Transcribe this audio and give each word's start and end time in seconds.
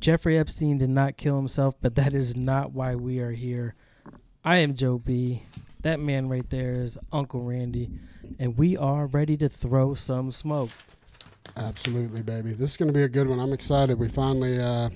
Jeffrey 0.00 0.38
Epstein 0.38 0.78
did 0.78 0.88
not 0.88 1.18
kill 1.18 1.36
himself, 1.36 1.74
but 1.82 1.94
that 1.94 2.14
is 2.14 2.34
not 2.34 2.72
why 2.72 2.94
we 2.94 3.20
are 3.20 3.32
here. 3.32 3.74
I 4.42 4.56
am 4.58 4.74
Joe 4.74 4.98
B. 4.98 5.42
That 5.82 6.00
man 6.00 6.26
right 6.26 6.48
there 6.48 6.72
is 6.72 6.96
Uncle 7.12 7.42
Randy, 7.42 7.90
and 8.38 8.56
we 8.56 8.78
are 8.78 9.06
ready 9.06 9.36
to 9.36 9.48
throw 9.50 9.92
some 9.92 10.30
smoke. 10.32 10.70
Absolutely, 11.54 12.22
baby. 12.22 12.52
This 12.54 12.70
is 12.70 12.76
going 12.78 12.88
to 12.88 12.94
be 12.94 13.02
a 13.02 13.08
good 13.10 13.28
one. 13.28 13.38
I'm 13.38 13.52
excited. 13.52 13.98
We 13.98 14.08
finally 14.08 14.58
uh, 14.58 14.88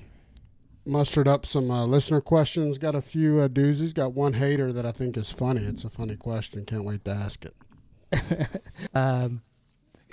mustered 0.86 1.28
up 1.28 1.44
some 1.44 1.70
uh, 1.70 1.84
listener 1.84 2.22
questions. 2.22 2.78
Got 2.78 2.94
a 2.94 3.02
few 3.02 3.40
uh, 3.40 3.48
doozies. 3.48 3.92
Got 3.92 4.14
one 4.14 4.34
hater 4.34 4.72
that 4.72 4.86
I 4.86 4.92
think 4.92 5.18
is 5.18 5.30
funny. 5.30 5.64
It's 5.64 5.84
a 5.84 5.90
funny 5.90 6.16
question. 6.16 6.64
Can't 6.64 6.84
wait 6.84 7.04
to 7.04 7.10
ask 7.10 7.44
it. 7.44 8.60
um, 8.94 9.42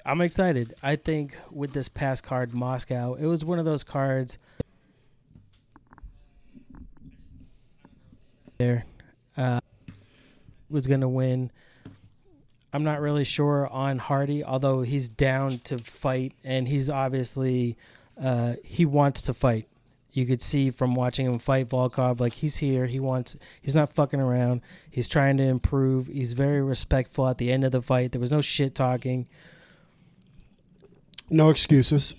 I'm 0.06 0.20
excited. 0.20 0.74
I 0.84 0.98
think 0.98 1.38
with 1.50 1.72
this 1.72 1.88
past 1.88 2.24
card, 2.26 2.54
Moscow, 2.54 3.14
it 3.14 3.26
was 3.26 3.46
one 3.46 3.60
of 3.60 3.66
those 3.66 3.86
cards. 3.86 4.38
There, 8.62 8.86
uh, 9.38 9.60
was 10.70 10.86
gonna 10.86 11.10
win. 11.10 11.50
I'm 12.72 12.84
not 12.84 13.02
really 13.02 13.24
sure 13.24 13.68
on 13.68 13.98
Hardy, 13.98 14.44
although 14.44 14.84
he's 14.84 15.10
down 15.10 15.58
to 15.64 15.80
fight, 15.80 16.34
and 16.44 16.68
he's 16.68 16.88
obviously 16.88 17.76
uh, 18.22 18.54
he 18.64 18.86
wants 18.86 19.24
to 19.24 19.34
fight. 19.34 19.68
You 20.14 20.28
could 20.28 20.44
see 20.44 20.70
from 20.70 20.94
watching 20.94 21.26
him 21.26 21.40
fight 21.40 21.70
Volkov, 21.70 22.20
like 22.20 22.34
he's 22.34 22.58
here. 22.58 22.86
He 22.86 23.00
wants. 23.00 23.36
He's 23.60 23.74
not 23.74 23.94
fucking 23.94 24.20
around. 24.20 24.62
He's 24.92 25.10
trying 25.10 25.38
to 25.38 25.44
improve. 25.44 26.06
He's 26.06 26.34
very 26.34 26.62
respectful 26.62 27.28
at 27.28 27.40
the 27.40 27.52
end 27.52 27.64
of 27.64 27.72
the 27.72 27.82
fight. 27.82 28.12
There 28.12 28.22
was 28.22 28.32
no 28.32 28.42
shit 28.42 28.76
talking. 28.76 29.26
No 31.32 31.50
excuses. 31.50 32.14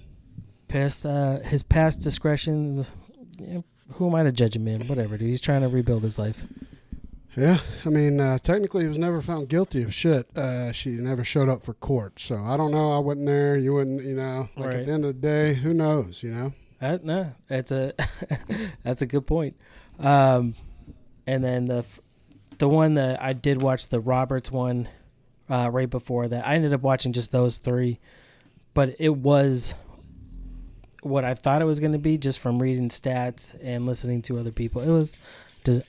Past 0.67 1.07
uh, 1.07 1.39
his 1.39 1.63
past 1.63 2.01
discretions. 2.01 2.91
Who 3.97 4.09
am 4.09 4.15
I 4.15 4.23
to 4.23 4.33
judge 4.33 4.57
him, 4.57 4.65
man? 4.65 4.81
Whatever, 4.87 5.17
dude. 5.17 5.29
He's 5.29 5.41
trying 5.41 5.63
to 5.63 5.69
rebuild 5.69 6.03
his 6.03 6.19
life. 6.19 6.45
Yeah, 7.37 7.61
I 7.87 7.89
mean, 7.89 8.21
uh, 8.21 8.39
technically, 8.39 8.83
he 8.83 8.89
was 8.89 8.99
never 8.99 9.23
found 9.23 9.49
guilty 9.49 9.83
of 9.83 9.95
shit. 9.95 10.29
Uh, 10.37 10.71
she 10.73 10.91
never 10.91 11.25
showed 11.25 11.49
up 11.49 11.63
for 11.63 11.73
court, 11.73 12.21
so 12.21 12.37
I 12.37 12.59
don't 12.59 12.73
know. 12.73 12.93
I 12.93 12.99
wasn't 12.99 13.27
there. 13.27 13.57
You 13.57 13.73
wouldn't, 13.73 14.03
you 14.05 14.15
know. 14.15 14.51
Like 14.55 14.67
Right. 14.67 14.77
at 14.81 14.87
the 14.87 14.93
end 14.93 15.05
of 15.07 15.15
the 15.15 15.21
day, 15.27 15.55
who 15.55 15.73
knows? 15.73 16.23
You 16.23 16.31
know. 16.35 16.53
Uh, 16.81 16.99
no, 17.03 17.33
that's 17.49 17.73
a 17.73 17.95
that's 18.83 19.01
a 19.01 19.07
good 19.07 19.27
point. 19.27 19.57
Um, 19.99 20.55
and 21.27 21.43
then 21.43 21.67
the 21.67 21.85
the 22.59 22.69
one 22.69 22.95
that 22.95 23.23
I 23.23 23.33
did 23.33 23.63
watch 23.63 23.89
the 23.89 24.01
Roberts 24.01 24.51
one 24.51 24.89
uh, 25.49 25.71
right 25.73 25.89
before 25.89 26.29
that. 26.29 26.47
I 26.47 26.55
ended 26.57 26.75
up 26.75 26.83
watching 26.83 27.15
just 27.15 27.33
those 27.33 27.57
three, 27.59 27.99
but 28.75 28.95
it 28.99 29.17
was 29.17 29.73
what 31.03 31.25
I 31.25 31.35
thought 31.35 31.61
it 31.63 31.67
was 31.67 31.79
going 31.81 31.93
to 31.93 31.99
be 31.99 32.17
just 32.19 32.39
from 32.39 32.61
reading 32.61 32.89
stats 32.89 33.55
and 33.63 33.87
listening 33.87 34.23
to 34.23 34.39
other 34.39 34.53
people. 34.53 34.81
It 34.83 34.91
was 34.91 35.17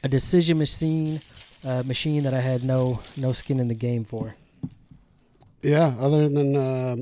a 0.04 0.08
decision 0.10 0.58
machine 0.58 1.20
uh, 1.66 1.82
machine 1.86 2.24
that 2.24 2.34
I 2.34 2.42
had 2.42 2.64
no 2.64 3.00
no 3.18 3.32
skin 3.32 3.60
in 3.60 3.68
the 3.70 3.76
game 3.76 4.04
for. 4.04 4.36
Yeah, 5.62 5.94
other 6.00 6.28
than 6.28 6.56
uh, 6.56 6.96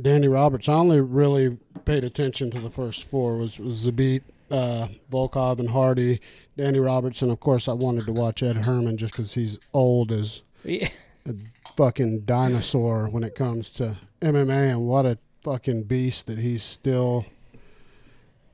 Danny 0.00 0.28
Roberts, 0.28 0.68
I 0.68 0.74
only 0.74 1.00
really 1.00 1.56
paid 1.84 2.02
attention 2.04 2.50
to 2.50 2.60
the 2.60 2.70
first 2.70 3.04
four. 3.04 3.36
Was 3.36 3.58
was 3.58 3.86
Zabit, 3.86 4.22
uh, 4.50 4.88
Volkov, 5.10 5.60
and 5.60 5.70
Hardy, 5.70 6.20
Danny 6.56 6.80
Roberts, 6.80 7.22
and 7.22 7.30
of 7.30 7.38
course 7.40 7.68
I 7.68 7.72
wanted 7.74 8.06
to 8.06 8.12
watch 8.12 8.42
Ed 8.42 8.64
Herman 8.64 8.96
just 8.96 9.12
because 9.12 9.34
he's 9.34 9.58
old 9.72 10.10
as 10.10 10.42
Yeah. 10.64 10.88
a 11.26 11.34
fucking 11.76 12.20
dinosaur 12.22 13.08
when 13.08 13.22
it 13.22 13.34
comes 13.36 13.68
to 13.70 13.98
MMA, 14.20 14.72
and 14.72 14.86
what 14.86 15.06
a 15.06 15.18
fucking 15.42 15.84
beast 15.84 16.26
that 16.26 16.38
he's 16.38 16.62
still 16.62 17.24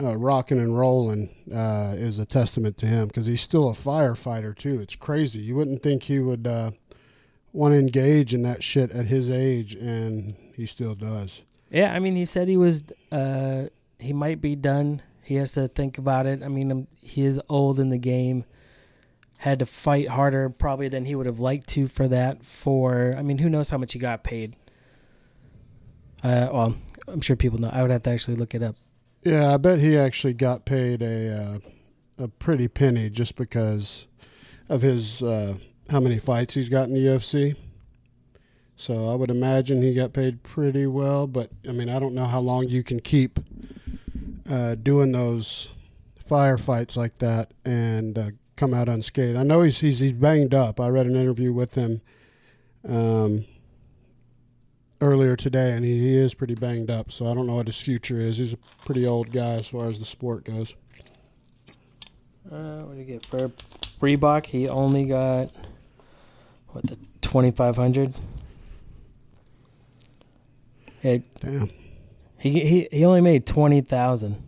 uh, 0.02 0.16
rocking 0.16 0.58
and 0.58 0.78
rolling 0.78 1.34
uh, 1.52 1.94
is 1.96 2.18
a 2.18 2.26
testament 2.26 2.76
to 2.78 2.86
him 2.86 3.08
because 3.08 3.26
he's 3.26 3.40
still 3.40 3.68
a 3.68 3.72
firefighter 3.72 4.56
too. 4.56 4.80
It's 4.80 4.94
crazy. 4.94 5.38
You 5.40 5.56
wouldn't 5.56 5.82
think 5.82 6.04
he 6.04 6.18
would 6.18 6.46
uh, 6.46 6.72
want 7.52 7.74
to 7.74 7.78
engage 7.78 8.34
in 8.34 8.42
that 8.42 8.62
shit 8.62 8.90
at 8.90 9.06
his 9.06 9.30
age, 9.30 9.74
and 9.74 10.36
he 10.54 10.66
still 10.66 10.94
does. 10.94 11.42
Yeah, 11.70 11.92
I 11.92 11.98
mean, 11.98 12.16
he 12.16 12.24
said 12.24 12.48
he 12.48 12.56
was. 12.56 12.84
Uh, 13.10 13.66
he 13.98 14.12
might 14.12 14.40
be 14.40 14.54
done. 14.54 15.02
He 15.22 15.36
has 15.36 15.52
to 15.52 15.68
think 15.68 15.98
about 15.98 16.26
it. 16.26 16.42
I 16.42 16.48
mean, 16.48 16.70
um, 16.70 16.86
he 17.00 17.24
is 17.24 17.40
old 17.48 17.80
in 17.80 17.88
the 17.88 17.98
game. 17.98 18.44
Had 19.38 19.58
to 19.58 19.66
fight 19.66 20.08
harder 20.10 20.48
probably 20.48 20.88
than 20.88 21.06
he 21.06 21.14
would 21.14 21.26
have 21.26 21.40
liked 21.40 21.68
to 21.70 21.88
for 21.88 22.06
that. 22.08 22.44
For 22.44 23.14
I 23.18 23.22
mean, 23.22 23.38
who 23.38 23.48
knows 23.48 23.70
how 23.70 23.78
much 23.78 23.94
he 23.94 23.98
got 23.98 24.22
paid? 24.22 24.54
Uh, 26.26 26.48
well, 26.52 26.76
I'm 27.06 27.20
sure 27.20 27.36
people 27.36 27.60
know. 27.60 27.70
I 27.72 27.82
would 27.82 27.92
have 27.92 28.02
to 28.02 28.10
actually 28.10 28.36
look 28.36 28.52
it 28.52 28.62
up. 28.62 28.74
Yeah, 29.22 29.54
I 29.54 29.58
bet 29.58 29.78
he 29.78 29.96
actually 29.96 30.34
got 30.34 30.64
paid 30.64 31.00
a 31.00 31.60
uh, 32.18 32.24
a 32.24 32.26
pretty 32.26 32.66
penny 32.66 33.10
just 33.10 33.36
because 33.36 34.08
of 34.68 34.82
his 34.82 35.22
uh, 35.22 35.54
how 35.88 36.00
many 36.00 36.18
fights 36.18 36.54
he's 36.54 36.68
got 36.68 36.88
in 36.88 36.94
the 36.94 37.00
UFC. 37.00 37.54
So 38.74 39.08
I 39.08 39.14
would 39.14 39.30
imagine 39.30 39.82
he 39.82 39.94
got 39.94 40.12
paid 40.12 40.42
pretty 40.42 40.86
well, 40.86 41.28
but 41.28 41.50
I 41.68 41.70
mean 41.70 41.88
I 41.88 42.00
don't 42.00 42.14
know 42.14 42.26
how 42.26 42.40
long 42.40 42.68
you 42.68 42.82
can 42.82 42.98
keep 42.98 43.38
uh, 44.50 44.74
doing 44.74 45.12
those 45.12 45.68
firefights 46.28 46.96
like 46.96 47.18
that 47.18 47.52
and 47.64 48.18
uh, 48.18 48.30
come 48.56 48.74
out 48.74 48.88
unscathed. 48.88 49.38
I 49.38 49.44
know 49.44 49.62
he's 49.62 49.78
he's 49.78 50.00
he's 50.00 50.12
banged 50.12 50.54
up. 50.54 50.80
I 50.80 50.88
read 50.88 51.06
an 51.06 51.14
interview 51.14 51.52
with 51.52 51.74
him 51.74 52.00
um, 52.88 53.44
earlier 55.00 55.36
today, 55.36 55.72
and 55.72 55.84
he, 55.84 55.98
he 55.98 56.18
is 56.18 56.34
pretty 56.34 56.54
banged 56.54 56.90
up. 56.90 57.10
So 57.12 57.30
I 57.30 57.34
don't 57.34 57.46
know 57.46 57.56
what 57.56 57.66
his 57.66 57.78
future 57.78 58.20
is. 58.20 58.38
He's 58.38 58.52
a 58.54 58.58
pretty 58.84 59.06
old 59.06 59.32
guy 59.32 59.54
as 59.54 59.68
far 59.68 59.86
as 59.86 59.98
the 59.98 60.06
sport 60.06 60.44
goes. 60.44 60.74
Uh, 62.50 62.82
what 62.82 62.96
did 62.96 63.06
he 63.06 63.12
get 63.12 63.26
for 63.26 63.50
Reebok? 64.00 64.46
He 64.46 64.68
only 64.68 65.04
got 65.06 65.50
what 66.68 66.86
the 66.86 66.96
twenty 67.20 67.50
five 67.50 67.76
hundred. 67.76 68.14
It, 71.02 71.22
Damn, 71.40 71.70
he 72.38 72.60
he 72.60 72.88
he 72.90 73.04
only 73.04 73.20
made 73.20 73.46
twenty 73.46 73.80
thousand. 73.80 74.42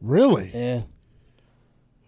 really? 0.00 0.50
Yeah. 0.54 0.82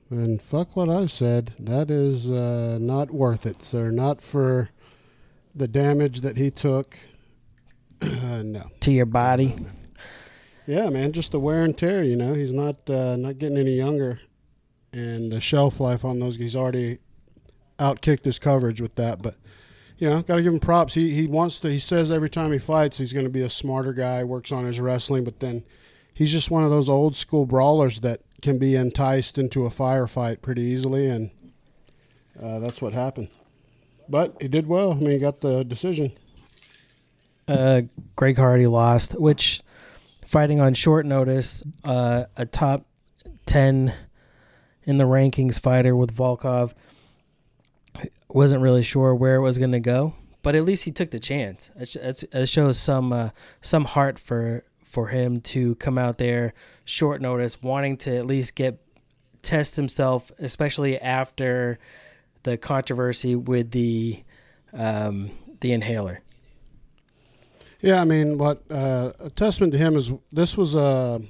And 0.09 0.42
fuck 0.42 0.75
what 0.75 0.88
I 0.88 1.06
said. 1.06 1.53
That 1.59 1.88
is 1.88 2.28
uh, 2.28 2.78
not 2.80 3.12
worth 3.12 3.47
it, 3.47 3.62
sir. 3.62 3.92
Not 3.92 4.20
for 4.20 4.70
the 5.54 5.69
damage 5.69 6.20
that 6.22 6.36
he 6.36 6.50
took. 6.50 6.98
Uh, 8.02 8.42
no. 8.42 8.70
To 8.80 8.92
your 8.92 9.06
body. 9.06 9.54
Yeah, 10.66 10.88
man, 10.88 11.12
just 11.12 11.32
the 11.32 11.40
wear 11.40 11.64
and 11.64 11.76
tear. 11.76 12.04
You 12.04 12.16
know, 12.16 12.34
he's 12.34 12.52
not 12.52 12.88
uh, 12.88 13.16
not 13.16 13.38
getting 13.38 13.58
any 13.58 13.72
younger, 13.72 14.20
and 14.92 15.32
the 15.32 15.40
shelf 15.40 15.80
life 15.80 16.04
on 16.04 16.20
those. 16.20 16.36
He's 16.36 16.56
already 16.56 16.98
outkicked 17.78 18.24
his 18.24 18.38
coverage 18.38 18.80
with 18.80 18.94
that. 18.94 19.20
But 19.20 19.34
you 19.98 20.08
know, 20.08 20.22
got 20.22 20.36
to 20.36 20.42
give 20.42 20.52
him 20.52 20.60
props. 20.60 20.94
He 20.94 21.12
he 21.14 21.26
wants 21.26 21.58
to. 21.60 21.70
He 21.70 21.78
says 21.78 22.10
every 22.10 22.30
time 22.30 22.52
he 22.52 22.58
fights, 22.58 22.98
he's 22.98 23.12
going 23.12 23.26
to 23.26 23.30
be 23.30 23.42
a 23.42 23.50
smarter 23.50 23.92
guy. 23.92 24.22
Works 24.22 24.53
on 24.53 24.64
his 24.64 24.80
wrestling, 24.80 25.24
but 25.24 25.41
then 25.41 25.64
he's 26.14 26.32
just 26.32 26.50
one 26.50 26.64
of 26.64 26.70
those 26.70 26.88
old 26.88 27.16
school 27.16 27.46
brawlers 27.46 28.00
that 28.00 28.20
can 28.41 28.58
be 28.58 28.76
enticed 28.76 29.38
into 29.38 29.66
a 29.66 29.70
firefight 29.70 30.41
pretty 30.41 30.62
easily, 30.62 31.08
and 31.08 31.30
uh, 32.41 32.58
that's 32.60 32.80
what 32.80 32.92
happened. 32.92 33.28
But 34.08 34.36
he 34.41 34.48
did 34.48 34.66
well. 34.66 34.92
I 34.92 34.96
mean, 34.96 35.10
he 35.10 35.18
got 35.18 35.41
the 35.41 35.64
decision. 35.64 36.12
Uh, 37.48 37.83
Greg 38.16 38.37
Hardy 38.37 38.66
lost, 38.66 39.19
which 39.19 39.63
fighting 40.25 40.60
on 40.60 40.75
short 40.75 41.04
notice, 41.07 41.63
uh, 41.84 42.25
a 42.37 42.47
top 42.47 42.87
ten 43.47 43.92
in 44.84 44.98
the 44.98 45.04
rankings 45.04 45.60
fighter 45.60 45.97
with 45.97 46.15
Volkov. 46.15 46.72
Wasn't 48.28 48.63
really 48.63 48.84
sure 48.84 49.15
where 49.15 49.34
it 49.37 49.41
was 49.41 49.59
going 49.59 49.72
to 49.72 49.81
go, 49.81 50.15
but 50.42 50.54
at 50.54 50.65
least 50.65 50.84
he 50.84 50.92
took 50.92 51.10
the 51.10 51.19
chance. 51.19 51.71
It, 51.77 52.25
it 52.33 52.48
shows 52.48 52.78
some 52.78 53.13
uh, 53.13 53.31
some 53.60 53.84
heart 53.84 54.19
for 54.19 54.65
for 54.84 55.09
him 55.09 55.41
to 55.41 55.75
come 55.77 55.98
out 55.98 56.19
there 56.19 56.54
short 56.84 57.21
notice, 57.21 57.63
wanting 57.63 57.97
to 57.98 58.16
at 58.16 58.27
least 58.27 58.54
get 58.54 58.78
test 59.42 59.77
himself, 59.77 60.31
especially 60.39 61.01
after 61.01 61.78
the 62.42 62.57
controversy 62.57 63.34
with 63.34 63.72
the 63.72 64.22
um, 64.72 65.31
the 65.60 65.72
inhaler. 65.72 66.21
Yeah, 67.80 68.00
I 68.00 68.04
mean, 68.04 68.36
what 68.36 68.62
uh, 68.71 69.12
a 69.18 69.30
testament 69.30 69.72
to 69.72 69.78
him 69.78 69.97
is 69.97 70.12
this 70.30 70.56
was 70.56 70.74
a 70.74 71.21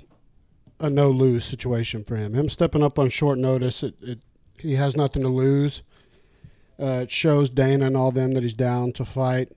a 0.81 0.91
no 0.91 1.11
lose 1.11 1.44
situation 1.44 2.05
for 2.05 2.17
him. 2.17 2.35
Him 2.35 2.49
stepping 2.49 2.82
up 2.82 2.99
on 2.99 3.11
short 3.11 3.38
notice, 3.38 3.82
it, 3.82 3.94
it 4.00 4.19
he 4.58 4.75
has 4.75 4.97
nothing 4.97 5.23
to 5.23 5.29
lose. 5.29 5.82
Uh, 6.81 7.02
it 7.02 7.11
shows 7.11 7.50
Dana 7.50 7.87
and 7.87 7.97
all 7.97 8.11
them 8.11 8.32
that 8.35 8.43
he's 8.43 8.55
down 8.55 8.93
to 8.93 9.05
fight. 9.05 9.52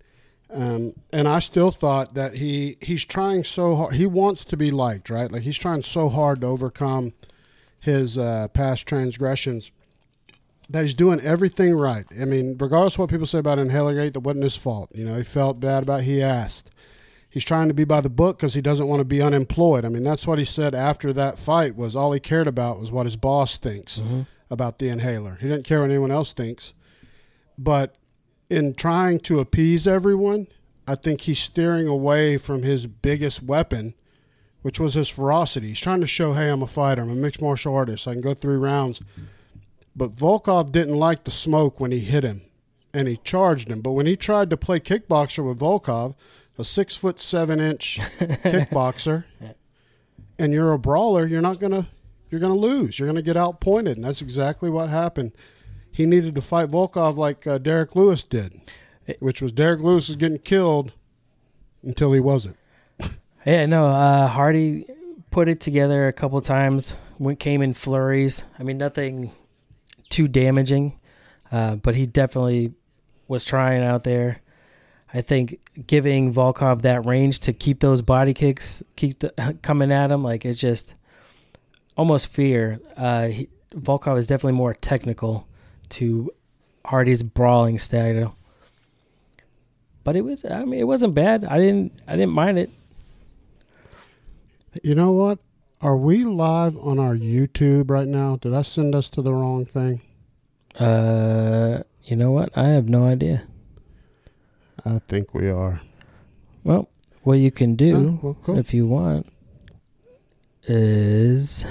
Um, 0.53 0.93
and 1.11 1.27
I 1.27 1.39
still 1.39 1.71
thought 1.71 2.13
that 2.13 2.35
he 2.35 2.77
he's 2.81 3.05
trying 3.05 3.43
so 3.43 3.75
hard. 3.75 3.95
He 3.95 4.05
wants 4.05 4.45
to 4.45 4.57
be 4.57 4.69
liked, 4.69 5.09
right? 5.09 5.31
Like 5.31 5.43
he's 5.43 5.57
trying 5.57 5.83
so 5.83 6.09
hard 6.09 6.41
to 6.41 6.47
overcome 6.47 7.13
his 7.79 8.17
uh, 8.17 8.49
past 8.53 8.87
transgressions 8.87 9.71
that 10.69 10.83
he's 10.83 10.93
doing 10.93 11.19
everything 11.21 11.75
right. 11.75 12.05
I 12.19 12.25
mean, 12.25 12.55
regardless 12.59 12.95
of 12.95 12.99
what 12.99 13.09
people 13.09 13.25
say 13.25 13.39
about 13.39 13.59
Inhalergate, 13.59 14.13
that 14.13 14.21
wasn't 14.21 14.43
his 14.43 14.55
fault. 14.55 14.89
You 14.93 15.05
know, 15.05 15.17
he 15.17 15.23
felt 15.23 15.59
bad 15.59 15.83
about. 15.83 16.03
He 16.03 16.21
asked. 16.21 16.69
He's 17.33 17.43
trying 17.43 17.67
to 17.67 17.73
be 17.73 17.83
by 17.83 17.99
the 17.99 18.09
book 18.09 18.37
because 18.37 18.53
he 18.53 18.61
doesn't 18.61 18.87
want 18.87 18.99
to 18.99 19.05
be 19.05 19.21
unemployed. 19.21 19.83
I 19.85 19.89
mean, 19.89 20.03
that's 20.03 20.27
what 20.27 20.37
he 20.39 20.45
said 20.45 20.75
after 20.75 21.11
that 21.13 21.39
fight. 21.39 21.75
Was 21.75 21.95
all 21.95 22.11
he 22.11 22.19
cared 22.19 22.47
about 22.47 22.79
was 22.79 22.91
what 22.91 23.07
his 23.07 23.15
boss 23.15 23.57
thinks 23.57 23.97
Mm-hmm. 23.99 24.21
about 24.51 24.77
the 24.79 24.89
inhaler. 24.89 25.37
He 25.41 25.47
didn't 25.47 25.65
care 25.65 25.81
what 25.81 25.89
anyone 25.89 26.11
else 26.11 26.31
thinks. 26.33 26.73
But 27.57 27.95
in 28.49 28.75
trying 28.75 29.19
to 29.21 29.39
appease 29.39 29.87
everyone, 29.87 30.47
I 30.87 30.95
think 30.95 31.21
he's 31.21 31.39
steering 31.39 31.87
away 31.87 32.37
from 32.37 32.61
his 32.61 32.85
biggest 32.87 33.41
weapon, 33.41 33.93
which 34.61 34.79
was 34.79 34.93
his 34.93 35.09
ferocity. 35.09 35.69
He's 35.69 35.79
trying 35.79 36.01
to 36.01 36.07
show, 36.07 36.33
hey, 36.33 36.49
I'm 36.49 36.61
a 36.61 36.67
fighter. 36.67 37.01
I'm 37.01 37.09
a 37.11 37.15
mixed 37.15 37.41
martial 37.41 37.73
artist. 37.75 38.07
I 38.07 38.11
can 38.13 38.21
go 38.21 38.33
three 38.33 38.57
rounds. 38.57 39.01
But 39.95 40.15
Volkov 40.15 40.71
didn't 40.71 40.95
like 40.95 41.23
the 41.23 41.31
smoke 41.31 41.79
when 41.79 41.91
he 41.91 41.99
hit 41.99 42.23
him, 42.23 42.41
and 42.93 43.07
he 43.07 43.17
charged 43.23 43.69
him. 43.69 43.81
But 43.81 43.91
when 43.91 44.05
he 44.07 44.15
tried 44.17 44.49
to 44.49 44.57
play 44.57 44.79
kickboxer 44.79 45.47
with 45.47 45.59
Volkov, 45.59 46.15
a 46.57 46.63
six 46.63 46.95
foot 46.95 47.19
seven 47.19 47.59
inch 47.59 47.99
kickboxer, 48.19 49.25
and 50.37 50.53
you're 50.53 50.71
a 50.71 50.79
brawler, 50.79 51.25
you're 51.25 51.41
not 51.41 51.59
gonna 51.59 51.87
you're 52.29 52.39
gonna 52.41 52.55
lose. 52.55 52.97
You're 52.99 53.07
gonna 53.07 53.21
get 53.21 53.37
outpointed, 53.37 53.97
and 53.97 54.05
that's 54.05 54.21
exactly 54.21 54.69
what 54.69 54.89
happened. 54.89 55.33
He 55.91 56.05
needed 56.05 56.33
to 56.35 56.41
fight 56.41 56.71
Volkov 56.71 57.15
like 57.17 57.45
uh, 57.45 57.59
Derek 57.59 57.95
Lewis 57.95 58.23
did, 58.23 58.59
which 59.19 59.41
was 59.41 59.51
Derek 59.51 59.81
Lewis 59.81 60.07
was 60.07 60.15
getting 60.17 60.39
killed 60.39 60.93
until 61.83 62.11
he 62.13 62.19
wasn't. 62.19 62.57
Yeah, 63.45 63.65
no. 63.65 63.87
Uh, 63.87 64.27
Hardy 64.27 64.85
put 65.29 65.49
it 65.49 65.59
together 65.59 66.07
a 66.07 66.13
couple 66.13 66.39
times. 66.39 66.95
Went 67.19 67.39
came 67.41 67.61
in 67.61 67.73
flurries. 67.73 68.45
I 68.57 68.63
mean, 68.63 68.77
nothing 68.77 69.31
too 70.07 70.29
damaging, 70.29 70.97
uh, 71.51 71.75
but 71.75 71.93
he 71.95 72.05
definitely 72.05 72.73
was 73.27 73.43
trying 73.43 73.83
out 73.83 74.05
there. 74.05 74.39
I 75.13 75.21
think 75.21 75.59
giving 75.85 76.33
Volkov 76.33 76.81
that 76.81 77.05
range 77.05 77.39
to 77.41 77.53
keep 77.53 77.79
those 77.79 78.01
body 78.01 78.33
kicks 78.33 78.81
keep 78.95 79.19
the, 79.19 79.57
coming 79.61 79.91
at 79.91 80.11
him 80.11 80.23
like 80.23 80.45
it's 80.45 80.59
just 80.59 80.95
almost 81.95 82.27
fear. 82.27 82.79
Uh, 82.97 83.27
he, 83.27 83.49
Volkov 83.75 84.17
is 84.17 84.27
definitely 84.27 84.57
more 84.57 84.73
technical 84.73 85.47
to 85.89 86.31
Hardy's 86.85 87.23
brawling 87.23 87.77
style. 87.77 88.35
But 90.03 90.15
it 90.15 90.21
was 90.21 90.43
I 90.45 90.65
mean 90.65 90.79
it 90.79 90.87
wasn't 90.87 91.13
bad. 91.13 91.45
I 91.45 91.57
didn't 91.57 91.93
I 92.07 92.15
didn't 92.15 92.33
mind 92.33 92.57
it. 92.57 92.71
You 94.81 94.95
know 94.95 95.11
what? 95.11 95.39
Are 95.81 95.97
we 95.97 96.23
live 96.23 96.77
on 96.77 96.97
our 96.97 97.15
YouTube 97.15 97.89
right 97.89 98.07
now? 98.07 98.37
Did 98.37 98.53
I 98.53 98.63
send 98.63 98.95
us 98.95 99.09
to 99.09 99.21
the 99.21 99.33
wrong 99.33 99.65
thing? 99.65 100.01
Uh, 100.79 101.83
you 102.03 102.15
know 102.15 102.31
what? 102.31 102.57
I 102.57 102.69
have 102.69 102.89
no 102.89 103.05
idea. 103.05 103.43
I 104.85 104.99
think 105.07 105.33
we 105.33 105.49
are. 105.49 105.81
Well, 106.63 106.89
what 107.23 107.35
you 107.39 107.51
can 107.51 107.75
do 107.75 107.95
Oh, 107.95 108.19
well, 108.21 108.37
cool. 108.43 108.57
if 108.57 108.73
you 108.73 108.85
want 108.87 109.27
is 110.65 111.65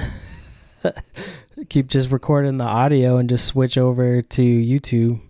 keep 1.69 1.87
just 1.88 2.10
recording 2.10 2.58
the 2.58 2.64
audio 2.64 3.16
and 3.16 3.28
just 3.28 3.46
switch 3.46 3.76
over 3.78 4.22
to 4.22 4.43
YouTube. 4.43 5.20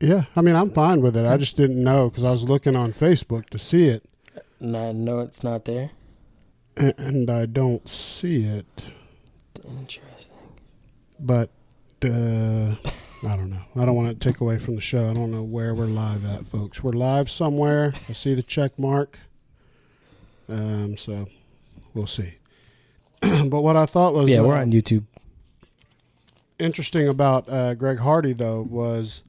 Yeah, 0.00 0.24
I 0.34 0.40
mean, 0.42 0.56
I'm 0.56 0.70
fine 0.70 1.00
with 1.00 1.16
it. 1.16 1.24
I 1.24 1.36
just 1.36 1.56
didn't 1.56 1.82
know 1.82 2.10
because 2.10 2.24
I 2.24 2.30
was 2.30 2.44
looking 2.44 2.76
on 2.76 2.92
Facebook 2.92 3.48
to 3.50 3.58
see 3.58 3.88
it, 3.88 4.04
No, 4.60 4.92
no, 4.92 5.20
it's 5.20 5.42
not 5.42 5.64
there. 5.64 5.90
a- 6.76 6.94
and 6.98 7.30
I 7.30 7.46
don't 7.46 7.88
see 7.88 8.44
it. 8.44 8.66
Interesting. 9.64 10.36
But 11.18 11.48
uh, 12.04 12.74
I 13.26 13.36
don't 13.36 13.50
know. 13.50 13.62
I 13.74 13.84
don't 13.84 13.96
want 13.96 14.08
to 14.08 14.28
take 14.28 14.40
away 14.40 14.56
from 14.58 14.76
the 14.76 14.80
show. 14.80 15.10
I 15.10 15.12
don't 15.12 15.32
know 15.32 15.42
where 15.42 15.74
we're 15.74 15.86
live 15.86 16.24
at, 16.24 16.46
folks. 16.46 16.84
We're 16.84 16.92
live 16.92 17.28
somewhere. 17.28 17.92
I 18.08 18.12
see 18.12 18.34
the 18.34 18.42
check 18.42 18.78
mark. 18.78 19.18
Um, 20.48 20.96
so 20.96 21.26
we'll 21.92 22.06
see. 22.06 22.34
but 23.20 23.62
what 23.62 23.76
I 23.76 23.84
thought 23.86 24.14
was 24.14 24.30
Yeah, 24.30 24.42
we're 24.42 24.56
uh, 24.56 24.60
on 24.60 24.70
YouTube. 24.70 25.04
interesting 26.60 27.08
about 27.08 27.48
uh, 27.48 27.74
Greg 27.74 27.98
Hardy, 27.98 28.32
though, 28.32 28.62
was 28.62 29.24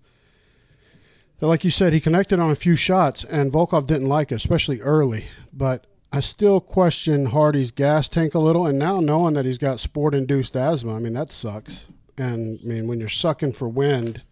that, 1.40 1.48
like 1.48 1.64
you 1.64 1.72
said, 1.72 1.92
he 1.92 2.00
connected 2.00 2.40
on 2.40 2.52
a 2.52 2.56
few 2.56 2.76
shots, 2.76 3.24
and 3.24 3.52
Volkov 3.52 3.88
didn't 3.88 4.08
like 4.08 4.32
it, 4.32 4.36
especially 4.36 4.80
early. 4.80 5.26
But 5.52 5.88
I 6.12 6.20
still 6.20 6.60
question 6.60 7.28
Hardy's 7.28 7.72
gas 7.72 8.08
tank 8.08 8.36
a 8.36 8.40
little, 8.40 8.68
and 8.68 8.78
now 8.78 9.00
knowing 9.00 9.34
that 9.34 9.46
he's 9.46 9.58
got 9.58 9.80
sport-induced 9.80 10.56
asthma, 10.56 10.96
I 10.96 11.00
mean 11.00 11.14
that 11.14 11.32
sucks. 11.32 11.88
And 12.18 12.60
I 12.64 12.68
mean 12.68 12.88
when 12.88 13.00
you're 13.00 13.10
sucking 13.10 13.54
for 13.54 13.70
wind, 13.70 14.24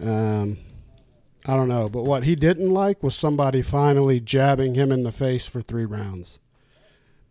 um, 0.00 0.58
I 1.46 1.56
don't 1.56 1.68
know. 1.68 1.88
But 1.88 2.04
what 2.04 2.24
he 2.24 2.36
didn't 2.36 2.70
like 2.70 3.02
was 3.02 3.14
somebody 3.14 3.62
finally 3.62 4.20
jabbing 4.20 4.74
him 4.74 4.92
in 4.92 5.02
the 5.02 5.12
face 5.12 5.46
for 5.46 5.60
three 5.60 5.84
rounds. 5.84 6.38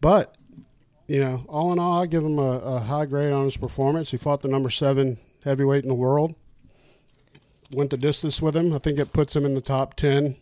But 0.02 0.36
you 1.08 1.20
know, 1.20 1.46
all 1.50 1.74
in 1.74 1.80
all, 1.80 2.02
I 2.02 2.06
give 2.06 2.24
him 2.24 2.40
a, 2.40 2.60
a 2.60 2.80
high 2.80 3.06
grade 3.06 3.34
on 3.34 3.44
his 3.46 3.58
performance. 3.58 4.12
He 4.12 4.18
fought 4.18 4.42
the 4.42 4.48
number 4.48 4.70
seven 4.70 5.20
heavyweight 5.44 5.84
in 5.84 5.90
the 5.90 5.96
world. 5.96 6.36
Went 7.72 7.90
the 7.90 7.98
distance 7.98 8.42
with 8.42 8.56
him. 8.56 8.74
I 8.74 8.80
think 8.80 8.98
it 9.00 9.14
puts 9.14 9.36
him 9.36 9.46
in 9.46 9.54
the 9.54 9.62
top 9.62 9.96
ten, 9.96 10.38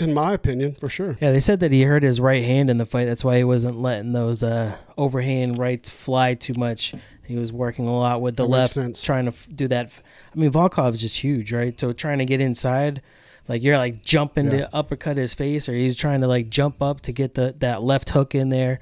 in 0.00 0.12
my 0.14 0.32
opinion, 0.32 0.74
for 0.74 0.88
sure. 0.88 1.16
Yeah, 1.20 1.32
they 1.32 1.40
said 1.40 1.60
that 1.60 1.70
he 1.70 1.82
hurt 1.82 2.02
his 2.02 2.20
right 2.20 2.42
hand 2.44 2.70
in 2.70 2.78
the 2.78 2.86
fight. 2.86 3.04
That's 3.04 3.24
why 3.24 3.36
he 3.36 3.44
wasn't 3.44 3.80
letting 3.80 4.12
those 4.12 4.42
uh, 4.42 4.76
overhand 4.96 5.58
rights 5.58 5.88
fly 5.90 6.34
too 6.34 6.54
much. 6.56 6.94
He 7.24 7.36
was 7.36 7.52
working 7.52 7.86
a 7.86 7.96
lot 7.96 8.20
with 8.20 8.36
the 8.36 8.44
That 8.44 8.50
left, 8.50 9.04
trying 9.04 9.26
to 9.26 9.30
f- 9.32 9.46
do 9.54 9.68
that. 9.68 9.92
I 10.34 10.38
mean, 10.38 10.50
Volkov 10.50 10.94
is 10.94 11.00
just 11.02 11.18
huge, 11.20 11.52
right? 11.52 11.78
So 11.78 11.92
trying 11.92 12.18
to 12.18 12.24
get 12.24 12.40
inside, 12.40 13.02
like 13.46 13.62
you're 13.62 13.78
like 13.78 14.02
jumping 14.02 14.46
Yeah. 14.46 14.58
to 14.62 14.74
uppercut 14.74 15.16
his 15.16 15.32
face, 15.34 15.68
or 15.68 15.74
he's 15.74 15.94
trying 15.94 16.22
to 16.22 16.26
like 16.26 16.50
jump 16.50 16.82
up 16.82 17.00
to 17.02 17.12
get 17.12 17.34
the 17.34 17.54
that 17.60 17.84
left 17.84 18.10
hook 18.10 18.34
in 18.34 18.48
there. 18.48 18.80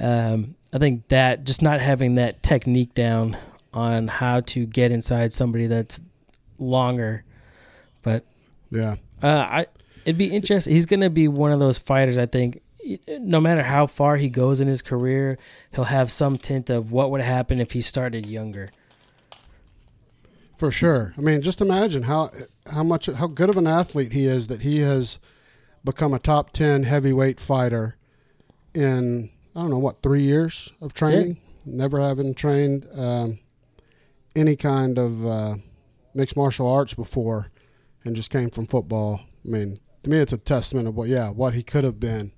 Um, 0.00 0.56
I 0.72 0.78
think 0.78 1.08
that 1.08 1.44
just 1.44 1.62
not 1.62 1.80
having 1.80 2.14
that 2.16 2.42
technique 2.42 2.94
down 2.94 3.36
on 3.72 4.08
how 4.08 4.40
to 4.40 4.66
get 4.66 4.90
inside 4.92 5.32
somebody 5.32 5.66
that's 5.68 6.00
longer, 6.58 7.24
but 8.02 8.24
Yeah, 8.70 8.96
uh, 9.22 9.26
I 9.48 9.66
it'd 10.10 10.18
be 10.18 10.26
interesting. 10.34 10.72
He's 10.72 10.86
gonna 10.86 11.10
be 11.10 11.28
one 11.28 11.52
of 11.52 11.58
those 11.60 11.78
fighters. 11.78 12.18
I 12.18 12.26
think, 12.26 12.60
no 13.08 13.40
matter 13.40 13.62
how 13.62 13.86
far 13.86 14.16
he 14.16 14.28
goes 14.28 14.60
in 14.60 14.68
his 14.68 14.82
career, 14.82 15.38
he'll 15.72 15.84
have 15.84 16.10
some 16.10 16.36
tint 16.38 16.70
of 16.70 16.92
what 16.92 17.10
would 17.10 17.20
happen 17.20 17.60
if 17.60 17.72
he 17.72 17.80
started 17.80 18.26
younger. 18.26 18.70
for 20.58 20.70
sure. 20.70 21.14
I 21.16 21.20
mean, 21.22 21.40
just 21.42 21.60
imagine 21.60 22.02
how 22.04 22.30
how 22.70 22.82
much 22.82 23.06
how 23.06 23.26
good 23.26 23.48
of 23.48 23.56
an 23.56 23.66
athlete 23.66 24.12
he 24.12 24.26
is 24.26 24.48
that 24.48 24.60
he 24.62 24.80
has 24.80 25.18
become 25.84 26.12
a 26.12 26.18
top 26.18 26.52
ten 26.52 26.82
heavyweight 26.82 27.40
fighter 27.40 27.96
in 28.74 29.30
I 29.56 29.60
don't 29.62 29.70
know 29.70 29.78
what 29.78 30.02
three 30.02 30.22
years 30.22 30.70
of 30.80 30.92
training. 30.92 31.38
Never 31.64 32.00
having 32.00 32.34
trained 32.34 32.86
um, 32.94 33.38
any 34.36 34.56
kind 34.56 34.98
of 34.98 35.26
uh, 35.26 35.54
mixed 36.14 36.36
martial 36.36 36.66
arts 36.70 36.94
before, 36.94 37.50
and 38.04 38.14
just 38.16 38.30
came 38.30 38.50
from 38.50 38.66
football. 38.66 39.20
I 39.44 39.48
mean, 39.48 39.78
to 40.02 40.10
me, 40.10 40.18
it's 40.18 40.32
a 40.32 40.38
testament 40.38 40.88
of 40.88 40.96
what 40.96 41.08
yeah 41.08 41.30
what 41.30 41.54
he 41.54 41.62
could 41.62 41.84
have 41.84 42.00
been, 42.00 42.32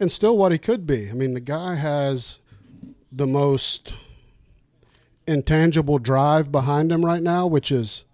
and 0.00 0.10
still 0.10 0.36
what 0.36 0.52
he 0.52 0.58
could 0.58 0.86
be. 0.86 1.10
I 1.10 1.12
mean, 1.12 1.34
the 1.34 1.40
guy 1.40 1.74
has 1.74 2.38
the 3.12 3.26
most 3.26 3.94
intangible 5.26 5.98
drive 5.98 6.52
behind 6.52 6.92
him 6.92 7.04
right 7.04 7.22
now, 7.22 7.46
which 7.46 7.70
is 7.70 8.04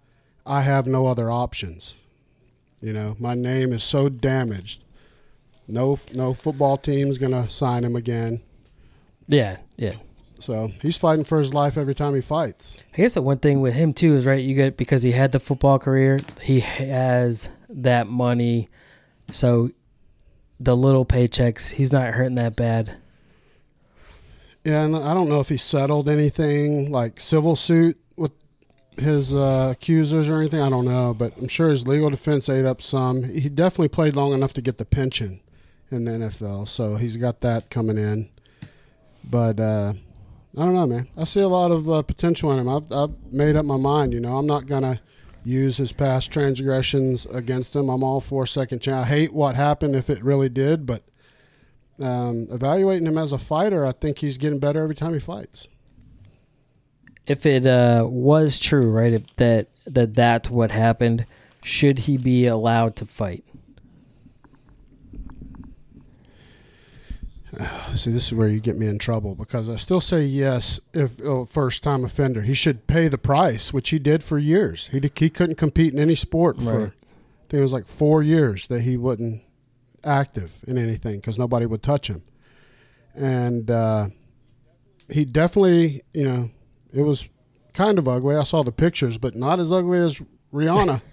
I 0.45 0.61
have 0.61 0.87
no 0.87 1.05
other 1.05 1.31
options. 1.31 1.95
You 2.81 2.93
know, 2.93 3.15
my 3.19 3.33
name 3.33 3.71
is 3.71 3.83
so 3.83 4.09
damaged. 4.09 4.83
No, 5.67 5.97
no 6.13 6.33
football 6.33 6.77
team's 6.77 7.17
gonna 7.17 7.49
sign 7.49 7.85
him 7.85 7.95
again. 7.95 8.41
Yeah, 9.27 9.57
yeah. 9.77 9.93
So 10.39 10.73
he's 10.81 10.97
fighting 10.97 11.23
for 11.23 11.39
his 11.39 11.53
life 11.53 11.77
every 11.77 11.95
time 11.95 12.15
he 12.15 12.19
fights. 12.19 12.83
I 12.93 12.97
guess 12.97 13.13
the 13.13 13.21
one 13.21 13.37
thing 13.37 13.61
with 13.61 13.75
him 13.75 13.93
too 13.93 14.15
is 14.15 14.25
right. 14.25 14.43
You 14.43 14.55
get 14.55 14.75
because 14.75 15.03
he 15.03 15.13
had 15.13 15.31
the 15.31 15.39
football 15.39 15.79
career, 15.79 16.19
he 16.41 16.59
has 16.59 17.47
that 17.73 18.07
money, 18.07 18.67
so 19.31 19.71
the 20.59 20.75
little 20.75 21.05
paychecks, 21.05 21.71
he's 21.71 21.91
not 21.91 22.13
hurting 22.13 22.35
that 22.35 22.55
bad. 22.55 22.97
Yeah, 24.63 24.83
and 24.83 24.95
I 24.95 25.13
don't 25.13 25.27
know 25.27 25.41
if 25.41 25.49
he 25.49 25.57
settled 25.57 26.07
anything 26.07 26.91
like 26.91 27.19
civil 27.19 27.55
suit 27.55 27.99
with 28.15 28.31
his 28.97 29.33
uh, 29.33 29.69
accusers 29.73 30.29
or 30.29 30.39
anything. 30.39 30.61
I 30.61 30.69
don't 30.69 30.85
know, 30.85 31.13
but 31.13 31.37
I'm 31.37 31.49
sure 31.49 31.69
his 31.69 31.85
legal 31.85 32.09
defense 32.09 32.47
ate 32.47 32.65
up 32.65 32.81
some. 32.81 33.23
He 33.23 33.49
definitely 33.49 33.89
played 33.89 34.15
long 34.15 34.33
enough 34.33 34.53
to 34.53 34.61
get 34.61 34.77
the 34.77 34.85
pension 34.85 35.41
in 35.91 36.05
the 36.05 36.11
NFL, 36.11 36.67
so 36.69 36.95
he's 36.95 37.17
got 37.17 37.41
that 37.41 37.69
coming 37.69 37.97
in. 37.97 38.29
But 39.29 39.59
uh, 39.59 39.93
I 40.57 40.65
don't 40.65 40.73
know, 40.73 40.87
man. 40.87 41.07
I 41.17 41.25
see 41.25 41.41
a 41.41 41.47
lot 41.47 41.71
of 41.71 41.89
uh, 41.89 42.01
potential 42.03 42.51
in 42.51 42.59
him. 42.59 42.69
I've, 42.69 42.91
I've 42.91 43.33
made 43.33 43.55
up 43.55 43.65
my 43.65 43.77
mind. 43.77 44.13
You 44.13 44.21
know, 44.21 44.37
I'm 44.37 44.47
not 44.47 44.65
gonna 44.65 45.01
use 45.43 45.77
his 45.77 45.91
past 45.91 46.31
transgressions 46.31 47.25
against 47.27 47.75
him. 47.75 47.89
I'm 47.89 48.03
all 48.03 48.21
for 48.21 48.45
second 48.45 48.81
chance. 48.81 49.05
I 49.05 49.09
hate 49.09 49.33
what 49.33 49.55
happened 49.55 49.95
if 49.95 50.09
it 50.09 50.23
really 50.23 50.49
did, 50.49 50.85
but 50.85 51.03
um, 51.99 52.47
evaluating 52.49 53.07
him 53.07 53.17
as 53.17 53.31
a 53.31 53.37
fighter, 53.37 53.85
I 53.85 53.91
think 53.91 54.19
he's 54.19 54.37
getting 54.37 54.59
better 54.59 54.81
every 54.81 54.95
time 54.95 55.13
he 55.13 55.19
fights. 55.19 55.67
If 57.25 57.45
it 57.45 57.65
uh, 57.65 58.05
was 58.09 58.59
true, 58.59 58.89
right, 58.89 59.23
that 59.37 59.67
that 59.85 60.13
that's 60.13 60.49
what 60.49 60.71
happened, 60.71 61.25
should 61.63 61.99
he 61.99 62.17
be 62.17 62.45
allowed 62.47 62.97
to 62.97 63.05
fight? 63.05 63.45
See, 67.95 68.11
this 68.11 68.27
is 68.27 68.33
where 68.33 68.47
you 68.47 68.59
get 68.59 68.77
me 68.77 68.87
in 68.87 68.97
trouble 68.97 69.35
because 69.35 69.69
I 69.69 69.75
still 69.75 70.01
say 70.01 70.23
yes 70.23 70.79
if 70.93 71.21
oh, 71.21 71.45
first 71.45 71.83
time 71.83 72.03
offender. 72.03 72.41
He 72.41 72.53
should 72.53 72.87
pay 72.87 73.07
the 73.07 73.17
price, 73.17 73.71
which 73.71 73.89
he 73.89 73.99
did 73.99 74.23
for 74.23 74.37
years. 74.37 74.87
He 74.87 75.01
he 75.15 75.29
couldn't 75.29 75.57
compete 75.57 75.93
in 75.93 75.99
any 75.99 76.15
sport 76.15 76.57
for 76.57 76.79
Right. 76.79 76.91
I 76.91 77.45
think 77.53 77.59
it 77.59 77.61
was 77.61 77.73
like 77.73 77.85
four 77.85 78.23
years 78.23 78.67
that 78.67 78.81
he 78.81 78.97
wasn't 78.97 79.43
active 80.03 80.63
in 80.67 80.77
anything 80.77 81.17
because 81.17 81.37
nobody 81.37 81.67
would 81.67 81.83
touch 81.83 82.07
him. 82.07 82.23
And 83.13 83.69
uh, 83.69 84.07
he 85.07 85.23
definitely, 85.23 86.01
you 86.13 86.23
know, 86.23 86.49
it 86.91 87.03
was 87.03 87.27
kind 87.73 87.99
of 87.99 88.07
ugly. 88.07 88.35
I 88.35 88.43
saw 88.43 88.63
the 88.63 88.71
pictures, 88.71 89.19
but 89.19 89.35
not 89.35 89.59
as 89.59 89.71
ugly 89.71 89.99
as 89.99 90.19
Rihanna. 90.51 91.03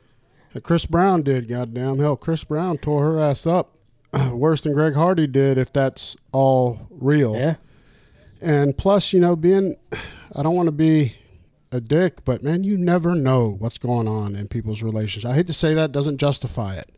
Chris 0.62 0.86
Brown 0.86 1.22
did, 1.22 1.48
goddamn 1.48 1.98
hell. 1.98 2.16
Chris 2.16 2.44
Brown 2.44 2.78
tore 2.78 3.12
her 3.12 3.20
ass 3.20 3.46
up 3.46 3.76
worse 4.32 4.60
than 4.60 4.74
Greg 4.74 4.94
Hardy 4.94 5.26
did, 5.26 5.58
if 5.58 5.72
that's 5.72 6.16
all 6.32 6.86
real. 6.90 7.36
Yeah. 7.36 7.54
And 8.40 8.76
plus, 8.76 9.12
you 9.12 9.20
know, 9.20 9.36
being, 9.36 9.76
I 10.34 10.42
don't 10.42 10.54
want 10.54 10.66
to 10.66 10.72
be 10.72 11.16
a 11.70 11.80
dick, 11.80 12.24
but 12.24 12.42
man, 12.42 12.64
you 12.64 12.76
never 12.76 13.14
know 13.14 13.56
what's 13.58 13.78
going 13.78 14.08
on 14.08 14.34
in 14.34 14.48
people's 14.48 14.82
relationships. 14.82 15.30
I 15.30 15.34
hate 15.34 15.46
to 15.46 15.52
say 15.52 15.74
that, 15.74 15.92
doesn't 15.92 16.18
justify 16.18 16.74
it. 16.76 16.90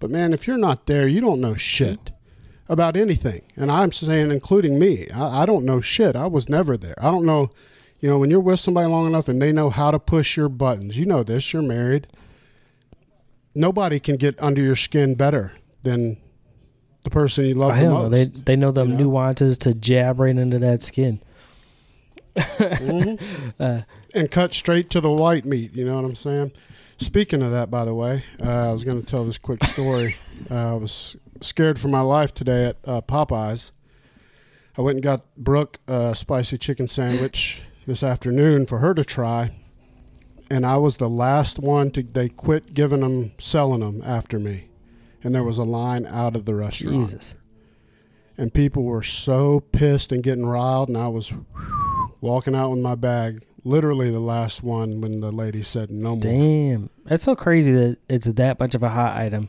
But 0.00 0.10
man, 0.10 0.32
if 0.32 0.46
you're 0.46 0.58
not 0.58 0.86
there, 0.86 1.06
you 1.06 1.20
don't 1.20 1.40
know 1.40 1.54
shit 1.54 2.10
about 2.68 2.96
anything. 2.96 3.42
And 3.56 3.70
I'm 3.70 3.92
saying, 3.92 4.30
including 4.30 4.78
me, 4.78 5.08
I, 5.10 5.42
I 5.42 5.46
don't 5.46 5.64
know 5.64 5.80
shit. 5.80 6.16
I 6.16 6.26
was 6.26 6.48
never 6.48 6.76
there. 6.76 6.94
I 6.98 7.10
don't 7.10 7.26
know, 7.26 7.50
you 8.00 8.08
know, 8.08 8.18
when 8.18 8.30
you're 8.30 8.40
with 8.40 8.60
somebody 8.60 8.88
long 8.88 9.06
enough 9.06 9.28
and 9.28 9.40
they 9.40 9.52
know 9.52 9.70
how 9.70 9.90
to 9.90 9.98
push 9.98 10.36
your 10.36 10.48
buttons, 10.48 10.96
you 10.96 11.04
know 11.04 11.22
this, 11.22 11.52
you're 11.52 11.62
married. 11.62 12.08
Nobody 13.54 14.00
can 14.00 14.16
get 14.16 14.40
under 14.42 14.62
your 14.62 14.76
skin 14.76 15.14
better 15.14 15.52
than 15.82 16.16
the 17.02 17.10
person 17.10 17.46
you 17.46 17.54
love 17.54 17.72
I 17.72 17.80
the 17.80 17.82
know. 17.84 18.08
most. 18.08 18.10
They 18.10 18.24
they 18.26 18.56
know 18.56 18.70
the 18.72 18.82
you 18.84 18.88
know? 18.88 18.96
nuances 18.96 19.58
to 19.58 19.74
jab 19.74 20.20
right 20.20 20.36
into 20.36 20.58
that 20.58 20.82
skin. 20.82 21.20
Mhm. 22.36 23.20
Uh, 23.60 23.82
and 24.14 24.30
cut 24.30 24.54
straight 24.54 24.88
to 24.90 25.00
the 25.00 25.10
white 25.10 25.44
meat. 25.44 25.74
You 25.74 25.84
know 25.84 25.96
what 25.96 26.04
I'm 26.04 26.14
saying? 26.14 26.52
Speaking 26.96 27.42
of 27.42 27.50
that, 27.52 27.70
by 27.70 27.84
the 27.84 27.94
way, 27.94 28.24
uh, 28.42 28.70
I 28.70 28.72
was 28.72 28.84
going 28.84 29.00
to 29.02 29.06
tell 29.06 29.24
this 29.24 29.36
quick 29.38 29.62
story. 29.64 30.14
uh, 30.50 30.74
I 30.74 30.78
was 30.78 31.16
scared 31.42 31.78
for 31.78 31.88
my 31.88 32.00
life 32.00 32.32
today 32.32 32.66
at 32.66 32.76
uh, 32.86 33.00
Popeyes. 33.02 33.70
I 34.78 34.82
went 34.82 34.96
and 34.96 35.02
got 35.02 35.22
Brooke 35.36 35.78
a 35.88 36.14
spicy 36.14 36.56
chicken 36.56 36.88
sandwich 36.88 37.60
this 37.86 38.02
afternoon 38.02 38.64
for 38.66 38.78
her 38.78 38.94
to 38.94 39.04
try, 39.04 39.50
and 40.50 40.64
I 40.64 40.78
was 40.78 40.96
the 40.96 41.10
last 41.10 41.58
one 41.58 41.90
to. 41.92 42.02
They 42.02 42.28
quit 42.30 42.72
giving 42.72 43.00
them, 43.00 43.32
selling 43.38 43.80
them 43.80 44.00
after 44.06 44.38
me, 44.38 44.68
and 45.22 45.34
there 45.34 45.44
was 45.44 45.58
a 45.58 45.62
line 45.64 46.06
out 46.06 46.34
of 46.36 46.44
the 46.44 46.54
restaurant 46.54 46.96
Jesus. 46.96 47.36
and 48.38 48.52
people 48.54 48.82
were 48.84 49.02
so 49.02 49.60
pissed 49.60 50.12
and 50.12 50.22
getting 50.22 50.46
riled 50.46 50.88
and 50.88 50.96
i 50.98 51.08
was 51.08 51.32
walking 52.20 52.54
out 52.54 52.70
with 52.70 52.80
my 52.80 52.94
bag 52.94 53.44
literally 53.64 54.10
the 54.10 54.20
last 54.20 54.62
one 54.62 55.00
when 55.00 55.20
the 55.20 55.30
lady 55.32 55.62
said 55.62 55.90
no 55.90 56.10
more 56.16 56.20
Damn. 56.22 56.90
That's 57.04 57.22
so 57.22 57.34
crazy 57.36 57.72
that 57.72 57.98
it's 58.08 58.26
that 58.26 58.58
much 58.60 58.74
of 58.74 58.82
a 58.82 58.88
hot 58.88 59.16
item. 59.16 59.48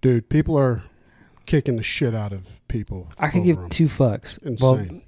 dude 0.00 0.28
people 0.28 0.58
are 0.58 0.82
kicking 1.46 1.76
the 1.76 1.82
shit 1.82 2.14
out 2.14 2.32
of 2.32 2.60
people 2.68 3.08
I 3.18 3.28
could 3.28 3.44
give 3.44 3.56
give 3.56 3.64
'em. 3.64 3.70
two 3.70 3.86
fucks. 3.86 4.38
insane 4.42 4.58
Well, 4.60 5.00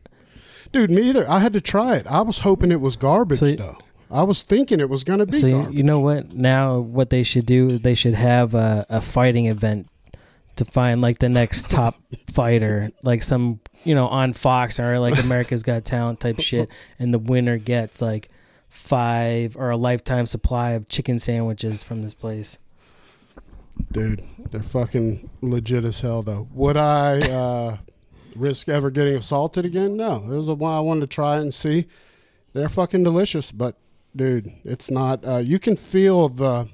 dude 0.73 0.91
me 0.91 1.03
either 1.03 1.29
i 1.29 1.39
had 1.41 1.53
to 1.53 1.61
try 1.61 1.97
it 1.97 2.07
i 2.07 2.21
was 2.23 2.41
hoping 2.41 2.73
it 2.73 2.81
was 2.81 2.97
garbage 2.97 3.39
So- 3.41 3.55
though 3.55 3.79
i 4.15 4.23
was 4.23 4.43
thinking 4.43 4.81
it 4.81 4.89
was 4.89 5.05
going 5.05 5.19
to 5.19 5.27
be 5.27 5.39
so 5.39 5.47
you, 5.47 5.53
garbage. 5.55 5.75
you 5.75 5.83
know 5.83 6.01
what? 6.01 6.33
Now 6.33 6.79
what 6.79 7.11
they 7.11 7.23
should 7.23 7.45
do 7.45 7.69
is 7.69 7.81
they 7.81 7.95
should 7.95 8.15
have 8.15 8.55
a, 8.55 8.87
a 8.89 9.01
fighting 9.01 9.47
event 9.47 9.89
to 10.57 10.65
find 10.65 11.01
like 11.03 11.19
the 11.19 11.29
next 11.29 11.69
top 11.71 11.97
fighter, 12.31 12.91
like 13.03 13.23
some 13.23 13.61
you 13.83 13.95
know 13.95 14.07
on 14.07 14.33
Fox 14.33 14.79
or 14.81 14.99
like 14.99 15.19
America's 15.23 15.63
Got 15.63 15.85
Talent 15.85 16.21
type 16.21 16.41
shit, 16.41 16.69
and 16.99 17.13
the 17.13 17.19
winner 17.19 17.59
gets 17.59 18.01
like 18.01 18.31
five 18.69 19.57
or 19.57 19.71
a 19.71 19.77
lifetime 19.77 20.27
supply 20.27 20.71
of 20.71 20.89
chicken 20.89 21.19
sandwiches 21.19 21.83
from 21.83 22.03
this 22.03 22.15
place. 22.15 22.59
dude 23.93 24.23
they're 24.51 24.63
fucking 24.63 25.29
legit 25.41 25.85
as 25.85 26.01
hell 26.01 26.23
though. 26.23 26.49
Would 26.55 26.77
i 26.77 27.21
uh 27.21 27.79
risk 28.37 28.69
ever 28.69 28.91
getting 28.91 29.17
assaulted 29.17 29.65
again? 29.65 29.97
No. 29.97 30.17
It 30.25 30.37
was 30.37 30.49
a 30.49 30.55
one 30.55 30.73
i 30.73 30.81
wanted 30.81 31.03
to 31.03 31.07
try 31.09 31.39
and 31.39 31.53
see. 31.53 31.87
They're 32.53 32.69
fucking 32.69 33.03
delicious 33.03 33.51
but 33.51 33.77
dude 34.17 34.53
it's 34.65 34.91
not 34.91 35.25
uh 35.27 35.37
you 35.39 35.59
can 35.59 35.77
feel 35.77 36.29
the 36.29 36.69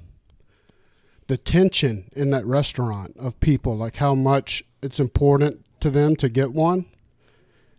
the 1.27 1.37
tension 1.37 2.09
in 2.13 2.29
that 2.31 2.45
restaurant 2.45 3.15
of 3.17 3.39
people 3.39 3.75
like 3.77 3.97
how 3.97 4.13
much 4.13 4.63
it's 4.81 4.99
important 4.99 5.65
to 5.79 5.89
them 5.89 6.15
to 6.15 6.29
get 6.29 6.51
one 6.53 6.85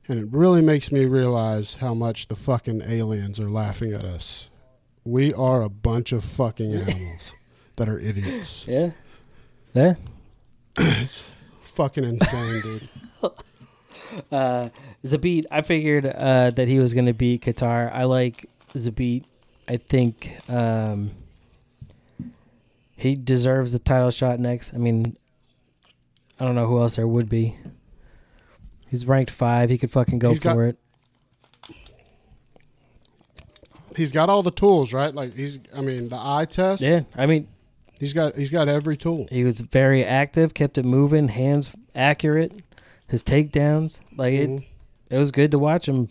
and 0.08 0.18
it 0.18 0.32
really 0.32 0.62
makes 0.62 0.90
me 0.90 1.04
realize 1.04 1.74
how 1.74 1.94
much 1.94 2.28
the 2.28 2.34
fucking 2.34 2.82
aliens 2.82 3.38
are 3.38 3.50
laughing 3.50 3.92
at 3.92 4.04
us 4.04 4.48
we 5.04 5.32
are 5.34 5.62
a 5.62 5.68
bunch 5.68 6.12
of 6.12 6.24
fucking 6.24 6.74
animals 6.88 7.32
that 7.76 7.88
are 7.88 7.98
idiots 7.98 8.66
Yeah, 8.68 8.90
yeah. 9.74 9.94
it's 10.78 11.22
fucking 11.62 12.04
insane, 12.04 12.60
dude. 12.62 12.88
Uh, 14.30 14.68
Zabit, 15.06 15.46
I 15.50 15.62
figured 15.62 16.04
uh, 16.04 16.50
that 16.50 16.68
he 16.68 16.78
was 16.78 16.92
going 16.92 17.06
to 17.06 17.14
beat 17.14 17.40
Kattar. 17.40 17.90
I 17.94 18.04
like 18.04 18.44
Zabit. 18.74 19.24
I 19.72 19.78
think 19.78 20.36
um, 20.50 21.12
he 22.94 23.14
deserves 23.14 23.72
the 23.72 23.78
title 23.78 24.10
shot 24.10 24.38
next. 24.38 24.74
I 24.74 24.76
mean, 24.76 25.16
I 26.38 26.44
don't 26.44 26.54
know 26.54 26.66
who 26.66 26.78
else 26.82 26.96
there 26.96 27.08
would 27.08 27.30
be. 27.30 27.56
He's 28.90 29.06
ranked 29.06 29.30
five. 29.30 29.70
He 29.70 29.78
could 29.78 29.90
fucking 29.90 30.18
go 30.18 30.30
He's 30.30 30.40
for 30.40 30.42
got- 30.42 30.58
it. 30.60 30.76
He's 33.96 34.12
got 34.12 34.28
all 34.28 34.42
the 34.42 34.50
tools, 34.50 34.92
right? 34.92 35.14
Like 35.14 35.34
he's, 35.34 35.58
I 35.74 35.80
mean, 35.80 36.08
the 36.10 36.16
eye 36.18 36.46
test. 36.48 36.80
Yeah, 36.82 37.02
I 37.16 37.24
mean, 37.26 37.48
He's 37.98 38.12
got, 38.12 38.34
he's 38.36 38.50
got 38.50 38.66
every 38.68 38.96
tool. 38.96 39.26
he 39.30 39.44
was 39.44 39.60
very 39.60 40.04
active, 40.04 40.54
kept 40.54 40.76
it 40.76 40.84
moving, 40.84 41.28
hands 41.28 41.72
accurate, 41.94 42.52
his 43.06 43.22
takedowns. 43.22 44.00
Like 44.16 44.34
it, 44.34 44.48
Mhm. 44.50 44.66
it 45.10 45.18
was 45.18 45.30
good 45.30 45.50
to 45.52 45.58
watch 45.58 45.86
him. 45.88 46.08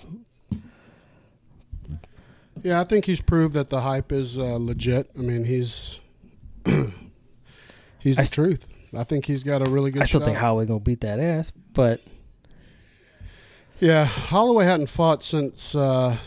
Yeah, 2.63 2.79
I 2.79 2.83
think 2.83 3.05
he's 3.05 3.21
proved 3.21 3.53
that 3.53 3.69
the 3.69 3.81
hype 3.81 4.11
is 4.11 4.37
uh, 4.37 4.57
legit. 4.59 5.09
I 5.17 5.21
mean, 5.21 5.45
he's, 5.45 5.99
he's 6.65 8.17
I 8.17 8.21
the 8.21 8.25
st- 8.25 8.33
truth. 8.33 8.67
I 8.97 9.03
think 9.03 9.25
he's 9.25 9.43
got 9.43 9.65
a 9.67 9.71
really 9.71 9.91
good. 9.91 10.01
I 10.01 10.05
still 10.05 10.19
shot. 10.21 10.25
think 10.25 10.37
Holloway 10.37 10.65
gonna 10.65 10.79
beat 10.79 11.01
that 11.01 11.19
ass, 11.19 11.51
but 11.73 12.01
Yeah, 13.79 14.03
Holloway 14.05 14.65
hadn't 14.65 14.87
fought 14.89 15.23
since. 15.23 15.75
Uh, 15.75 16.17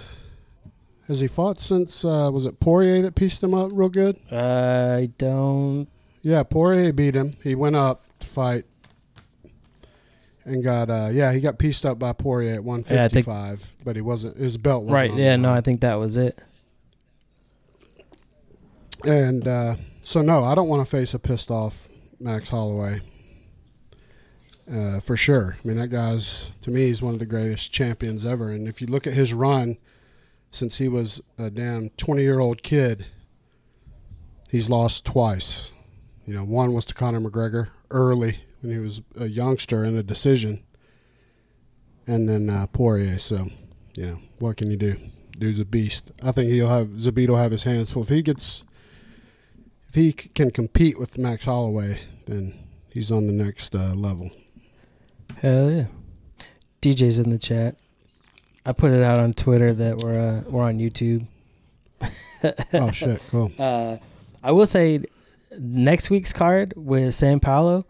has 1.06 1.20
he 1.20 1.26
fought 1.26 1.60
since? 1.60 2.04
Uh, 2.04 2.30
was 2.32 2.46
it 2.46 2.60
Poirier 2.60 3.02
that 3.02 3.14
pieced 3.14 3.42
him 3.42 3.52
up 3.52 3.70
real 3.74 3.90
good? 3.90 4.18
I 4.32 5.10
don't 5.18 5.86
Yeah, 6.22 6.42
Poirier 6.42 6.92
beat 6.94 7.14
him. 7.14 7.34
He 7.42 7.54
went 7.54 7.76
up 7.76 8.02
to 8.20 8.26
fight 8.26 8.64
and 10.44 10.62
got 10.62 10.90
uh 10.90 11.08
yeah, 11.12 11.32
he 11.32 11.40
got 11.40 11.58
pieced 11.58 11.84
up 11.84 11.98
by 11.98 12.12
Poirier 12.12 12.54
at 12.54 12.64
155, 12.64 13.72
but 13.84 13.96
he 13.96 14.02
wasn't 14.02 14.36
his 14.36 14.56
belt 14.56 14.84
wasn't 14.84 15.10
right. 15.10 15.18
Yeah, 15.18 15.36
no. 15.36 15.52
I 15.52 15.60
think 15.60 15.80
that 15.80 15.94
was 15.94 16.16
it. 16.16 16.38
And 19.04 19.46
uh 19.46 19.76
so 20.00 20.22
no, 20.22 20.44
I 20.44 20.54
don't 20.54 20.68
want 20.68 20.86
to 20.86 20.90
face 20.90 21.14
a 21.14 21.18
pissed 21.18 21.50
off 21.50 21.88
Max 22.20 22.50
Holloway. 22.50 23.00
Uh, 24.70 24.98
for 24.98 25.14
sure. 25.14 25.58
I 25.62 25.68
mean, 25.68 25.76
that 25.76 25.88
guy's 25.88 26.50
to 26.62 26.70
me, 26.70 26.86
he's 26.86 27.02
one 27.02 27.12
of 27.12 27.18
the 27.20 27.26
greatest 27.26 27.70
champions 27.70 28.24
ever. 28.24 28.48
And 28.48 28.66
if 28.66 28.80
you 28.80 28.86
look 28.86 29.06
at 29.06 29.12
his 29.12 29.34
run 29.34 29.76
since 30.50 30.78
he 30.78 30.88
was 30.88 31.20
a 31.36 31.50
damn 31.50 31.90
20 31.90 32.22
year 32.22 32.40
old 32.40 32.62
kid, 32.62 33.06
he's 34.50 34.70
lost 34.70 35.04
twice. 35.04 35.70
You 36.26 36.34
know, 36.34 36.44
one 36.44 36.72
was 36.72 36.86
to 36.86 36.94
Conor 36.94 37.20
McGregor 37.20 37.68
early 37.90 38.43
he 38.73 38.78
was 38.78 39.02
a 39.18 39.26
youngster 39.26 39.85
in 39.85 39.97
a 39.97 40.02
decision, 40.02 40.62
and 42.06 42.28
then 42.28 42.50
uh, 42.50 42.66
Poirier. 42.66 43.18
So, 43.18 43.49
you 43.97 44.06
know, 44.06 44.18
what 44.38 44.56
can 44.56 44.71
you 44.71 44.76
do? 44.76 44.97
Dude's 45.38 45.59
a 45.59 45.64
beast. 45.64 46.12
I 46.23 46.33
think 46.33 46.50
he'll 46.50 46.68
have 46.68 46.88
Zabit 46.88 47.28
will 47.28 47.37
have 47.37 47.50
his 47.50 47.64
hands 47.64 47.92
full 47.92 48.02
if 48.02 48.09
he 48.09 48.23
gets 48.23 48.64
if 49.88 49.94
he 49.94 50.11
c- 50.11 50.30
can 50.35 50.50
compete 50.50 50.99
with 50.99 51.18
Max 51.18 51.44
Holloway, 51.44 52.00
then 52.26 52.54
he's 52.90 53.11
on 53.11 53.26
the 53.26 53.33
next 53.33 53.75
uh, 53.75 53.94
level. 53.94 54.30
Hell 55.40 55.71
yeah. 55.71 55.87
DJ's 56.83 57.18
in 57.18 57.30
the 57.30 57.38
chat. 57.38 57.76
I 58.66 58.73
put 58.73 58.92
it 58.92 59.02
out 59.02 59.18
on 59.18 59.35
Twitter 59.35 59.73
that 59.75 59.99
we're 59.99 60.38
uh, 60.38 60.50
we're 60.50 60.62
on 60.62 60.78
YouTube. 60.78 61.26
oh 62.73 62.90
shit, 62.92 63.23
cool. 63.28 63.52
Uh, 63.59 63.99
I 64.42 64.52
will 64.52 64.66
say 64.66 65.00
next 65.59 66.11
week's 66.11 66.33
card 66.33 66.75
with 66.76 67.14
San 67.14 67.40
Paulo, 67.40 67.87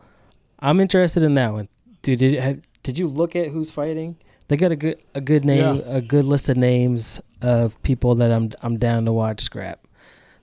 I'm 0.65 0.81
interested 0.81 1.23
in 1.23 1.35
that 1.35 1.53
one. 1.53 1.69
Dude, 2.03 2.19
did 2.19 2.39
have, 2.39 2.61
did 2.83 2.99
you 2.99 3.07
look 3.09 3.37
at 3.37 3.49
who's 3.49 3.71
fighting? 3.71 4.17
They 4.49 4.57
got 4.57 4.73
a 4.73 4.77
good 4.77 4.99
a 5.15 5.21
good 5.21 5.45
name, 5.45 5.77
Yeah. 5.77 5.97
a 5.97 6.01
good 6.01 6.25
list 6.25 6.49
of 6.49 6.57
names 6.57 7.21
of 7.43 7.81
people 7.83 8.15
that 8.17 8.33
I'm 8.33 8.51
I'm 8.63 8.79
down 8.79 9.05
to 9.05 9.13
watch 9.13 9.41
scrap. 9.43 9.87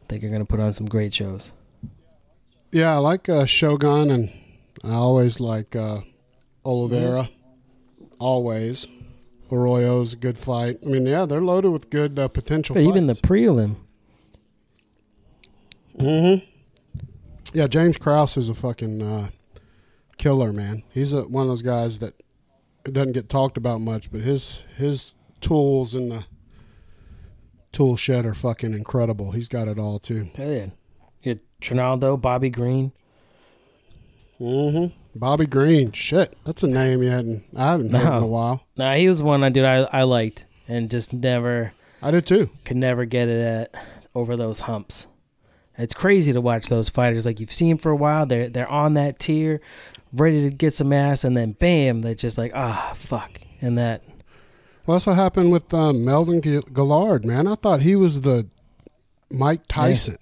I 0.01 0.05
think 0.07 0.21
you're 0.21 0.31
gonna 0.31 0.45
put 0.45 0.59
on 0.59 0.73
some 0.73 0.85
great 0.85 1.13
shows. 1.13 1.51
Yeah, 2.71 2.93
I 2.93 2.97
like 2.97 3.27
uh, 3.29 3.45
Shogun, 3.45 4.09
and 4.11 4.31
I 4.83 4.93
always 4.93 5.39
like 5.39 5.75
uh, 5.75 6.01
Oliveira, 6.65 7.29
always. 8.19 8.87
Arroyo's 9.51 10.13
a 10.13 10.15
good 10.17 10.37
fight. 10.37 10.77
I 10.81 10.87
mean, 10.87 11.05
yeah, 11.05 11.25
they're 11.25 11.41
loaded 11.41 11.71
with 11.71 11.89
good 11.89 12.17
uh, 12.17 12.29
potential. 12.29 12.77
Even 12.77 13.07
the 13.07 13.15
fights. 13.15 13.27
prelim. 13.27 13.75
Mm-hmm. 15.99 16.45
Yeah, 17.53 17.67
James 17.67 17.97
Krause 17.97 18.37
is 18.37 18.47
a 18.49 18.53
fucking 18.53 19.01
uh, 19.01 19.27
killer, 20.21 20.53
man. 20.53 20.83
He's 20.93 21.13
a, 21.13 21.23
one 21.23 21.41
of 21.41 21.47
those 21.47 21.63
guys 21.63 21.97
that 21.99 22.21
doesn't 22.83 23.13
get 23.13 23.27
talked 23.27 23.57
about 23.57 23.81
much, 23.81 24.11
but 24.11 24.21
his 24.21 24.63
his 24.77 25.13
tools 25.41 25.95
in 25.95 26.09
the 26.09 26.25
tool 27.71 27.97
shed 27.97 28.25
are 28.25 28.35
fucking 28.35 28.73
incredible. 28.73 29.31
He's 29.31 29.47
got 29.47 29.67
it 29.67 29.79
all 29.79 29.97
too. 29.97 30.29
Yeah. 30.37 30.67
You 31.23 31.39
Trinaldo, 31.59 32.17
Bobby 32.17 32.49
Green. 32.51 32.91
Mm-hmm. 34.39 34.95
Bobby 35.19 35.45
Green, 35.47 35.91
shit, 35.91 36.35
that's 36.45 36.63
a 36.63 36.67
name 36.67 37.01
you 37.01 37.09
hadn't 37.09 37.43
I 37.55 37.71
haven't 37.71 37.91
heard 37.91 38.17
in 38.17 38.23
a 38.23 38.27
while. 38.27 38.63
Nah, 38.77 38.93
he 38.93 39.09
was 39.09 39.23
one 39.23 39.43
I 39.43 39.49
did 39.49 39.65
I, 39.65 39.87
I 39.91 40.03
liked 40.03 40.45
and 40.67 40.89
just 40.89 41.13
never 41.13 41.73
I 42.01 42.11
did 42.11 42.27
too. 42.27 42.49
could 42.63 42.77
never 42.77 43.05
get 43.05 43.27
it 43.27 43.41
at 43.41 43.85
over 44.13 44.35
those 44.37 44.61
humps. 44.61 45.07
It's 45.77 45.93
crazy 45.93 46.33
to 46.33 46.41
watch 46.41 46.67
those 46.67 46.89
fighters 46.89 47.25
like 47.25 47.39
you've 47.39 47.51
seen 47.51 47.77
for 47.77 47.91
a 47.91 47.95
while. 47.95 48.25
They're 48.25 48.49
they're 48.49 48.69
on 48.69 48.93
that 48.95 49.19
tier, 49.19 49.61
ready 50.13 50.41
to 50.49 50.55
get 50.55 50.73
some 50.73 50.91
ass, 50.93 51.23
and 51.23 51.35
then 51.35 51.53
bam, 51.53 52.01
they're 52.01 52.13
just 52.15 52.37
like 52.37 52.51
ah 52.53 52.91
fuck, 52.95 53.39
and 53.61 53.77
that 53.77 54.03
Well, 54.85 54.95
that's 54.97 55.05
what 55.05 55.15
happened 55.15 55.51
with 55.51 55.73
um, 55.73 56.03
Melvin 56.05 56.41
Guillard, 56.41 57.23
man. 57.25 57.47
I 57.47 57.55
thought 57.55 57.81
he 57.81 57.95
was 57.95 58.21
the 58.21 58.47
Mike 59.31 59.61
Tyson 59.67 60.17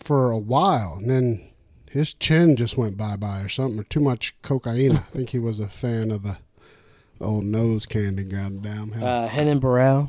for 0.00 0.30
a 0.30 0.38
while, 0.38 0.94
and 0.98 1.10
then 1.10 1.44
his 1.90 2.14
chin 2.14 2.56
just 2.56 2.76
went 2.76 2.96
bye 2.96 3.16
bye 3.16 3.40
or 3.40 3.48
something, 3.48 3.78
or 3.78 3.84
too 3.84 4.00
much 4.00 4.34
cocaine. 4.42 4.92
I 4.92 4.96
think 4.96 5.30
he 5.30 5.38
was 5.38 5.60
a 5.60 5.68
fan 5.68 6.10
of 6.10 6.22
the 6.22 6.38
old 7.20 7.44
nose 7.44 7.84
candy. 7.86 8.24
Goddamn 8.24 8.92
hell. 8.92 9.06
uh, 9.06 9.28
Renan 9.36 9.60
Barão 9.60 10.08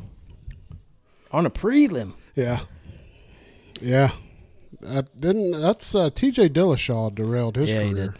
on 1.32 1.46
a 1.46 1.50
prelim. 1.50 2.14
yeah, 2.36 2.62
yeah. 3.82 4.12
That 4.82 5.20
didn't 5.20 5.52
that's 5.60 5.94
uh, 5.94 6.10
T.J. 6.10 6.50
Dillashaw 6.50 7.14
derailed 7.14 7.56
his 7.58 7.74
Yeah, 7.74 7.82
career. 7.90 8.16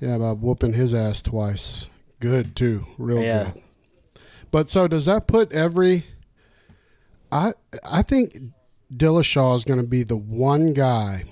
Yeah, 0.00 0.18
by 0.18 0.32
whooping 0.32 0.74
his 0.74 0.94
ass 0.94 1.22
twice. 1.22 1.88
Good 2.20 2.54
too, 2.54 2.86
real 2.98 3.22
Yeah. 3.22 3.52
good. 3.52 3.62
But 4.50 4.70
so 4.70 4.86
does 4.88 5.06
that 5.06 5.26
put 5.26 5.52
every? 5.52 6.06
I 7.32 7.54
I 7.84 8.02
think 8.02 8.36
Dillashaw 8.94 9.56
is 9.56 9.64
going 9.64 9.80
to 9.80 9.86
be 9.86 10.02
the 10.02 10.16
one 10.16 10.72
guy. 10.72 11.24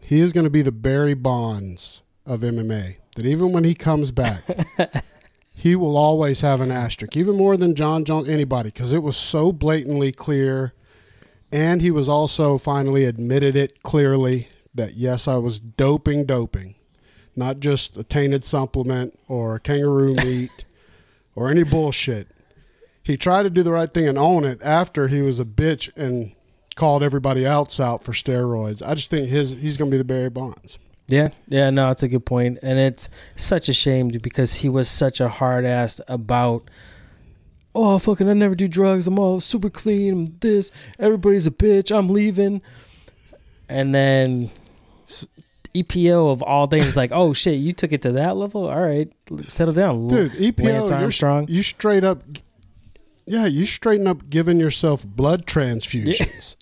He 0.00 0.20
is 0.20 0.32
going 0.32 0.44
to 0.44 0.50
be 0.50 0.62
the 0.62 0.72
Barry 0.72 1.14
Bonds 1.14 2.02
of 2.26 2.40
MMA. 2.40 2.96
That 3.16 3.26
even 3.26 3.52
when 3.52 3.64
he 3.64 3.74
comes 3.74 4.10
back, 4.10 4.42
he 5.54 5.74
will 5.74 5.96
always 5.96 6.40
have 6.42 6.60
an 6.60 6.70
asterisk, 6.70 7.16
even 7.16 7.36
more 7.36 7.56
than 7.56 7.74
Jon 7.74 8.04
Jones, 8.04 8.28
anybody, 8.28 8.68
because 8.68 8.92
it 8.92 9.02
was 9.02 9.16
so 9.16 9.52
blatantly 9.52 10.12
clear, 10.12 10.72
and 11.52 11.80
he 11.80 11.90
was 11.90 12.08
also 12.08 12.58
finally 12.58 13.04
admitted 13.04 13.56
it 13.56 13.82
clearly 13.82 14.48
that 14.74 14.94
yes, 14.94 15.26
I 15.26 15.36
was 15.36 15.58
doping, 15.58 16.24
doping, 16.24 16.74
not 17.36 17.60
just 17.60 17.96
a 17.96 18.04
tainted 18.04 18.44
supplement 18.44 19.18
or 19.28 19.58
kangaroo 19.58 20.14
meat 20.24 20.64
or 21.34 21.50
any 21.50 21.62
bullshit. 21.62 22.28
He 23.02 23.16
tried 23.16 23.44
to 23.44 23.50
do 23.50 23.62
the 23.62 23.72
right 23.72 23.92
thing 23.92 24.06
and 24.06 24.18
own 24.18 24.44
it 24.44 24.60
after 24.62 25.08
he 25.08 25.22
was 25.22 25.40
a 25.40 25.44
bitch 25.44 25.90
and 25.96 26.32
called 26.74 27.02
everybody 27.02 27.44
else 27.44 27.80
out 27.80 28.04
for 28.04 28.12
steroids. 28.12 28.82
I 28.86 28.94
just 28.94 29.10
think 29.10 29.28
his 29.28 29.50
he's 29.50 29.76
going 29.76 29.90
to 29.90 29.94
be 29.94 29.98
the 29.98 30.04
Barry 30.04 30.30
Bonds. 30.30 30.78
Yeah, 31.06 31.30
yeah, 31.48 31.70
no, 31.70 31.90
it's 31.90 32.02
a 32.02 32.08
good 32.08 32.26
point, 32.26 32.58
and 32.62 32.78
it's 32.78 33.08
such 33.34 33.70
a 33.70 33.72
shame 33.72 34.08
because 34.08 34.56
he 34.56 34.68
was 34.68 34.90
such 34.90 35.20
a 35.20 35.28
hard 35.28 35.64
ass 35.64 36.00
about. 36.06 36.68
Oh 37.80 37.96
fucking! 38.00 38.28
I 38.28 38.32
never 38.32 38.56
do 38.56 38.66
drugs. 38.66 39.06
I'm 39.06 39.20
all 39.20 39.38
super 39.38 39.70
clean. 39.70 40.12
I'm 40.12 40.36
this. 40.40 40.72
Everybody's 40.98 41.46
a 41.46 41.52
bitch. 41.52 41.96
I'm 41.96 42.08
leaving. 42.08 42.60
And 43.68 43.94
then 43.94 44.50
EPO 45.76 46.32
of 46.32 46.42
all 46.42 46.66
things, 46.66 46.96
like, 46.96 47.10
oh 47.12 47.32
shit, 47.32 47.60
you 47.60 47.72
took 47.72 47.92
it 47.92 48.02
to 48.02 48.10
that 48.12 48.36
level. 48.36 48.68
All 48.68 48.80
right, 48.80 49.12
settle 49.46 49.74
down, 49.74 50.08
Dude, 50.08 50.32
EPO, 50.32 50.64
Lance 50.64 50.90
you're- 50.90 51.02
Armstrong. 51.02 51.46
you 51.48 51.62
straight 51.62 52.02
up, 52.02 52.24
yeah, 53.26 53.46
you 53.46 53.64
straighten 53.64 54.08
up 54.08 54.28
giving 54.28 54.58
yourself 54.58 55.06
blood 55.06 55.46
transfusions. 55.46 56.56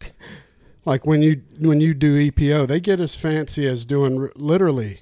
like 0.85 1.07
when 1.07 1.23
you 1.23 1.41
when 1.59 1.81
you 1.81 1.95
do 1.95 2.31
EPO, 2.31 2.67
they 2.69 2.79
get 2.79 3.01
as 3.01 3.15
fancy 3.15 3.67
as 3.67 3.87
doing 3.87 4.29
literally, 4.35 5.01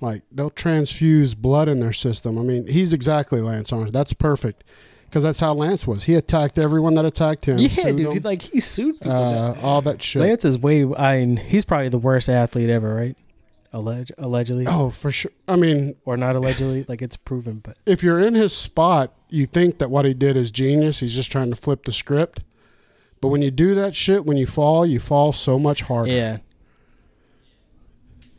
like 0.00 0.22
they'll 0.30 0.50
transfuse 0.52 1.34
blood 1.34 1.68
in 1.68 1.80
their 1.80 1.92
system. 1.92 2.38
I 2.38 2.42
mean, 2.42 2.68
he's 2.68 2.92
exactly 2.92 3.40
Lance 3.40 3.72
Armstrong. 3.72 3.90
That's 3.90 4.12
perfect 4.12 4.62
because 5.12 5.22
that's 5.22 5.40
how 5.40 5.52
Lance 5.52 5.86
was. 5.86 6.04
He 6.04 6.14
attacked 6.14 6.58
everyone 6.58 6.94
that 6.94 7.04
attacked 7.04 7.44
him. 7.44 7.58
Yeah, 7.58 7.92
dude, 7.92 8.14
he, 8.14 8.20
like 8.20 8.40
he 8.40 8.60
sued 8.60 8.98
people. 8.98 9.12
uh, 9.12 9.54
all 9.60 9.82
that 9.82 10.02
shit. 10.02 10.22
Lance 10.22 10.46
is 10.46 10.58
way. 10.58 10.86
I 10.96 11.18
mean, 11.18 11.36
he's 11.36 11.66
probably 11.66 11.90
the 11.90 11.98
worst 11.98 12.30
athlete 12.30 12.70
ever, 12.70 12.94
right? 12.94 13.14
Alleg- 13.74 14.10
allegedly, 14.16 14.64
oh, 14.66 14.88
for 14.88 15.12
sure. 15.12 15.30
I 15.46 15.56
mean, 15.56 15.96
or 16.06 16.16
not 16.16 16.34
allegedly. 16.34 16.86
like 16.88 17.02
it's 17.02 17.18
proven, 17.18 17.58
but 17.58 17.76
if 17.84 18.02
you're 18.02 18.20
in 18.20 18.34
his 18.34 18.56
spot, 18.56 19.12
you 19.28 19.44
think 19.44 19.76
that 19.80 19.90
what 19.90 20.06
he 20.06 20.14
did 20.14 20.34
is 20.34 20.50
genius. 20.50 21.00
He's 21.00 21.14
just 21.14 21.30
trying 21.30 21.50
to 21.50 21.56
flip 21.56 21.84
the 21.84 21.92
script. 21.92 22.40
But 23.20 23.28
when 23.28 23.42
you 23.42 23.50
do 23.50 23.74
that 23.74 23.94
shit, 23.94 24.24
when 24.24 24.38
you 24.38 24.46
fall, 24.46 24.86
you 24.86 24.98
fall 24.98 25.34
so 25.34 25.58
much 25.58 25.82
harder. 25.82 26.10
yeah, 26.10 26.38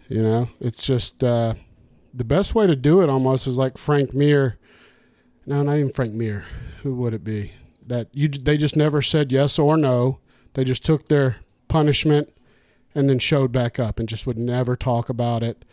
You 0.09 0.23
know, 0.23 0.49
it's 0.59 0.85
just 0.87 1.23
uh, 1.23 1.53
the 2.13 2.23
best 2.25 2.55
way 2.55 2.65
to 2.65 2.75
do 2.75 3.01
it 3.01 3.09
almost 3.09 3.45
is 3.45 3.57
like 3.57 3.77
Frank 3.77 4.13
Mir. 4.15 4.57
No, 5.45 5.61
not 5.63 5.77
even 5.77 5.91
Frank 5.91 6.13
Mir. 6.13 6.45
Who 6.81 6.93
would 6.95 7.13
it 7.13 7.23
be? 7.23 7.53
That 7.85 8.07
you 8.13 8.27
they 8.27 8.57
just 8.57 8.75
never 8.75 9.01
said 9.01 9.31
yes 9.31 9.59
or 9.59 9.77
no. 9.77 10.19
They 10.53 10.63
just 10.63 10.85
took 10.85 11.07
their 11.07 11.37
punishment 11.67 12.33
and 12.95 13.09
then 13.09 13.19
showed 13.19 13.51
back 13.51 13.79
up 13.79 13.99
and 13.99 14.07
just 14.07 14.25
would 14.25 14.37
never 14.37 14.75
talk 14.75 15.09
about 15.09 15.43
it. 15.43 15.65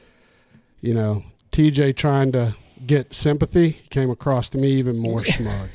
You 0.80 0.94
know, 0.94 1.24
TJ 1.52 1.96
trying 1.96 2.32
to 2.32 2.56
get 2.86 3.14
sympathy 3.14 3.70
he 3.70 3.88
came 3.88 4.10
across 4.10 4.48
to 4.50 4.58
me 4.58 4.70
even 4.72 4.98
more 4.98 5.22
smug. 5.24 5.68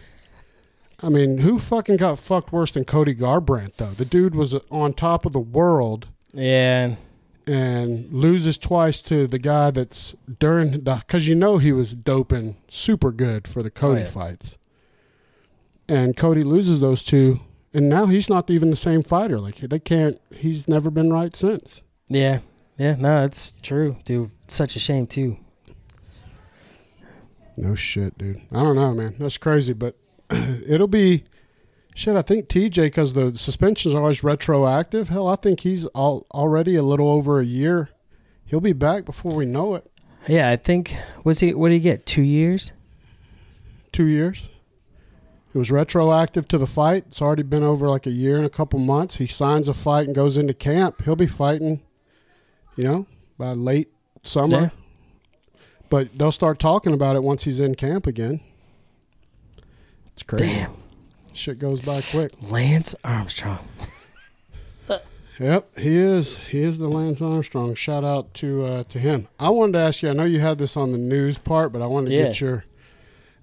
I 1.03 1.09
mean, 1.09 1.39
who 1.39 1.59
fucking 1.59 1.97
got 1.97 2.19
fucked 2.19 2.51
worse 2.51 2.71
than 2.71 2.83
Cody 2.85 3.13
Garbrandt 3.13 3.75
though? 3.75 3.91
The 3.91 4.05
dude 4.05 4.35
was 4.35 4.55
on 4.71 4.93
top 4.93 5.25
of 5.25 5.33
the 5.33 5.39
world 5.39 6.07
yeah. 6.35 6.95
And 7.47 8.11
loses 8.11 8.57
twice 8.57 9.01
to 9.01 9.27
the 9.27 9.39
guy 9.39 9.71
that's 9.71 10.15
during 10.39 10.71
the 10.71 10.95
because 10.95 11.27
you 11.27 11.35
know 11.35 11.57
he 11.57 11.71
was 11.71 11.93
doping 11.93 12.57
super 12.67 13.11
good 13.11 13.47
for 13.47 13.61
the 13.61 13.69
Cody 13.69 14.01
oh, 14.01 14.03
yeah. 14.03 14.09
fights, 14.09 14.57
and 15.87 16.17
Cody 16.17 16.43
loses 16.43 16.79
those 16.79 17.03
two, 17.03 17.41
and 17.73 17.89
now 17.89 18.05
he's 18.07 18.29
not 18.29 18.49
even 18.49 18.69
the 18.69 18.75
same 18.75 19.03
fighter. 19.03 19.39
Like 19.39 19.57
they 19.57 19.79
can't. 19.79 20.19
He's 20.33 20.67
never 20.67 20.89
been 20.89 21.13
right 21.13 21.35
since. 21.35 21.81
Yeah, 22.07 22.39
yeah, 22.77 22.95
no, 22.97 23.25
it's 23.25 23.53
true, 23.61 23.97
dude. 24.05 24.31
Such 24.47 24.75
a 24.75 24.79
shame 24.79 25.07
too. 25.07 25.37
No 27.57 27.75
shit, 27.75 28.17
dude. 28.17 28.41
I 28.51 28.63
don't 28.63 28.75
know, 28.75 28.93
man. 28.93 29.15
That's 29.17 29.37
crazy, 29.37 29.73
but 29.73 29.95
it'll 30.29 30.87
be 30.87 31.23
shit. 31.95 32.15
I 32.15 32.21
think 32.21 32.47
TJ 32.47 32.83
because 32.83 33.13
the 33.13 33.35
suspensions 33.35 33.95
are 33.95 34.01
always 34.01 34.23
retroactive. 34.23 35.09
Hell, 35.09 35.27
I 35.27 35.35
think 35.35 35.61
he's 35.61 35.87
all, 35.87 36.27
already 36.31 36.75
a 36.75 36.83
little 36.83 37.09
over 37.09 37.39
a 37.39 37.45
year. 37.45 37.89
He'll 38.45 38.61
be 38.61 38.73
back 38.73 39.05
before 39.05 39.33
we 39.33 39.45
know 39.45 39.73
it. 39.73 39.89
Yeah, 40.27 40.51
I 40.51 40.55
think 40.55 40.95
was 41.23 41.39
he? 41.39 41.55
What 41.55 41.69
did 41.69 41.75
he 41.75 41.79
get? 41.81 42.05
Two 42.05 42.21
years? 42.21 42.71
two 43.95 44.05
years. 44.05 44.43
It 45.53 45.57
was 45.57 45.71
retroactive 45.71 46.49
to 46.49 46.57
the 46.57 46.67
fight. 46.67 47.05
It's 47.07 47.21
already 47.21 47.43
been 47.43 47.63
over 47.63 47.89
like 47.89 48.05
a 48.05 48.11
year 48.11 48.35
and 48.35 48.45
a 48.45 48.49
couple 48.49 48.77
months. 48.77 49.15
He 49.15 49.27
signs 49.27 49.69
a 49.69 49.73
fight 49.73 50.07
and 50.07 50.13
goes 50.13 50.35
into 50.35 50.53
camp. 50.53 51.03
He'll 51.03 51.15
be 51.15 51.27
fighting, 51.27 51.81
you 52.75 52.83
know, 52.83 53.07
by 53.37 53.53
late 53.53 53.89
summer. 54.21 54.59
Yeah. 54.59 54.69
But 55.89 56.17
they'll 56.17 56.33
start 56.33 56.59
talking 56.59 56.93
about 56.93 57.15
it 57.15 57.23
once 57.23 57.45
he's 57.45 57.61
in 57.61 57.75
camp 57.75 58.05
again. 58.05 58.41
It's 60.11 60.23
crazy. 60.23 60.45
Damn, 60.45 60.75
Shit 61.35 61.59
goes 61.59 61.81
by 61.81 62.01
quick. 62.11 62.31
Lance 62.49 62.95
Armstrong. 63.03 63.67
Yep, 65.37 65.77
he 65.77 65.97
is. 65.97 66.37
He 66.37 66.61
is 66.61 66.77
the 66.77 66.87
Lance 66.87 67.21
Armstrong. 67.21 67.75
Shout 67.75 68.05
out 68.05 68.33
to 68.35 68.63
uh, 68.63 68.83
to 68.85 68.99
him. 68.99 69.27
I 69.37 69.49
wanted 69.49 69.73
to 69.73 69.79
ask 69.79 70.01
you. 70.01 70.09
I 70.09 70.13
know 70.13 70.23
you 70.23 70.39
have 70.39 70.57
this 70.57 70.77
on 70.77 70.93
the 70.93 70.97
news 70.97 71.37
part, 71.37 71.73
but 71.73 71.81
I 71.81 71.87
wanted 71.87 72.11
to 72.11 72.15
Yeah. 72.15 72.23
get 72.27 72.39
your 72.39 72.63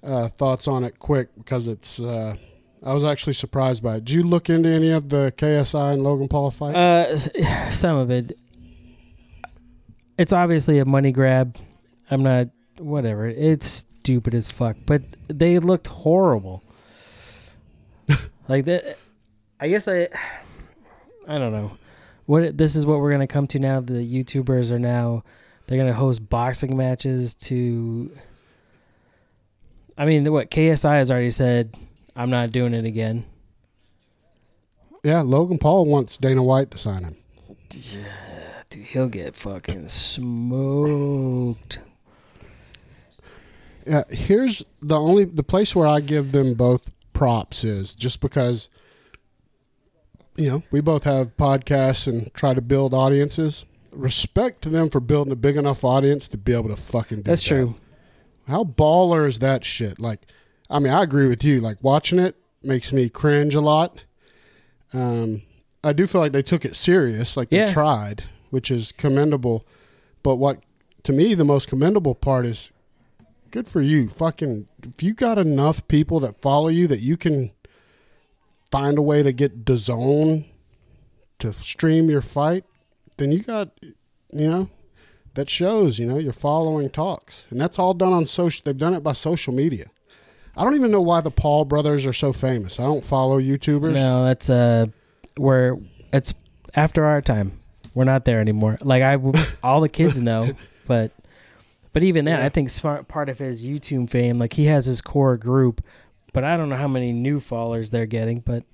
uh, 0.02 0.28
thoughts 0.28 0.66
on 0.66 0.84
it 0.84 0.98
quick 0.98 1.28
because 1.36 1.68
it's. 1.68 2.00
Uh, 2.00 2.36
I 2.82 2.94
was 2.94 3.04
actually 3.04 3.34
surprised 3.34 3.82
by 3.82 3.96
it. 3.96 4.06
Did 4.06 4.14
you 4.14 4.22
look 4.22 4.48
into 4.48 4.70
any 4.70 4.90
of 4.90 5.10
the 5.10 5.32
KSI 5.36 5.92
and 5.92 6.02
Logan 6.02 6.28
Paul 6.28 6.50
fight? 6.50 6.74
Uh, 6.74 7.14
some 7.70 7.98
of 7.98 8.10
it. 8.10 8.38
It's 10.16 10.32
obviously 10.32 10.78
a 10.78 10.86
money 10.86 11.12
grab. 11.12 11.58
I'm 12.10 12.22
not. 12.22 12.48
Whatever. 12.78 13.28
It's 13.28 13.84
stupid 14.00 14.34
as 14.34 14.48
fuck. 14.48 14.78
But 14.86 15.02
they 15.28 15.58
looked 15.58 15.88
horrible. 15.88 16.62
Like 18.48 18.64
that. 18.66 18.98
I 19.60 19.68
guess 19.68 19.86
I. 19.88 20.08
I 21.28 21.38
don't 21.38 21.52
know. 21.52 21.78
What 22.26 22.56
this 22.56 22.76
is 22.76 22.86
what 22.86 23.00
we're 23.00 23.12
gonna 23.12 23.26
come 23.26 23.46
to 23.48 23.58
now. 23.58 23.80
The 23.80 23.94
YouTubers 23.94 24.70
are 24.70 24.78
now 24.78 25.22
They're 25.66 25.78
gonna 25.78 25.94
host 25.94 26.28
boxing 26.28 26.76
matches 26.76 27.34
to. 27.36 28.10
I 29.96 30.04
mean, 30.04 30.30
what 30.32 30.50
KSI 30.50 30.98
has 30.98 31.10
already 31.10 31.30
said, 31.30 31.74
I'm 32.14 32.30
not 32.30 32.50
doing 32.50 32.74
it 32.74 32.84
again. 32.84 33.24
Yeah, 35.02 35.22
Logan 35.22 35.58
Paul 35.58 35.86
wants 35.86 36.16
Dana 36.16 36.42
White 36.42 36.70
to 36.72 36.78
sign 36.78 37.04
him. 37.04 37.16
Yeah, 37.70 38.62
dude, 38.70 38.84
he'll 38.84 39.08
get 39.08 39.34
fucking 39.34 39.88
smoked. 39.88 41.80
Yeah, 43.86 44.04
here's 44.10 44.64
the 44.80 44.98
only 44.98 45.24
the 45.24 45.42
place 45.42 45.74
where 45.74 45.88
I 45.88 46.00
give 46.00 46.32
them 46.32 46.54
both 46.54 46.91
props 47.22 47.62
is 47.62 47.94
just 47.94 48.18
because 48.20 48.68
you 50.34 50.48
know, 50.50 50.62
we 50.72 50.80
both 50.80 51.04
have 51.04 51.36
podcasts 51.36 52.08
and 52.08 52.34
try 52.34 52.52
to 52.52 52.60
build 52.60 52.92
audiences. 52.92 53.64
Respect 53.92 54.60
to 54.62 54.68
them 54.70 54.88
for 54.90 54.98
building 54.98 55.32
a 55.32 55.36
big 55.36 55.56
enough 55.56 55.84
audience 55.84 56.26
to 56.28 56.36
be 56.36 56.52
able 56.52 56.70
to 56.70 56.76
fucking 56.76 57.18
do 57.18 57.22
That's 57.24 57.42
that. 57.44 57.48
true. 57.48 57.74
How 58.48 58.64
baller 58.64 59.28
is 59.28 59.38
that 59.38 59.64
shit? 59.64 60.00
Like, 60.00 60.22
I 60.68 60.80
mean, 60.80 60.92
I 60.92 61.04
agree 61.04 61.28
with 61.28 61.44
you. 61.44 61.60
Like, 61.60 61.76
watching 61.80 62.18
it 62.18 62.34
makes 62.60 62.92
me 62.92 63.08
cringe 63.08 63.54
a 63.54 63.60
lot. 63.60 64.00
Um, 64.92 65.42
I 65.84 65.92
do 65.92 66.08
feel 66.08 66.20
like 66.22 66.32
they 66.32 66.42
took 66.42 66.64
it 66.64 66.74
serious, 66.74 67.36
like 67.36 67.48
Yeah. 67.52 67.66
they 67.66 67.72
tried, 67.72 68.24
which 68.50 68.68
is 68.68 68.90
commendable. 68.90 69.64
But 70.24 70.36
what, 70.36 70.60
to 71.04 71.12
me, 71.12 71.34
the 71.34 71.44
most 71.44 71.68
commendable 71.68 72.16
part 72.16 72.46
is 72.46 72.70
good 73.52 73.68
for 73.68 73.80
you. 73.80 74.08
Fucking, 74.08 74.66
if 74.82 75.02
you 75.02 75.14
got 75.14 75.38
enough 75.38 75.86
people 75.86 76.18
that 76.20 76.40
follow 76.40 76.68
you 76.68 76.88
that 76.88 77.00
you 77.00 77.16
can 77.16 77.52
find 78.70 78.98
a 78.98 79.02
way 79.02 79.22
to 79.22 79.32
get 79.32 79.66
the 79.66 79.76
zone 79.76 80.46
to 81.38 81.52
stream 81.52 82.10
your 82.10 82.22
fight, 82.22 82.64
then 83.18 83.30
you 83.30 83.42
got, 83.42 83.70
you 83.80 84.48
know, 84.48 84.70
that 85.34 85.48
shows, 85.48 85.98
you 85.98 86.06
know, 86.06 86.18
your 86.18 86.32
following 86.32 86.90
talks. 86.90 87.46
And 87.50 87.60
that's 87.60 87.78
all 87.78 87.94
done 87.94 88.12
on 88.12 88.26
social. 88.26 88.62
They've 88.64 88.76
done 88.76 88.94
it 88.94 89.04
by 89.04 89.12
social 89.12 89.54
media. 89.54 89.86
I 90.56 90.64
don't 90.64 90.74
even 90.74 90.90
know 90.90 91.00
why 91.00 91.20
the 91.20 91.30
Paul 91.30 91.64
brothers 91.64 92.04
are 92.04 92.12
so 92.12 92.32
famous. 92.32 92.78
I 92.78 92.82
don't 92.82 93.04
follow 93.04 93.40
YouTubers. 93.40 93.94
No, 93.94 94.24
that's 94.24 94.50
uh, 94.50 94.86
we're 95.38 95.78
it's 96.12 96.34
after 96.74 97.04
our 97.04 97.22
time. 97.22 97.60
We're 97.94 98.04
not 98.04 98.24
there 98.24 98.40
anymore. 98.40 98.78
Like 98.82 99.02
I, 99.02 99.18
all 99.62 99.80
the 99.80 99.88
kids 99.88 100.20
know, 100.20 100.52
but 100.86 101.12
but 101.92 102.02
even 102.02 102.24
that, 102.26 102.38
Yeah. 102.40 102.46
I 102.46 102.48
think 102.48 102.70
smart 102.70 103.08
part 103.08 103.28
of 103.28 103.38
his 103.38 103.64
YouTube 103.66 104.10
fame, 104.10 104.38
like 104.38 104.54
he 104.54 104.66
has 104.66 104.86
his 104.86 105.00
core 105.00 105.36
group, 105.36 105.82
but 106.32 106.44
I 106.44 106.56
don't 106.56 106.68
know 106.68 106.76
how 106.76 106.88
many 106.88 107.12
new 107.12 107.40
followers 107.40 107.90
they're 107.90 108.06
getting. 108.06 108.40
But 108.40 108.64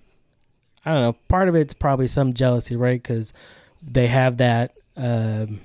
I 0.85 0.93
don't 0.93 1.03
know. 1.03 1.17
Part 1.29 1.49
of 1.49 1.55
it's 1.57 1.75
probably 1.75 2.07
some 2.07 2.33
jealousy, 2.35 2.77
right? 2.77 3.03
Because 3.03 3.33
they 3.83 4.07
have 4.07 4.37
that 4.39 4.75
um, 4.97 5.61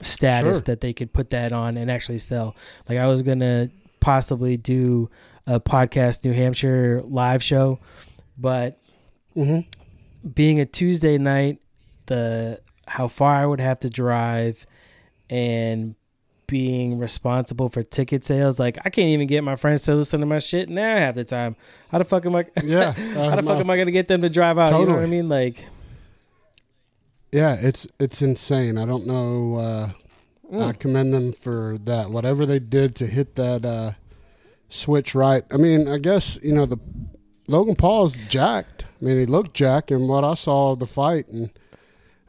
status 0.00 0.58
Sure. 0.58 0.64
that 0.66 0.80
they 0.80 0.92
could 0.92 1.12
put 1.12 1.30
that 1.30 1.52
on 1.52 1.76
and 1.76 1.90
actually 1.90 2.18
sell. 2.18 2.56
Like 2.88 2.98
I 2.98 3.06
was 3.06 3.22
gonna 3.22 3.70
possibly 4.00 4.56
do 4.56 5.10
a 5.46 5.58
podcast 5.60 6.24
New 6.24 6.32
Hampshire 6.32 7.02
live 7.04 7.42
show, 7.42 7.78
but 8.38 8.78
hmm 9.34 9.60
being 10.34 10.60
a 10.60 10.66
Tuesday 10.66 11.16
night, 11.16 11.60
the 12.06 12.60
how 12.86 13.08
far 13.08 13.36
I 13.36 13.46
would 13.46 13.60
have 13.60 13.80
to 13.80 13.88
drive 13.90 14.66
and 15.30 15.94
being 16.50 16.98
responsible 16.98 17.68
for 17.68 17.82
ticket 17.82 18.24
sales, 18.24 18.58
like 18.58 18.76
I 18.84 18.90
can't 18.90 19.08
even 19.08 19.26
get 19.28 19.44
my 19.44 19.56
friends 19.56 19.84
to 19.84 19.94
listen 19.94 20.20
to 20.20 20.26
my 20.26 20.40
shit 20.40 20.68
now 20.68 20.96
half 20.98 21.14
the 21.14 21.24
time. 21.24 21.54
How 21.90 21.98
the 21.98 22.04
fuck 22.04 22.26
am 22.26 22.34
I 22.34 22.46
Yeah. 22.62 22.92
how 22.92 23.36
the 23.36 23.42
fuck 23.42 23.60
am 23.60 23.70
I 23.70 23.76
gonna 23.76 23.92
get 23.92 24.08
them 24.08 24.20
to 24.22 24.28
drive 24.28 24.58
out? 24.58 24.78
You 24.78 24.86
know 24.86 24.96
what 24.96 25.04
I 25.04 25.06
mean? 25.06 25.28
Like 25.28 25.64
Yeah, 27.32 27.54
it's 27.54 27.86
it's 27.98 28.20
insane. 28.20 28.76
I 28.76 28.84
don't 28.84 29.06
know. 29.06 29.56
Uh, 29.56 29.90
I 30.52 30.72
mm, 30.72 30.78
commend 30.80 31.14
them 31.14 31.32
for 31.32 31.78
that. 31.84 32.10
Whatever 32.10 32.44
they 32.44 32.58
did 32.58 32.96
to 32.96 33.06
hit 33.06 33.36
that 33.36 33.64
uh, 33.64 33.92
switch 34.68 35.14
right. 35.14 35.44
I 35.52 35.56
mean, 35.56 35.86
I 35.86 35.98
guess 35.98 36.38
you 36.42 36.52
know 36.52 36.66
the 36.66 36.78
Logan 37.46 37.76
Paul's 37.76 38.16
jacked. 38.28 38.84
I 39.00 39.04
mean, 39.04 39.18
he 39.18 39.26
looked 39.26 39.54
jacked 39.54 39.92
in 39.92 40.08
what 40.08 40.24
I 40.24 40.34
saw 40.34 40.72
of 40.72 40.80
the 40.80 40.86
fight, 40.86 41.28
and 41.28 41.50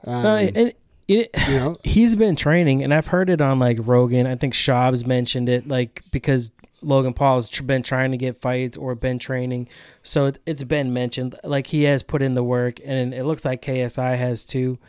um, 0.06 0.24
no, 0.24 0.36
and 0.36 0.74
it, 1.12 1.30
you 1.48 1.56
know, 1.56 1.78
he's 1.84 2.16
been 2.16 2.36
training, 2.36 2.84
and 2.84 2.94
I've 2.94 3.08
heard 3.08 3.30
it 3.30 3.42
on 3.42 3.60
like 3.60 3.78
Rogan. 3.82 4.28
I 4.28 4.36
think 4.36 4.54
Schaub's 4.54 5.06
mentioned 5.06 5.50
it, 5.50 5.68
like 5.68 6.04
because 6.12 6.52
Logan 6.82 7.14
Paul's 7.14 7.50
tr- 7.50 7.64
been 7.64 7.84
trying 7.84 8.12
to 8.12 8.18
get 8.18 8.40
fights 8.42 8.78
or 8.78 8.96
been 8.96 9.20
training, 9.20 9.68
so 10.04 10.26
it, 10.26 10.40
it's 10.46 10.64
been 10.64 10.94
mentioned. 10.94 11.38
Like 11.44 11.68
he 11.68 11.84
has 11.84 12.04
put 12.04 12.22
in 12.22 12.34
the 12.34 12.44
work, 12.44 12.80
and 12.84 13.14
it 13.14 13.26
looks 13.26 13.46
like 13.46 13.62
KSI 13.62 14.18
has 14.18 14.46
too. 14.46 14.80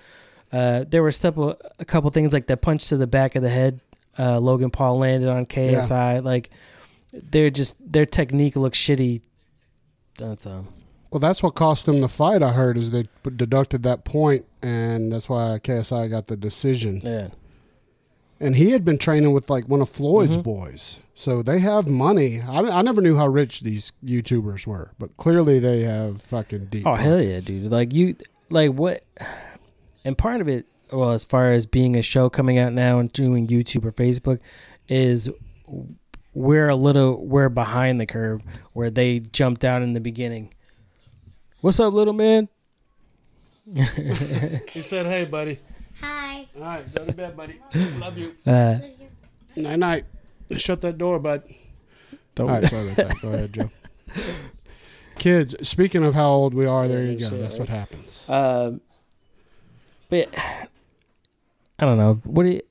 Uh, 0.53 0.85
there 0.87 1.03
were 1.03 1.13
couple, 1.13 1.57
a 1.79 1.85
couple 1.85 2.11
things 2.11 2.35
like 2.35 2.47
the 2.47 2.57
punch 2.57 2.89
to 2.89 2.97
the 2.97 3.07
back 3.07 3.37
of 3.37 3.43
the 3.43 3.49
head. 3.49 3.81
Uh, 4.19 4.39
Logan 4.39 4.71
Paul 4.71 4.99
landed 4.99 5.31
on 5.31 5.47
KSI. 5.47 6.23
Like 6.23 6.51
they're 7.13 7.51
just 7.51 7.77
their 7.81 8.07
technique 8.07 8.57
looks 8.57 8.79
shitty. 8.79 9.23
That's 10.19 10.47
um. 10.47 10.69
Well, 11.13 11.21
that's 11.21 11.43
what 11.43 11.55
cost 11.55 11.87
them 11.87 12.01
the 12.01 12.09
fight. 12.09 12.43
I 12.43 12.53
heard 12.53 12.77
is 12.77 12.91
they 12.91 13.05
deducted 13.37 13.83
that 13.85 14.05
point, 14.05 14.47
and 14.63 15.13
that's 15.13 15.29
why 15.29 15.59
KSI 15.63 16.09
got 16.11 16.27
the 16.27 16.37
decision. 16.37 17.01
Yeah. 17.05 17.29
and 18.41 18.57
he 18.57 18.73
had 18.73 18.85
been 18.85 18.99
training 18.99 19.33
with 19.33 19.49
like 19.49 19.69
one 19.69 19.81
of 19.81 19.89
Floyd's 19.89 20.37
Mhm. 20.37 20.43
boys. 20.43 20.99
So 21.15 21.43
they 21.45 21.61
have 21.61 21.87
money. 21.87 22.41
I, 22.41 22.59
I 22.59 22.83
never 22.83 23.01
knew 23.01 23.15
how 23.17 23.29
rich 23.29 23.61
these 23.61 23.93
YouTubers 24.05 24.67
were, 24.67 24.91
but 24.99 25.17
clearly 25.17 25.61
they 25.61 25.83
have 25.83 26.21
fucking 26.21 26.65
deep. 26.67 26.85
Oh 26.85 26.97
hell 26.97 27.23
yeah, 27.23 27.39
dude! 27.39 27.71
Like 27.71 27.93
you, 27.95 28.17
like 28.51 28.73
what? 28.73 29.05
And 30.05 30.19
part 30.19 30.41
of 30.41 30.49
it, 30.49 30.67
well, 30.91 31.13
as 31.13 31.23
far 31.25 31.53
as 31.53 31.67
being 31.67 31.95
a 31.97 32.03
show 32.03 32.29
coming 32.29 32.59
out 32.59 32.73
now 32.73 32.99
and 32.99 33.13
doing 33.13 33.47
YouTube 33.47 33.85
or 33.85 33.93
Facebook, 33.93 34.41
is 34.89 35.31
we're 36.35 36.69
a 36.69 36.75
little 36.75 37.25
we're 37.25 37.49
behind 37.49 38.01
the 38.01 38.07
curve 38.07 38.43
where 38.73 38.91
they 38.91 39.21
jumped 39.21 39.65
out 39.65 39.83
in 39.83 39.93
the 39.93 40.01
beginning. 40.01 40.53
What's 41.63 41.79
up, 41.81 41.93
little 41.95 42.13
man? 42.13 42.49
He 43.75 44.83
said, 44.83 45.07
"Hey, 45.07 45.25
buddy. 45.25 45.59
Hi. 46.01 46.47
All 46.57 46.63
right, 46.63 46.95
go 46.95 47.07
to 47.07 47.13
bed, 47.13 47.37
buddy. 47.37 47.61
Love 47.99 48.19
you. 48.19 48.35
Uh, 48.45 48.79
Night 49.55 49.79
night. 49.79 50.05
Shut 50.57 50.81
that 50.81 50.99
door, 50.99 51.19
bud. 51.19 51.43
don't- 52.35 52.49
All 52.51 52.61
right, 52.61 52.69
sorry 52.69 52.91
about 52.93 52.97
that. 53.09 53.17
Go 53.23 53.29
ahead, 53.33 53.53
Joe. 53.53 53.71
Kids, 55.19 55.55
speaking 55.67 56.05
of 56.05 56.15
how 56.15 56.29
old 56.31 56.53
we 56.55 56.67
are, 56.67 56.89
there 56.89 57.05
you 57.05 57.17
go. 57.19 57.31
That's 57.31 57.59
what 57.59 57.69
happens. 57.69 58.29
Um, 58.29 58.81
but 60.11 60.29
I 60.37 60.67
don't 61.87 61.97
know. 61.97 62.15
What 62.25 62.43
do 62.43 62.51
you, 62.51 62.63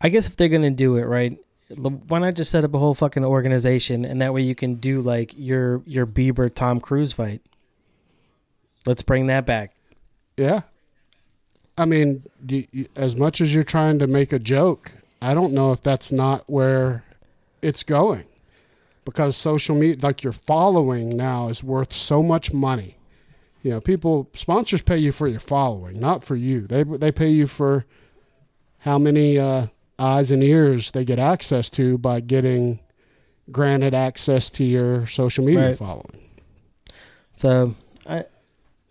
I 0.00 0.08
guess 0.08 0.26
if 0.26 0.36
they're 0.36 0.48
gonna 0.48 0.70
do 0.70 0.96
it 0.96 1.04
right, 1.04 1.38
why 1.68 2.18
not 2.18 2.34
just 2.34 2.50
set 2.50 2.64
up 2.64 2.74
a 2.74 2.78
whole 2.78 2.94
fucking 2.94 3.24
organization 3.24 4.04
and 4.04 4.20
that 4.20 4.34
way 4.34 4.42
you 4.42 4.54
can 4.56 4.74
do 4.74 5.00
like 5.00 5.32
your 5.36 5.82
your 5.86 6.06
Bieber 6.06 6.52
Tom 6.52 6.80
Cruise 6.80 7.12
fight. 7.12 7.40
Let's 8.86 9.02
bring 9.02 9.26
that 9.26 9.46
back. 9.46 9.74
Yeah. 10.36 10.62
I 11.76 11.84
mean, 11.86 12.24
do 12.44 12.64
you, 12.70 12.86
as 12.94 13.16
much 13.16 13.40
as 13.40 13.54
you're 13.54 13.64
trying 13.64 13.98
to 13.98 14.06
make 14.06 14.32
a 14.32 14.38
joke, 14.38 14.92
I 15.20 15.34
don't 15.34 15.52
know 15.52 15.72
if 15.72 15.82
that's 15.82 16.12
not 16.12 16.44
where 16.46 17.04
it's 17.62 17.82
going. 17.82 18.24
Because 19.04 19.36
social 19.36 19.74
media, 19.74 19.96
like 20.02 20.22
your 20.22 20.32
following 20.32 21.10
now, 21.16 21.48
is 21.48 21.62
worth 21.62 21.92
so 21.92 22.22
much 22.22 22.52
money. 22.52 22.96
You 23.62 23.72
know, 23.72 23.80
people, 23.80 24.30
sponsors 24.34 24.82
pay 24.82 24.96
you 24.98 25.12
for 25.12 25.26
your 25.28 25.40
following, 25.40 25.98
not 26.00 26.24
for 26.24 26.36
you. 26.36 26.66
They 26.66 26.84
they 26.84 27.10
pay 27.12 27.28
you 27.28 27.46
for 27.46 27.84
how 28.80 28.98
many 28.98 29.38
uh, 29.38 29.66
eyes 29.98 30.30
and 30.30 30.42
ears 30.42 30.90
they 30.92 31.04
get 31.04 31.18
access 31.18 31.68
to 31.70 31.98
by 31.98 32.20
getting 32.20 32.80
granted 33.50 33.92
access 33.94 34.48
to 34.50 34.64
your 34.64 35.06
social 35.06 35.44
media 35.44 35.68
Right. 35.68 35.78
following. 35.78 36.18
So 37.34 37.74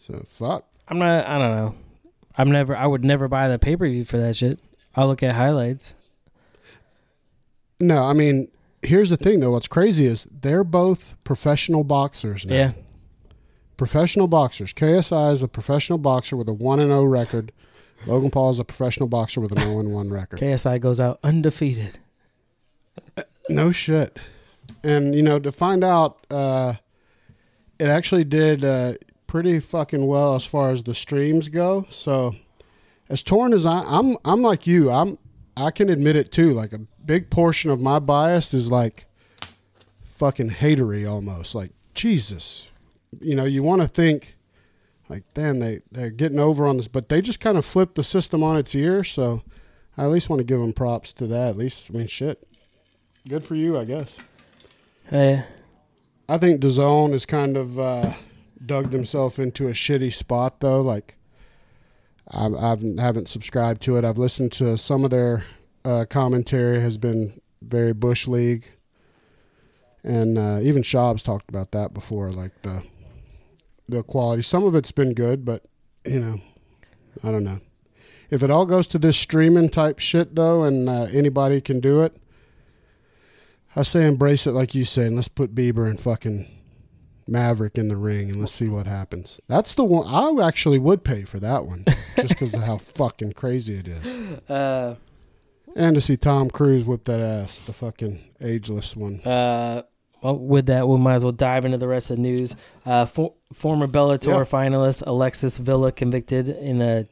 So 0.04 0.22
fuck. 0.28 0.66
I'm 0.90 1.00
not. 1.00 1.26
I 1.26 1.38
don't 1.38 1.56
know. 1.56 1.76
I'm 2.38 2.52
never. 2.52 2.76
I 2.76 2.86
would 2.86 3.06
never 3.06 3.30
buy 3.30 3.48
the 3.48 3.58
pay 3.58 3.78
per 3.78 3.88
view 3.88 4.04
for 4.04 4.18
that 4.18 4.36
shit. 4.36 4.60
I'll 4.96 5.08
look 5.08 5.24
at 5.24 5.34
highlights. 5.34 5.96
No, 7.80 8.04
I 8.04 8.12
mean, 8.12 8.50
here's 8.82 9.10
the 9.10 9.16
thing 9.16 9.40
though. 9.40 9.52
What's 9.52 9.70
crazy 9.70 10.06
is 10.06 10.28
they're 10.30 10.66
both 10.66 11.16
professional 11.24 11.86
boxers 11.86 12.46
now. 12.46 12.54
Yeah. 12.54 12.72
Professional 13.78 14.28
boxers. 14.28 14.74
KSI 14.74 15.32
is 15.32 15.42
a 15.42 15.48
professional 15.48 15.98
boxer 15.98 16.36
with 16.36 16.50
a 16.50 16.54
1 16.54 16.82
and 16.82 16.90
0 16.90 17.06
record. 17.06 17.54
Logan 18.06 18.30
Paul 18.30 18.50
is 18.50 18.60
a 18.60 18.66
professional 18.66 19.08
boxer 19.08 19.40
with 19.40 19.54
an 19.54 19.60
0 19.60 19.80
and 19.80 19.94
1 19.94 20.12
record. 20.12 20.38
KSI 20.38 20.82
goes 20.82 21.00
out 21.00 21.18
undefeated. 21.24 22.00
No 23.48 23.72
shit. 23.72 24.20
And 24.84 25.16
you 25.16 25.24
know, 25.24 25.40
to 25.40 25.52
find 25.54 25.82
out 25.82 26.28
uh 26.30 26.74
it 27.80 27.88
actually 27.88 28.26
did 28.26 28.66
uh 28.66 28.96
pretty 29.34 29.60
fucking 29.60 30.06
well 30.06 30.36
as 30.36 30.46
far 30.46 30.70
as 30.70 30.84
the 30.84 30.94
streams 30.94 31.50
go. 31.50 31.88
So 31.90 32.36
as 33.10 33.24
torn 33.24 33.52
as 33.52 33.66
I 33.66 33.82
I'm 33.88 34.16
I'm 34.24 34.44
like 34.44 34.68
you. 34.68 34.92
I'm 34.92 35.18
I 35.58 35.72
can 35.72 35.90
admit 35.90 36.16
it 36.16 36.32
too. 36.32 36.54
Like 36.54 36.72
a 36.72 36.82
big 37.04 37.32
portion 37.32 37.72
of 37.72 37.82
my 37.82 37.98
bias 37.98 38.54
is 38.54 38.70
like 38.70 39.06
fucking 40.04 40.52
hatery 40.52 41.10
almost. 41.10 41.56
Like 41.56 41.72
Jesus. 41.96 42.68
You 43.22 43.36
know, 43.36 43.46
you 43.46 43.64
want 43.64 43.82
to 43.82 43.88
think 43.88 44.36
like 45.10 45.24
damn 45.34 45.58
they 45.58 45.82
they're 45.92 46.12
getting 46.12 46.38
over 46.38 46.68
on 46.68 46.78
this 46.78 46.88
but 46.88 47.10
they 47.10 47.20
just 47.20 47.40
kind 47.40 47.58
of 47.58 47.66
flipped 47.66 47.96
the 47.96 48.04
system 48.04 48.44
on 48.44 48.56
its 48.56 48.76
ear, 48.76 49.04
so 49.04 49.42
I 49.98 50.04
at 50.04 50.12
least 50.12 50.30
want 50.30 50.42
to 50.42 50.46
give 50.46 50.60
them 50.60 50.74
props 50.74 51.12
to 51.14 51.26
that. 51.26 51.50
At 51.50 51.58
least, 51.58 51.90
I 51.92 51.98
mean, 51.98 52.06
shit. 52.06 52.48
Good 53.28 53.44
for 53.44 53.56
you, 53.56 53.80
I 53.80 53.86
guess. 53.86 54.16
Eh, 55.10 55.42
I 56.30 56.38
think 56.38 56.62
DAZN 56.62 57.14
is 57.14 57.26
kind 57.26 57.58
of 57.58 57.80
uh, 57.80 58.14
dug 58.66 58.92
himself 58.92 59.40
into 59.40 59.68
a 59.68 59.72
shitty 59.72 60.14
spot, 60.14 60.60
though. 60.60 60.82
Like, 60.82 61.16
I, 62.30 62.44
haven't 63.00 63.30
subscribed 63.30 63.82
to 63.84 63.98
it. 63.98 64.06
I've 64.06 64.18
listened 64.18 64.52
to 64.54 64.78
some 64.78 65.04
of 65.04 65.12
their 65.12 65.46
uh, 65.84 66.06
commentary. 66.10 66.80
Has 66.80 66.98
been 66.98 67.40
very 67.62 67.94
bush 67.94 68.28
league, 68.28 68.72
and 70.04 70.38
uh, 70.38 70.60
even 70.62 70.84
Schaub's 70.84 71.24
talked 71.24 71.50
about 71.50 71.72
that 71.72 71.94
before. 71.94 72.32
Like 72.32 72.62
the 72.62 72.84
the 73.88 74.04
quality. 74.04 74.42
Some 74.42 74.64
of 74.64 74.76
it's 74.76 74.92
been 74.92 75.14
good, 75.14 75.46
but 75.46 75.66
you 76.06 76.20
know, 76.20 76.42
I 77.24 77.32
don't 77.32 77.44
know. 77.44 77.60
If 78.30 78.42
it 78.42 78.50
all 78.50 78.66
goes 78.66 78.88
to 78.88 78.98
this 79.00 79.18
streaming 79.18 79.70
type 79.70 80.00
shit 80.00 80.36
though, 80.36 80.64
and 80.64 80.90
uh, 80.90 81.08
anybody 81.12 81.62
can 81.62 81.80
do 81.80 82.02
it, 82.02 82.16
I 83.76 83.84
say 83.84 84.08
embrace 84.08 84.48
it 84.48 84.52
like 84.52 84.74
you 84.74 84.86
say, 84.86 85.08
and 85.08 85.16
let's 85.16 85.28
put 85.28 85.54
Bieber 85.54 85.88
and 85.88 86.00
fucking 86.00 86.48
Maverick 87.34 87.78
in 87.78 87.90
the 87.90 87.98
ring, 87.98 88.30
and 88.30 88.40
let's 88.40 88.52
see 88.54 88.70
what 88.70 88.88
happens. 88.88 89.42
That's 89.48 89.74
the 89.74 89.84
one 89.84 90.08
I 90.08 90.48
actually 90.48 90.80
would 90.80 91.04
pay 91.04 91.24
for 91.24 91.40
that 91.42 91.66
one, 91.66 91.84
just 92.16 92.30
because 92.30 92.54
of 92.54 92.62
how 92.64 92.78
fucking 93.00 93.34
crazy 93.34 93.76
it 93.80 93.88
is, 93.90 94.06
uh, 94.50 94.96
and 95.76 95.96
to 95.96 96.02
see 96.02 96.16
Tom 96.16 96.50
Cruise 96.50 96.86
whip 96.86 97.04
that 97.06 97.20
ass, 97.20 97.58
the 97.58 97.74
fucking 97.74 98.20
ageless 98.40 98.96
one. 98.96 99.20
uh, 99.26 99.82
well, 100.22 100.38
with 100.38 100.68
that, 100.68 100.88
we 100.88 100.98
might 100.98 101.16
as 101.16 101.26
well 101.26 101.34
dive 101.34 101.66
into 101.66 101.78
the 101.78 101.88
rest 101.88 102.10
of 102.10 102.16
the 102.16 102.22
news. 102.22 102.56
Uh, 102.86 103.06
for, 103.06 103.34
former 103.52 103.88
Bellator 103.88 104.28
Yeah. 104.28 104.44
finalist 104.46 105.04
Alexis 105.06 105.58
Vila 105.58 105.92
convicted 105.92 106.48
in 106.48 106.82
a 106.82 107.06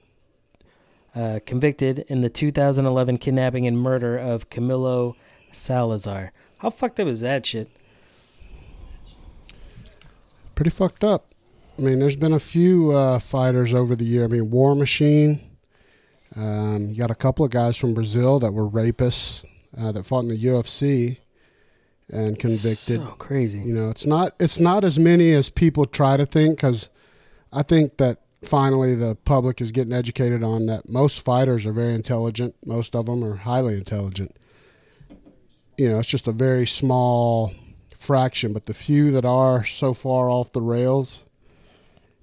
uh, 1.13 1.39
convicted 1.45 2.05
in 2.07 2.21
the 2.21 2.29
2011 2.29 3.17
kidnapping 3.17 3.67
and 3.67 3.77
murder 3.77 4.17
of 4.17 4.49
Camilo 4.49 5.15
Salazar. 5.51 6.31
How 6.59 6.69
fucked 6.69 7.01
up 7.01 7.07
is 7.07 7.19
that 7.19 7.45
shit? 7.45 7.69
Pretty 10.55 10.69
fucked 10.69 11.03
up. 11.03 11.33
I 11.77 11.81
mean, 11.81 11.99
there's 11.99 12.15
been 12.15 12.33
a 12.33 12.39
few 12.39 12.91
uh, 12.91 13.19
fighters 13.19 13.73
over 13.73 13.95
the 13.95 14.05
year. 14.05 14.25
I 14.25 14.27
mean, 14.27 14.51
War 14.51 14.75
Machine. 14.75 15.41
Um, 16.35 16.89
you 16.89 16.95
got 16.95 17.11
a 17.11 17.15
couple 17.15 17.43
of 17.43 17.51
guys 17.51 17.75
from 17.75 17.93
Brazil 17.93 18.39
that 18.39 18.53
were 18.53 18.69
rapists 18.69 19.43
uh, 19.77 19.91
that 19.91 20.03
fought 20.03 20.21
in 20.21 20.29
the 20.29 20.43
UFC 20.43 21.17
and 22.09 22.37
convicted. 22.37 22.97
So 22.97 23.15
crazy. 23.17 23.59
You 23.59 23.73
know, 23.73 23.89
it's 23.89 24.05
not 24.05 24.35
it's 24.39 24.59
not 24.59 24.83
as 24.83 24.99
many 24.99 25.33
as 25.33 25.49
people 25.49 25.85
try 25.85 26.17
to 26.17 26.25
think 26.25 26.57
because 26.57 26.89
I 27.51 27.63
think 27.63 27.97
that 27.97 28.19
finally 28.43 28.95
the 28.95 29.15
public 29.15 29.61
is 29.61 29.71
getting 29.71 29.93
educated 29.93 30.43
on 30.43 30.65
that 30.65 30.89
most 30.89 31.21
fighters 31.21 31.65
are 31.65 31.73
very 31.73 31.93
intelligent. 31.93 32.55
Most 32.65 32.95
of 32.95 33.05
them 33.05 33.23
are 33.23 33.37
highly 33.37 33.75
intelligent. 33.75 34.35
You 35.77 35.89
know, 35.89 35.99
it's 35.99 36.07
just 36.07 36.27
a 36.27 36.31
very 36.31 36.67
small 36.67 37.53
fraction, 38.01 38.51
but 38.53 38.65
the 38.65 38.73
few 38.73 39.11
that 39.11 39.25
are 39.25 39.63
so 39.63 39.93
far 39.93 40.29
off 40.29 40.51
the 40.51 40.61
rails, 40.61 41.23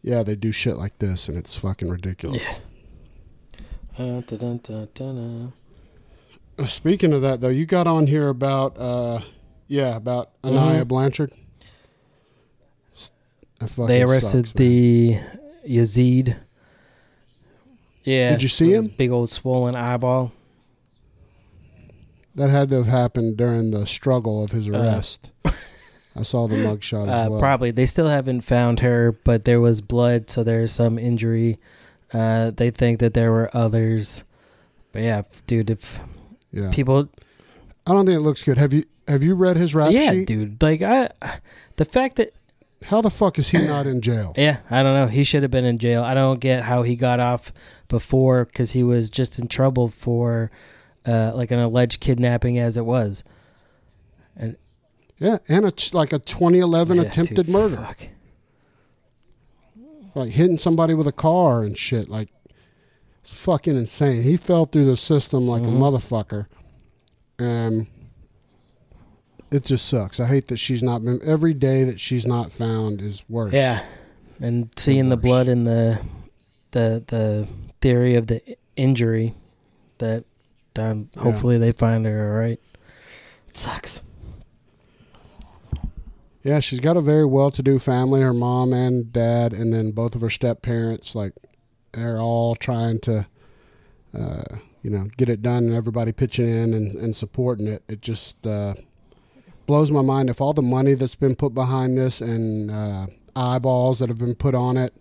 yeah, 0.03 0.23
they 0.23 0.35
do 0.35 0.53
shit 0.53 0.77
like 0.77 0.99
this, 0.99 1.29
and 1.29 1.38
it's 1.38 1.55
fucking 1.57 1.88
ridiculous. 1.88 2.43
Uh, 3.97 4.21
dun, 4.21 4.38
dun, 4.38 4.61
dun, 4.62 4.88
dun. 4.95 5.53
Uh, 6.59 6.67
Speaking 6.67 7.12
of 7.12 7.23
that, 7.23 7.41
though, 7.41 7.49
you 7.49 7.67
got 7.67 7.87
on 7.87 8.07
here 8.09 8.29
about, 8.29 8.77
uh, 8.79 9.21
yeah, 9.69 9.97
about 9.97 10.31
Aniah 10.43 10.83
Mhm. 10.83 10.88
Blanchard. 10.88 11.33
They 13.77 14.03
arrested 14.03 14.47
sucks, 14.49 14.53
the 14.59 15.19
Yazeed. 15.67 16.37
Yeah. 18.05 18.31
Did 18.31 18.43
you 18.45 18.49
see 18.49 18.73
him? 18.73 18.87
Big 18.97 19.11
old 19.11 19.29
swollen 19.29 19.75
eyeball. 19.75 20.33
That 22.38 22.51
had 22.51 22.70
to 22.70 22.77
have 22.77 22.87
happened 22.87 23.37
during 23.37 23.70
the 23.72 23.87
struggle 23.87 24.42
of 24.44 24.53
his 24.53 24.68
arrest. 24.68 25.31
I 26.16 26.22
saw 26.22 26.46
the 26.48 26.57
mugshot 26.57 27.09
as 27.09 27.27
Uh, 27.27 27.31
well. 27.31 27.40
Probably. 27.40 27.70
They 27.70 27.87
still 27.87 28.09
haven't 28.09 28.40
found 28.40 28.81
her, 28.81 29.12
but 29.24 29.44
there 29.44 29.61
was 29.61 29.81
blood, 29.81 30.31
so 30.31 30.42
there's 30.42 30.72
some 30.72 30.98
injury. 30.98 31.59
Uh, 32.12 32.51
they 32.51 32.70
think 32.70 32.98
that 33.01 33.14
there 33.14 33.31
were 33.31 33.51
others. 33.55 34.24
But 34.92 35.03
yeah, 35.03 35.22
dude, 35.46 35.70
if 35.70 36.01
yeah, 36.53 36.70
people, 36.72 37.09
I 37.87 37.92
don't 37.92 38.07
think 38.07 38.16
it 38.16 38.22
looks 38.22 38.42
good. 38.42 38.57
Have 38.59 38.72
you 38.72 38.85
have 39.07 39.22
you 39.22 39.35
read 39.35 39.57
his 39.57 39.74
rap 39.74 39.92
yeah, 39.92 40.12
sheet? 40.12 40.27
dude, 40.27 40.62
like 40.62 40.83
I, 40.83 41.11
the 41.77 41.85
fact 41.85 42.16
that 42.16 42.33
How 42.85 43.01
the 43.03 43.11
fuck 43.11 43.38
is 43.38 43.51
he 43.51 43.59
not 43.66 43.87
in 43.87 44.01
jail? 44.01 44.33
yeah, 44.37 44.59
I 44.70 44.83
don't 44.83 44.94
know, 44.94 45.07
he 45.09 45.24
should 45.24 45.42
have 45.42 45.51
been 45.51 45.64
in 45.66 45.79
jail. 45.79 46.03
I 46.03 46.14
don't 46.14 46.40
get 46.40 46.62
how 46.64 46.83
he 46.83 46.96
got 46.96 47.20
off 47.20 47.53
before 47.88 48.44
because 48.46 48.72
he 48.72 48.83
was 48.83 49.11
just 49.11 49.38
in 49.38 49.46
trouble 49.48 49.88
for, 49.88 50.51
uh, 51.09 51.33
like 51.35 51.51
an 51.51 51.59
alleged 51.59 52.01
kidnapping 52.01 52.59
as 52.59 52.77
it 52.77 52.85
was. 52.85 53.25
And 54.37 54.57
Yeah, 55.18 55.38
and 55.49 55.64
it's 55.64 55.92
like 55.94 56.12
a 56.12 56.18
2011 56.18 56.97
Yeah, 56.99 57.03
attempted 57.05 57.37
dude, 57.47 57.49
murder, 57.49 57.77
fuck. 57.77 58.09
like 60.14 60.31
hitting 60.31 60.59
somebody 60.59 60.94
with 60.94 61.07
a 61.07 61.12
car 61.12 61.62
and 61.62 61.77
shit. 61.79 62.09
Like, 62.09 62.29
fucking 63.23 63.77
insane. 63.77 64.23
He 64.23 64.37
fell 64.37 64.64
through 64.66 64.87
the 64.87 64.97
system 64.97 65.47
like 65.47 65.62
Mhm. 65.62 65.68
a 65.68 65.73
motherfucker, 65.73 66.47
and 67.38 67.87
it 69.51 69.64
just 69.64 69.87
sucks. 69.87 70.18
I 70.21 70.27
hate 70.27 70.49
that 70.49 70.59
she's 70.59 70.83
not 70.83 71.05
been. 71.05 71.21
Every 71.25 71.55
day 71.55 71.85
that 71.85 72.01
she's 72.01 72.27
not 72.27 72.51
found 72.53 73.01
is 73.03 73.23
worse. 73.29 73.53
Yeah, 73.53 73.85
and 74.40 74.71
seeing 74.77 75.09
the 75.09 75.16
blood 75.16 75.49
and 75.49 75.66
the 75.66 75.99
the 76.73 77.03
the 77.07 77.47
theory 77.81 78.14
of 78.16 78.27
the 78.27 78.40
injury 78.77 79.35
that 79.99 80.25
um, 80.79 81.09
Yeah. 81.17 81.23
hopefully 81.23 81.59
they 81.59 81.73
find 81.73 82.05
her 82.07 82.33
all 82.33 82.38
right. 82.41 82.61
It 83.49 83.57
sucks. 83.57 84.01
Yeah, 86.43 86.61
she's 86.61 86.81
got 86.81 86.97
a 86.97 87.01
very 87.01 87.27
well-to-do 87.27 87.79
family. 87.79 88.21
Her 88.21 88.33
mom 88.33 88.73
and 88.73 89.12
dad, 89.12 89.53
and 89.53 89.73
then 89.73 89.91
both 89.91 90.14
of 90.14 90.21
her 90.21 90.31
step 90.31 90.62
parents. 90.62 91.14
Like, 91.14 91.33
they're 91.93 92.21
all 92.21 92.55
trying 92.55 93.01
to, 93.01 93.27
uh, 94.19 94.45
you 94.83 94.91
know, 94.91 95.09
get 95.17 95.29
it 95.29 95.43
done, 95.43 95.64
and 95.64 95.75
everybody 95.75 96.12
pitching 96.12 96.49
in 96.49 96.73
and, 96.73 96.95
and 96.97 97.17
supporting 97.17 97.67
it. 97.67 97.83
It 97.88 98.01
just 98.01 98.47
uh, 98.47 98.75
blows 99.67 99.91
my 99.91 100.01
mind 100.01 100.31
if 100.31 100.41
all 100.41 100.55
the 100.55 100.62
money 100.62 100.95
that's 100.95 101.17
been 101.17 101.35
put 101.35 101.53
behind 101.55 101.99
this 101.99 102.21
and 102.21 102.71
uh, 102.71 103.07
eyeballs 103.37 103.99
that 103.99 104.09
have 104.09 104.19
been 104.19 104.37
put 104.37 104.55
on 104.55 104.77
it, 104.77 104.95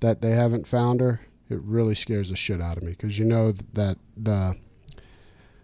that 0.00 0.20
they 0.22 0.30
haven't 0.32 0.66
found 0.66 1.00
her. 1.00 1.20
It 1.48 1.60
really 1.62 1.94
scares 1.94 2.30
the 2.30 2.36
shit 2.36 2.60
out 2.60 2.76
of 2.76 2.82
me 2.82 2.90
because 2.92 3.18
you 3.20 3.24
know 3.24 3.52
that 3.52 3.98
the 4.16 4.56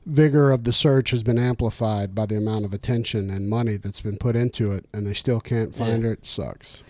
vigor 0.04 0.50
of 0.50 0.64
the 0.64 0.72
search 0.72 1.10
has 1.10 1.22
been 1.22 1.38
amplified 1.38 2.14
by 2.14 2.26
the 2.26 2.36
amount 2.36 2.64
of 2.64 2.72
attention 2.72 3.30
and 3.30 3.48
money 3.48 3.76
that's 3.76 4.00
been 4.00 4.16
put 4.18 4.34
into 4.36 4.72
it, 4.72 4.86
and 4.92 5.06
they 5.06 5.14
still 5.14 5.40
can't 5.40 5.74
find 5.74 6.02
Yeah. 6.02 6.08
her. 6.08 6.12
It 6.14 6.26
sucks. 6.26 6.82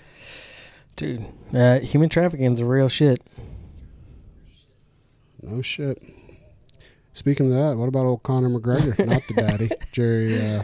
Dude, 0.96 1.24
uh, 1.54 1.80
human 1.80 2.08
trafficking 2.08 2.52
is 2.52 2.60
a 2.60 2.64
real 2.66 2.88
shit. 2.88 3.22
No 5.42 5.62
shit. 5.62 6.02
Speaking 7.14 7.46
of 7.46 7.52
that, 7.52 7.76
what 7.76 7.88
about 7.88 8.06
old 8.06 8.22
Conor 8.22 8.48
McGregor? 8.48 8.98
not 9.06 9.22
the 9.28 9.34
daddy, 9.34 9.70
Jerry. 9.92 10.40
Uh, 10.40 10.62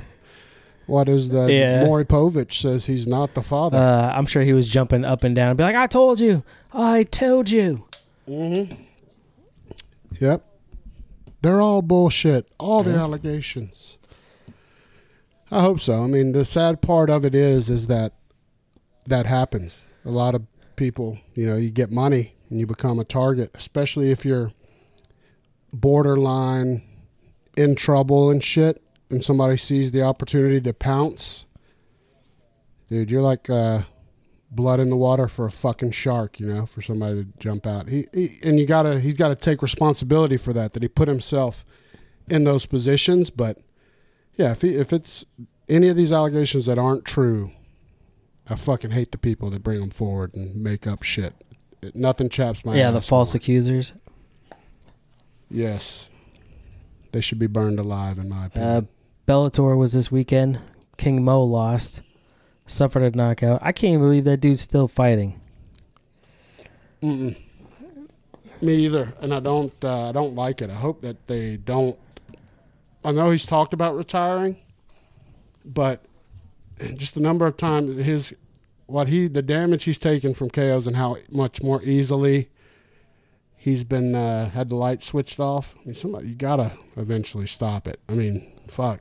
what 0.86 1.08
is 1.08 1.28
the 1.28 1.52
Yeah. 1.52 1.84
Maury 1.84 2.04
Povich 2.06 2.54
says 2.60 2.86
he's 2.86 3.06
not 3.06 3.34
the 3.34 3.42
father. 3.42 3.76
Uh, 3.78 4.10
I'm 4.14 4.24
sure 4.26 4.42
he 4.42 4.52
was 4.54 4.68
jumping 4.68 5.04
up 5.04 5.24
and 5.24 5.34
down, 5.34 5.48
and 5.50 5.58
be 5.58 5.64
like, 5.64 5.76
"I 5.76 5.86
told 5.86 6.20
you, 6.20 6.42
I 6.72 7.02
told 7.02 7.50
you." 7.50 7.84
mm-hmm. 8.26 8.82
Yep. 10.20 10.44
They're 11.42 11.60
all 11.60 11.82
bullshit. 11.82 12.48
All 12.58 12.82
the 12.82 12.90
Yeah. 12.92 13.02
allegations. 13.04 13.96
I 15.50 15.62
hope 15.62 15.80
so. 15.80 16.02
I 16.02 16.06
mean, 16.06 16.32
the 16.32 16.44
sad 16.44 16.82
part 16.82 17.08
of 17.08 17.24
it 17.24 17.34
is, 17.34 17.70
is 17.70 17.86
that 17.86 18.12
that 19.06 19.26
happens. 19.26 19.76
A 20.04 20.10
lot 20.10 20.34
of 20.34 20.42
people, 20.76 21.18
you 21.34 21.46
know, 21.46 21.56
you 21.56 21.70
get 21.70 21.90
money 21.90 22.34
and 22.50 22.58
you 22.60 22.66
become 22.66 22.98
a 22.98 23.04
target, 23.04 23.50
especially 23.54 24.10
if 24.10 24.24
you're 24.24 24.52
borderline 25.72 26.82
in 27.56 27.74
trouble 27.74 28.30
and 28.30 28.42
shit, 28.42 28.82
and 29.10 29.24
somebody 29.24 29.56
sees 29.56 29.90
the 29.90 30.02
opportunity 30.02 30.60
to 30.60 30.72
pounce. 30.74 31.46
Dude, 32.90 33.10
you're 33.10 33.22
like 33.22 33.48
uh, 33.50 33.82
blood 34.50 34.80
in 34.80 34.90
the 34.90 34.96
water 34.96 35.28
for 35.28 35.46
a 35.46 35.50
fucking 35.50 35.90
shark, 35.90 36.40
you 36.40 36.46
know, 36.46 36.66
for 36.66 36.82
somebody 36.82 37.24
to 37.24 37.28
jump 37.38 37.66
out. 37.66 37.88
He, 37.88 38.06
he 38.12 38.38
and 38.44 38.58
you 38.58 38.66
gotta, 38.66 39.00
he's 39.00 39.14
got 39.14 39.28
to 39.28 39.36
take 39.36 39.62
responsibility 39.62 40.36
for 40.36 40.52
that. 40.52 40.72
That 40.72 40.82
he 40.82 40.88
put 40.88 41.08
himself 41.08 41.64
in 42.28 42.44
those 42.44 42.66
positions. 42.66 43.30
But 43.30 43.58
yeah, 44.36 44.52
if 44.52 44.62
he, 44.62 44.74
if 44.74 44.92
it's 44.92 45.24
any 45.68 45.88
of 45.88 45.96
these 45.96 46.12
allegations 46.12 46.66
that 46.66 46.78
aren't 46.78 47.04
true, 47.04 47.52
I 48.48 48.54
fucking 48.54 48.92
hate 48.92 49.12
the 49.12 49.18
people 49.18 49.50
that 49.50 49.62
bring 49.62 49.80
them 49.80 49.90
forward 49.90 50.34
and 50.34 50.56
make 50.56 50.86
up 50.86 51.02
shit. 51.02 51.34
It, 51.82 51.94
nothing 51.94 52.28
chaps 52.28 52.64
my 52.64 52.76
yeah, 52.76 52.90
the 52.90 53.00
false 53.00 53.34
more. 53.34 53.38
accusers. 53.38 53.92
Yes, 55.50 56.08
they 57.12 57.20
should 57.20 57.38
be 57.38 57.46
burned 57.46 57.78
alive, 57.78 58.18
in 58.18 58.28
my 58.28 58.46
opinion. 58.46 58.70
Uh, 58.70 58.78
opinion. 58.78 58.94
Bellator 59.26 59.76
was 59.76 59.92
this 59.92 60.10
weekend. 60.10 60.58
King 60.96 61.22
Mo 61.22 61.44
lost, 61.44 62.00
suffered 62.68 63.02
a 63.02 63.16
knockout. 63.16 63.60
I 63.62 63.72
can't 63.72 64.00
believe 64.00 64.24
that 64.24 64.40
dude's 64.40 64.60
still 64.60 64.88
fighting. 64.88 65.40
Mm-mm. 67.02 67.36
Me 68.60 68.74
either, 68.74 69.14
and 69.20 69.32
I 69.32 69.40
don't. 69.40 69.72
Uh, 69.82 70.08
I 70.08 70.12
don't 70.12 70.34
like 70.34 70.60
it. 70.60 70.70
I 70.70 70.74
hope 70.74 71.00
that 71.02 71.28
they 71.28 71.56
don't. 71.56 71.98
I 73.04 73.12
know 73.12 73.30
he's 73.30 73.46
talked 73.46 73.72
about 73.72 73.96
retiring, 73.96 74.56
but 75.64 76.02
just 76.96 77.14
the 77.14 77.20
number 77.20 77.46
of 77.46 77.56
times 77.56 78.04
his 78.04 78.34
what 78.86 79.08
he 79.08 79.28
the 79.28 79.42
damage 79.42 79.84
he's 79.84 79.98
taken 79.98 80.34
from 80.34 80.50
KOs 80.50 80.86
and 80.86 80.96
how 80.96 81.18
much 81.30 81.62
more 81.62 81.82
easily 81.82 82.48
he's 83.56 83.84
been 83.84 84.14
uh, 84.16 84.50
had 84.50 84.70
the 84.70 84.76
light 84.76 85.04
switched 85.04 85.38
off. 85.38 85.74
I 85.80 85.86
mean, 85.86 85.94
somebody 85.94 86.28
you 86.28 86.34
gotta 86.34 86.72
eventually 86.96 87.46
stop 87.46 87.86
it. 87.86 88.00
I 88.08 88.14
mean, 88.14 88.50
fuck. 88.66 89.00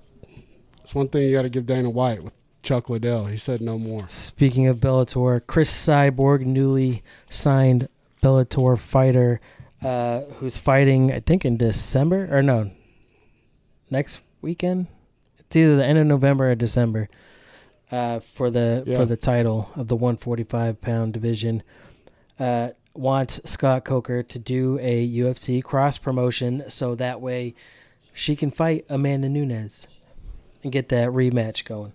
It's 0.83 0.95
one 0.95 1.09
thing 1.09 1.23
you 1.23 1.33
got 1.33 1.41
to 1.41 1.49
give 1.49 1.65
Dana 1.65 1.89
White 1.89 2.23
with 2.23 2.36
Chuck 2.67 2.89
Liddell. 2.89 3.27
He 3.27 3.37
said 3.37 3.61
no 3.61 3.79
more. 3.79 4.09
Speaking 4.09 4.67
of 4.67 4.81
Bellator, 4.81 5.39
Cris 5.47 5.71
Cyborg, 5.71 6.45
newly 6.45 7.01
signed 7.29 7.87
Bellator 8.21 8.77
fighter, 8.77 9.39
uh, 9.81 10.23
who's 10.39 10.57
fighting 10.57 11.13
I 11.13 11.21
think 11.21 11.45
in 11.45 11.55
December 11.55 12.27
or 12.29 12.43
no, 12.43 12.71
next 13.89 14.19
weekend. 14.41 14.87
It's 15.39 15.55
either 15.55 15.77
the 15.77 15.85
end 15.85 15.97
of 15.97 16.07
November 16.07 16.51
or 16.51 16.55
December. 16.55 17.07
Uh, 17.89 18.19
for 18.19 18.49
the 18.49 18.83
Yeah. 18.85 18.97
for 18.97 19.05
the 19.05 19.15
title 19.15 19.69
of 19.77 19.87
the 19.87 19.95
145 19.95 20.81
pound 20.81 21.13
division, 21.13 21.63
uh, 22.37 22.71
wants 22.93 23.39
Scott 23.45 23.85
Coker 23.85 24.23
to 24.23 24.39
do 24.39 24.77
a 24.81 25.07
UFC 25.07 25.61
cross 25.61 25.97
promotion 25.97 26.65
so 26.67 26.95
that 26.95 27.21
way 27.21 27.55
she 28.13 28.35
can 28.35 28.51
fight 28.51 28.83
Amanda 28.89 29.29
Nunes 29.29 29.87
and 30.63 30.73
get 30.73 30.89
that 30.89 31.07
rematch 31.11 31.63
going. 31.63 31.93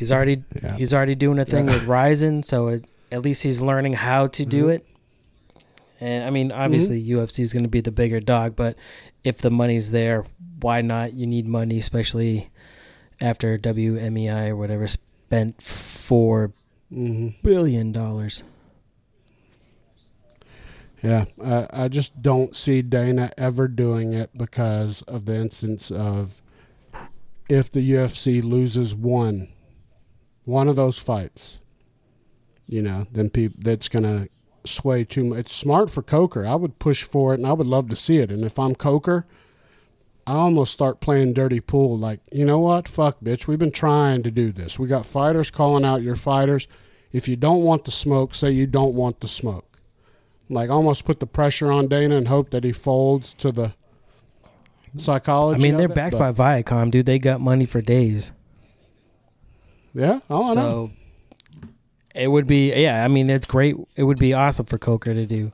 He's 0.00 0.10
already 0.10 0.42
Yeah. 0.62 0.76
he's 0.76 0.94
already 0.94 1.14
doing 1.14 1.38
a 1.38 1.44
thing 1.44 1.66
with 1.66 1.84
Rizin, 1.84 2.42
so 2.42 2.68
it, 2.68 2.86
at 3.12 3.20
least 3.22 3.42
he's 3.42 3.60
learning 3.60 3.92
how 3.92 4.28
to 4.28 4.44
do 4.46 4.66
Mhm. 4.66 4.74
it. 4.76 4.86
And 6.00 6.24
I 6.24 6.30
mean, 6.30 6.50
obviously 6.50 6.98
UFC 7.02 7.40
is 7.42 7.52
going 7.52 7.64
to 7.64 7.68
be 7.68 7.82
the 7.82 7.92
bigger 7.92 8.18
dog, 8.18 8.56
but 8.56 8.76
if 9.24 9.36
the 9.38 9.50
money's 9.50 9.90
there, 9.90 10.24
why 10.60 10.80
not? 10.80 11.12
You 11.12 11.26
need 11.26 11.46
money, 11.46 11.78
especially 11.78 12.48
after 13.20 13.58
WMEI 13.58 14.48
or 14.48 14.56
whatever 14.56 14.86
spent 14.88 15.60
four 15.62 16.52
hmm 16.90 17.28
billion 17.42 17.92
dollars. 17.92 18.42
Yeah, 21.02 21.26
I, 21.42 21.66
I 21.72 21.88
just 21.88 22.22
don't 22.22 22.54
see 22.56 22.82
Dana 22.82 23.32
ever 23.38 23.68
doing 23.68 24.12
it 24.12 24.30
because 24.36 25.02
of 25.02 25.24
the 25.24 25.34
instance 25.36 25.90
of 25.90 26.40
if 27.48 27.72
the 27.72 27.80
UFC 27.92 28.42
loses 28.42 28.94
one, 28.94 29.48
one 30.50 30.68
of 30.68 30.76
those 30.76 30.98
fights, 30.98 31.60
you 32.66 32.82
know, 32.82 33.06
then 33.10 33.30
people 33.30 33.58
that's 33.62 33.88
gonna 33.88 34.28
sway 34.64 35.04
too 35.04 35.24
much. 35.24 35.38
It's 35.38 35.54
smart 35.54 35.90
for 35.90 36.02
Coker. 36.02 36.46
I 36.46 36.54
would 36.54 36.78
push 36.78 37.02
for 37.02 37.32
it, 37.32 37.40
and 37.40 37.46
I 37.46 37.52
would 37.52 37.66
love 37.66 37.88
to 37.88 37.96
see 37.96 38.18
it. 38.18 38.30
And 38.30 38.44
if 38.44 38.58
I'm 38.58 38.74
Coker, 38.74 39.26
I 40.26 40.34
almost 40.34 40.72
start 40.72 41.00
playing 41.00 41.32
dirty 41.32 41.60
pool. 41.60 41.96
Like, 41.96 42.20
you 42.30 42.44
know 42.44 42.58
what? 42.58 42.88
Fuck, 42.88 43.20
bitch. 43.20 43.46
We've 43.46 43.58
been 43.58 43.72
trying 43.72 44.22
to 44.22 44.30
do 44.30 44.52
this. 44.52 44.78
We 44.78 44.86
got 44.86 45.06
fighters 45.06 45.50
calling 45.50 45.84
out 45.84 46.02
your 46.02 46.16
fighters. 46.16 46.68
If 47.12 47.26
you 47.26 47.36
don't 47.36 47.64
want 47.64 47.84
the 47.84 47.90
smoke, 47.90 48.34
say 48.34 48.50
you 48.50 48.66
don't 48.66 48.94
want 48.94 49.20
the 49.20 49.28
smoke 49.28 49.70
like 50.50 50.68
almost 50.68 51.04
put 51.04 51.20
the 51.20 51.26
pressure 51.26 51.70
on 51.70 51.86
Dana 51.86 52.16
and 52.16 52.28
hope 52.28 52.50
that 52.50 52.64
he 52.64 52.72
folds 52.72 53.32
to 53.34 53.52
the 53.52 53.72
psychology. 54.96 55.60
I 55.60 55.62
mean, 55.62 55.76
they're 55.76 55.90
it, 55.90 55.94
backed 55.94 56.18
by 56.18 56.32
Viacom, 56.32 56.90
dude. 56.90 57.06
They 57.06 57.18
got 57.18 57.40
money 57.40 57.64
for 57.64 57.80
days. 57.80 58.32
Yeah. 59.94 60.20
Oh, 60.28 60.52
I 60.52 60.54
know. 60.54 60.54
so 60.54 60.90
it 62.14 62.28
would 62.28 62.46
be, 62.46 62.72
yeah. 62.74 63.04
I 63.04 63.08
mean, 63.08 63.28
it's 63.30 63.46
great. 63.46 63.76
It 63.96 64.04
would 64.04 64.18
be 64.18 64.32
awesome 64.32 64.66
for 64.66 64.78
Coker 64.78 65.14
to 65.14 65.26
do. 65.26 65.52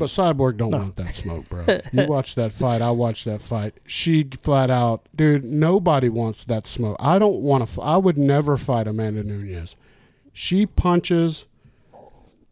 But 0.00 0.08
Cyborg 0.08 0.56
don't 0.56 0.70
want 0.70 0.96
that 0.96 1.14
smoke, 1.14 1.46
bro. 1.50 1.64
you 1.92 2.06
watch 2.08 2.34
that 2.34 2.52
fight. 2.52 2.80
I 2.80 2.90
watched 2.90 3.26
that 3.26 3.42
fight. 3.42 3.74
She 3.86 4.24
flat 4.42 4.70
out, 4.70 5.06
dude. 5.14 5.44
Nobody 5.44 6.08
wants 6.08 6.42
that 6.44 6.66
smoke. 6.66 6.96
I 6.98 7.18
don't 7.18 7.40
want 7.42 7.68
to. 7.68 7.82
I 7.82 7.98
would 7.98 8.16
never 8.16 8.56
fight 8.56 8.86
Amanda 8.88 9.22
Nunes. 9.22 9.76
She 10.32 10.64
punches 10.64 11.46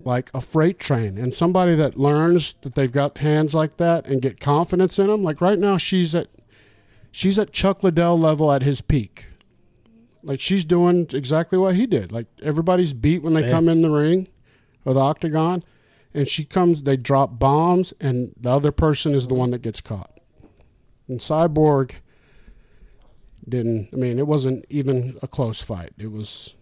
like 0.04 0.30
a 0.34 0.42
freight 0.42 0.78
train, 0.78 1.16
and 1.16 1.32
somebody 1.32 1.74
that 1.74 1.96
learns 1.98 2.54
that 2.60 2.74
they've 2.74 2.92
got 2.92 3.16
hands 3.16 3.54
like 3.54 3.78
that 3.78 4.06
and 4.06 4.20
get 4.20 4.40
confidence 4.40 4.98
in 4.98 5.06
them. 5.06 5.22
Like 5.22 5.40
right 5.40 5.58
now, 5.58 5.78
she's 5.78 6.14
at 6.14 6.26
she's 7.10 7.38
at 7.38 7.54
Chuck 7.54 7.82
Liddell 7.82 8.18
level 8.18 8.52
at 8.52 8.60
his 8.62 8.82
peak. 8.82 9.27
Like 10.22 10.40
she's 10.40 10.64
doing 10.64 11.06
exactly 11.12 11.58
what 11.58 11.74
he 11.76 11.86
did. 11.86 12.10
Like 12.12 12.26
everybody's 12.42 12.92
beat 12.92 13.22
when 13.22 13.34
they 13.34 13.42
Yeah. 13.42 13.50
come 13.50 13.68
in 13.68 13.82
the 13.82 13.90
ring 13.90 14.28
or 14.84 14.92
the 14.94 15.00
octagon, 15.00 15.62
and 16.12 16.26
she 16.28 16.44
comes. 16.44 16.82
They 16.82 16.96
drop 16.96 17.38
bombs, 17.38 17.92
and 18.00 18.34
the 18.40 18.50
other 18.50 18.72
person 18.72 19.14
is 19.14 19.26
the 19.28 19.34
one 19.34 19.50
that 19.52 19.62
gets 19.62 19.80
caught. 19.80 20.10
And 21.06 21.20
Cyborg 21.20 21.92
didn't. 23.48 23.88
I 23.92 23.96
mean, 23.96 24.18
it 24.18 24.26
wasn't 24.26 24.64
even 24.68 25.18
a 25.22 25.28
close 25.28 25.60
fight. 25.60 25.92
It 25.98 26.10
was. 26.12 26.54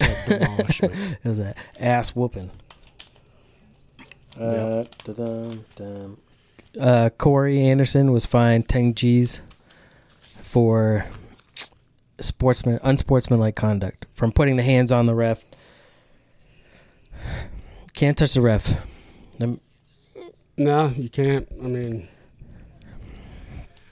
It 0.00 1.24
was 1.24 1.38
an 1.40 1.54
ass 1.78 2.14
whooping. 2.16 2.50
Uh, 4.40 4.84
Yep. 4.86 5.02
da-dum, 5.04 6.16
uh, 6.80 7.10
Corey 7.18 7.60
Anderson 7.60 8.12
was 8.12 8.24
fined 8.24 8.68
10 8.68 8.94
G's 8.94 9.42
for 10.42 11.04
sportsman 12.20 12.78
unsportsmanlike 12.82 13.56
conduct 13.56 14.06
from 14.14 14.32
putting 14.32 14.56
the 14.56 14.62
hands 14.62 14.92
on 14.92 15.06
the 15.06 15.14
ref. 15.14 15.44
Can't 17.94 18.16
touch 18.16 18.34
the 18.34 18.40
ref. 18.40 18.80
No, 20.60 20.92
you 20.94 21.08
can't. 21.08 21.48
I 21.52 21.68
mean, 21.68 22.06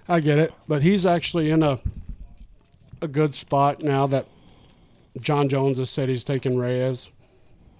I 0.06 0.20
get 0.20 0.38
it, 0.38 0.52
but 0.68 0.82
he's 0.82 1.06
actually 1.06 1.50
in 1.50 1.62
a 1.62 1.80
a 3.00 3.08
good 3.08 3.34
spot 3.34 3.82
now 3.82 4.06
that 4.08 4.26
Jon 5.18 5.48
Jones 5.48 5.78
has 5.78 5.88
said 5.88 6.10
he's 6.10 6.24
taking 6.24 6.58
Reyes. 6.58 7.10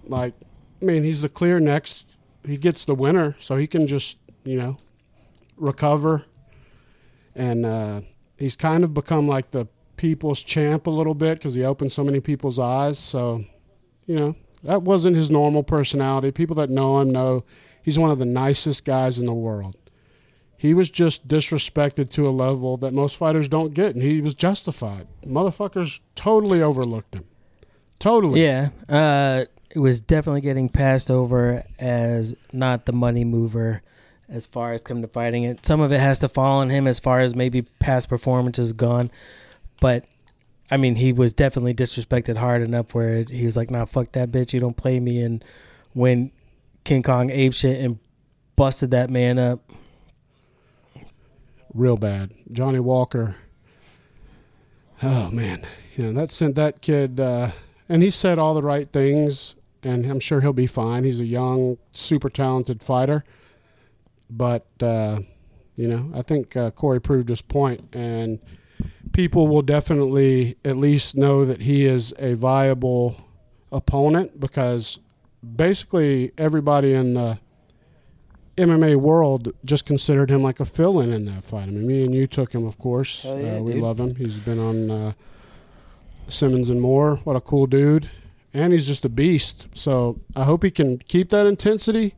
Like, 0.05 0.33
I 0.81 0.85
mean, 0.85 1.03
he's 1.03 1.21
the 1.21 1.29
clear 1.29 1.59
next. 1.59 2.05
He 2.43 2.57
gets 2.57 2.83
the 2.83 2.95
winner, 2.95 3.35
so 3.39 3.57
he 3.57 3.67
can 3.67 3.85
just 3.85 4.17
you 4.43 4.57
know 4.57 4.77
recover, 5.55 6.25
and 7.35 7.67
uh, 7.67 8.01
he's 8.37 8.55
kind 8.55 8.83
of 8.83 8.95
become 8.95 9.27
like 9.27 9.51
the 9.51 9.67
people's 9.99 10.41
champ 10.41 10.87
a 10.87 10.89
little 10.89 11.13
bit 11.13 11.37
because 11.37 11.55
he 11.55 11.63
opened 11.65 11.91
so 11.91 12.05
many 12.05 12.21
people's 12.21 12.57
eyes. 12.57 12.97
So, 12.97 13.43
you 14.07 14.15
know, 14.15 14.35
that 14.63 14.81
wasn't 14.81 15.17
his 15.17 15.29
normal 15.29 15.61
personality. 15.61 16.31
People 16.31 16.55
that 16.55 16.69
know 16.69 17.01
him 17.01 17.11
know 17.11 17.43
he's 17.83 17.99
one 17.99 18.09
of 18.09 18.17
the 18.17 18.25
nicest 18.25 18.85
guys 18.85 19.19
in 19.19 19.25
the 19.25 19.33
world. 19.33 19.75
He 20.55 20.73
was 20.73 20.89
just 20.89 21.27
disrespected 21.27 22.09
to 22.11 22.29
a 22.29 22.31
level 22.31 22.77
that 22.77 22.93
most 22.93 23.17
fighters 23.17 23.49
don't 23.49 23.73
get, 23.73 23.93
and 23.93 24.01
he 24.01 24.21
was 24.21 24.35
justified. 24.35 25.05
Motherfuckers 25.25 25.99
totally 26.15 26.61
overlooked 26.61 27.13
him. 27.13 27.25
Totally. 27.99 28.41
yeah, 28.41 28.69
uh, 28.87 29.43
it 29.69 29.79
was 29.79 29.99
definitely 29.99 30.39
getting 30.39 30.69
passed 30.69 31.11
over 31.11 31.65
as 31.77 32.33
not 32.53 32.85
the 32.85 32.93
money 32.93 33.25
mover 33.25 33.81
as 34.29 34.45
far 34.45 34.71
as 34.71 34.81
come 34.81 35.01
to 35.01 35.09
fighting 35.09 35.43
it. 35.43 35.65
Some 35.65 35.81
of 35.81 35.91
it 35.91 35.99
has 35.99 36.19
to 36.19 36.29
fall 36.29 36.59
on 36.59 36.69
him 36.69 36.87
as 36.87 37.01
far 37.01 37.19
as 37.19 37.35
maybe 37.35 37.63
past 37.63 38.07
performances 38.07 38.71
gone, 38.71 39.11
but 39.79 40.05
I 40.71 40.77
mean, 40.77 40.95
he 40.95 41.11
was 41.13 41.33
definitely 41.33 41.73
disrespected 41.73 42.37
hard 42.37 42.61
enough 42.61 42.93
where 42.93 43.23
he 43.23 43.45
was 43.45 43.57
like, 43.57 43.71
"Nah, 43.71 43.85
fuck 43.85 44.11
that 44.11 44.31
bitch. 44.31 44.53
You 44.53 44.59
don't 44.59 44.77
play 44.77 44.99
me." 44.99 45.21
And 45.21 45.43
when 45.93 46.31
King 46.83 47.03
Kong 47.03 47.31
ape 47.31 47.53
shit 47.53 47.79
and 47.83 47.99
busted 48.55 48.91
that 48.91 49.09
man 49.09 49.39
up, 49.39 49.71
real 51.73 51.97
bad. 51.97 52.31
Johnny 52.51 52.79
Walker. 52.79 53.35
Oh 55.01 55.31
man, 55.31 55.65
you 55.95 56.03
know 56.03 56.13
that 56.19 56.31
sent 56.31 56.55
that 56.55 56.81
kid, 56.81 57.19
uh, 57.19 57.51
and 57.87 58.03
he 58.03 58.11
said 58.11 58.37
all 58.37 58.53
the 58.53 58.61
right 58.61 58.91
things, 58.91 59.55
and 59.81 60.05
I'm 60.05 60.19
sure 60.19 60.41
he'll 60.41 60.51
be 60.53 60.67
fine. 60.67 61.05
He's 61.05 61.21
a 61.21 61.25
young, 61.25 61.77
super 61.93 62.29
talented 62.29 62.83
fighter, 62.83 63.23
but 64.29 64.67
uh, 64.81 65.21
you 65.77 65.87
know 65.87 66.11
I 66.13 66.21
think 66.21 66.55
uh, 66.57 66.71
Corey 66.71 66.99
proved 66.99 67.29
his 67.29 67.41
point, 67.41 67.95
and 67.95 68.39
people 69.19 69.49
will 69.49 69.61
definitely 69.61 70.55
at 70.63 70.77
least 70.77 71.13
know 71.13 71.43
that 71.43 71.63
he 71.63 71.85
is 71.85 72.13
a 72.19 72.33
viable 72.35 73.17
opponent 73.69 74.39
because 74.39 74.97
basically 75.57 76.31
everybody 76.37 76.93
in 76.93 77.15
the 77.15 77.37
MMA 78.55 78.95
world 78.95 79.51
just 79.65 79.85
considered 79.85 80.31
him 80.31 80.41
like 80.41 80.61
a 80.61 80.65
fill-in 80.65 81.11
in 81.11 81.25
that 81.25 81.43
fight. 81.43 81.63
I 81.63 81.71
mean, 81.71 81.85
me 81.85 82.05
and 82.05 82.15
you 82.15 82.27
took 82.27 82.55
him, 82.55 82.65
of 82.65 82.77
course. 82.77 83.23
Hell 83.23 83.41
yeah, 83.41 83.57
uh, 83.57 83.59
we 83.59 83.73
dude. 83.73 83.83
love 83.83 83.99
him. 83.99 84.15
He's 84.15 84.39
been 84.39 84.57
on 84.57 84.89
uh, 84.89 85.11
Simmons 86.29 86.69
and 86.69 86.79
Moore. 86.79 87.17
What 87.25 87.35
a 87.35 87.41
cool 87.41 87.67
dude, 87.67 88.09
and 88.53 88.71
he's 88.71 88.87
just 88.87 89.03
a 89.03 89.09
beast. 89.09 89.67
So 89.73 90.21
I 90.33 90.45
hope 90.45 90.63
he 90.63 90.71
can 90.71 90.97
keep 90.97 91.29
that 91.31 91.45
intensity, 91.45 92.15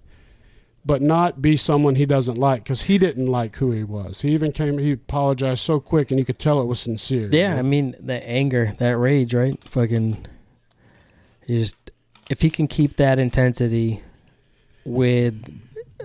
but 0.83 1.01
not 1.01 1.41
be 1.41 1.57
someone 1.57 1.95
he 1.95 2.05
doesn't 2.05 2.37
like 2.37 2.63
because 2.63 2.83
he 2.83 2.97
didn't 2.97 3.27
like 3.27 3.55
who 3.57 3.71
he 3.71 3.83
was. 3.83 4.21
He 4.21 4.29
even 4.29 4.51
came. 4.51 4.77
He 4.79 4.93
apologized 4.93 5.61
so 5.61 5.79
quick, 5.79 6.09
and 6.09 6.19
you 6.19 6.25
could 6.25 6.39
tell 6.39 6.61
it 6.61 6.65
was 6.65 6.79
sincere. 6.79 7.27
you 7.27 7.37
yeah, 7.37 7.53
know? 7.53 7.59
I 7.59 7.61
mean, 7.61 7.95
that 7.99 8.23
anger, 8.27 8.73
that 8.79 8.97
rage, 8.97 9.33
right? 9.33 9.61
Fucking, 9.65 10.25
he 11.45 11.59
just 11.59 11.75
if 12.29 12.41
he 12.41 12.49
can 12.49 12.67
keep 12.67 12.95
that 12.97 13.19
intensity 13.19 14.01
with 14.85 15.35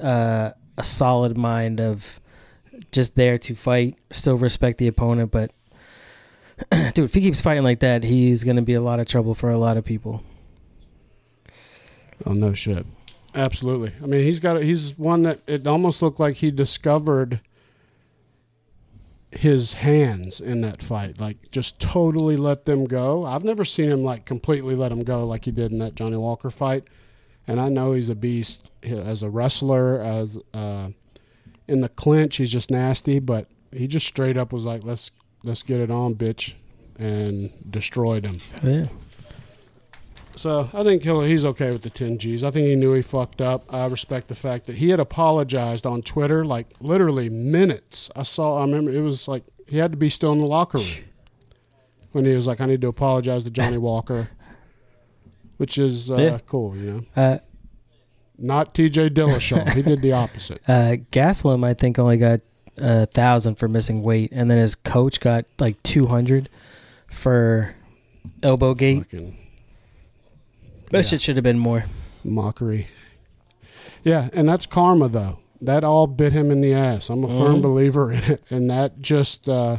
uh, 0.02 0.50
a 0.76 0.84
solid 0.84 1.38
mind 1.38 1.80
of 1.80 2.20
just 2.92 3.14
there 3.14 3.38
to 3.38 3.54
fight, 3.54 3.96
still 4.10 4.36
respect 4.36 4.78
the 4.78 4.88
opponent, 4.88 5.30
but 5.30 5.52
dude, 6.94 7.04
if 7.04 7.14
he 7.14 7.20
keeps 7.20 7.40
fighting 7.40 7.62
like 7.62 7.80
that, 7.80 8.02
he's 8.02 8.44
gonna 8.44 8.62
be 8.62 8.74
a 8.74 8.80
lot 8.80 9.00
of 9.00 9.06
trouble 9.06 9.34
for 9.34 9.50
a 9.50 9.58
lot 9.58 9.76
of 9.76 9.84
people. 9.84 10.22
Oh 12.26 12.32
no 12.32 12.54
shit. 12.54 12.86
Absolutely. 13.36 13.92
I 14.02 14.06
mean, 14.06 14.22
he's 14.22 14.40
got. 14.40 14.62
He's 14.62 14.96
one 14.98 15.22
that 15.22 15.40
it 15.46 15.66
almost 15.66 16.00
looked 16.00 16.18
like 16.18 16.36
he 16.36 16.50
discovered 16.50 17.40
his 19.30 19.74
hands 19.74 20.40
in 20.40 20.62
that 20.62 20.82
fight. 20.82 21.20
Like 21.20 21.50
just 21.50 21.78
totally 21.78 22.36
let 22.36 22.64
them 22.64 22.86
go. 22.86 23.26
I've 23.26 23.44
never 23.44 23.64
seen 23.64 23.90
him 23.90 24.02
like 24.02 24.24
completely 24.24 24.74
let 24.74 24.88
them 24.88 25.04
go 25.04 25.26
like 25.26 25.44
he 25.44 25.50
did 25.50 25.70
in 25.70 25.78
that 25.78 25.94
Johnny 25.94 26.16
Walker 26.16 26.50
fight. 26.50 26.84
And 27.46 27.60
I 27.60 27.68
know 27.68 27.92
he's 27.92 28.08
a 28.08 28.14
beast 28.14 28.70
as 28.82 29.22
a 29.22 29.28
wrestler. 29.28 30.00
As 30.00 30.38
uh, 30.54 30.88
in 31.68 31.82
the 31.82 31.88
clinch, 31.90 32.36
he's 32.36 32.50
just 32.50 32.70
nasty. 32.70 33.18
But 33.18 33.48
he 33.70 33.86
just 33.86 34.06
straight 34.06 34.36
up 34.36 34.52
was 34.52 34.64
like, 34.64 34.82
"Let's 34.82 35.10
let's 35.44 35.62
get 35.62 35.80
it 35.80 35.90
on, 35.90 36.14
bitch," 36.14 36.54
and 36.98 37.52
destroyed 37.70 38.24
him. 38.24 38.40
Yeah. 38.62 38.86
So 40.36 40.68
I 40.74 40.82
think 40.84 41.02
he's 41.02 41.46
okay 41.46 41.70
with 41.72 41.82
the 41.82 41.88
10 41.90 42.18
G's. 42.18 42.44
I 42.44 42.50
think 42.50 42.66
he 42.66 42.74
knew 42.74 42.92
he 42.92 43.00
fucked 43.02 43.40
up. 43.40 43.64
I 43.72 43.86
respect 43.86 44.28
the 44.28 44.34
fact 44.34 44.66
that 44.66 44.76
he 44.76 44.90
had 44.90 45.00
apologized 45.00 45.86
on 45.86 46.02
Twitter 46.02 46.44
like 46.44 46.66
literally 46.78 47.28
minutes. 47.30 48.10
I 48.14 48.22
saw, 48.22 48.58
I 48.58 48.60
remember 48.62 48.92
it 48.92 49.00
was 49.00 49.26
like 49.28 49.44
he 49.66 49.78
had 49.78 49.92
to 49.92 49.96
be 49.96 50.10
still 50.10 50.32
in 50.32 50.38
the 50.40 50.44
locker 50.46 50.78
room 50.78 51.04
when 52.12 52.24
he 52.26 52.34
was 52.34 52.46
like, 52.46 52.60
I 52.60 52.66
need 52.66 52.82
to 52.82 52.88
apologize 52.88 53.44
to 53.44 53.50
Johnny 53.50 53.78
Walker, 53.78 54.28
which 55.56 55.78
is 55.78 56.10
uh, 56.10 56.16
Yeah. 56.18 56.38
cool, 56.46 56.76
you 56.76 56.82
know. 56.82 57.04
Uh, 57.16 57.38
Not 58.38 58.74
TJ 58.74 59.10
Dillashaw. 59.10 59.72
he 59.72 59.80
did 59.80 60.02
the 60.02 60.12
opposite. 60.12 60.60
uh, 60.68 60.96
Gastelum, 61.12 61.64
I 61.64 61.72
think, 61.72 61.98
only 61.98 62.18
got 62.18 62.40
a 62.76 63.06
thousand 63.06 63.54
for 63.54 63.68
missing 63.68 64.02
weight, 64.02 64.30
and 64.32 64.50
then 64.50 64.58
his 64.58 64.74
coach 64.74 65.18
got 65.20 65.46
like 65.58 65.82
two 65.82 66.06
hundred 66.08 66.50
for 67.10 67.74
elbow 68.42 68.74
gate. 68.74 68.98
Fucking 69.04 69.38
That 70.90 71.04
shit 71.04 71.20
should 71.20 71.36
have 71.36 71.44
been 71.44 71.58
more. 71.58 71.84
mockery. 72.24 72.88
Yeah, 74.02 74.30
and 74.32 74.48
that's 74.48 74.66
karma 74.66 75.08
though. 75.08 75.38
That 75.60 75.84
all 75.84 76.06
bit 76.06 76.32
him 76.32 76.50
in 76.50 76.60
the 76.60 76.74
ass. 76.74 77.08
I'm 77.08 77.24
a 77.24 77.28
firm 77.28 77.56
Mhm. 77.56 77.62
believer 77.62 78.12
in 78.12 78.24
it, 78.24 78.42
and 78.50 78.68
that 78.70 79.00
just 79.00 79.48
uh, 79.48 79.78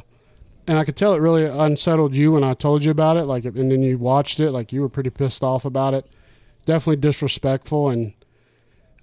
and 0.67 0.77
I 0.77 0.83
could 0.85 0.95
tell 0.97 1.13
it 1.13 1.19
really 1.19 1.43
unsettled 1.45 2.15
you 2.15 2.31
when 2.33 2.43
I 2.43 2.53
told 2.53 2.83
you 2.83 2.91
about 2.91 3.15
it. 3.17 3.23
Like, 3.25 3.45
and 3.45 3.71
then 3.71 3.81
you 3.83 3.97
watched 3.97 4.39
it, 4.39 4.51
like 4.51 4.71
you 4.73 4.81
were 4.81 4.89
pretty 4.89 5.09
pissed 5.09 5.43
off 5.43 5.65
about 5.65 5.93
it. 5.93 6.05
Definitely 6.65 6.97
disrespectful, 6.97 7.89
and 7.89 8.13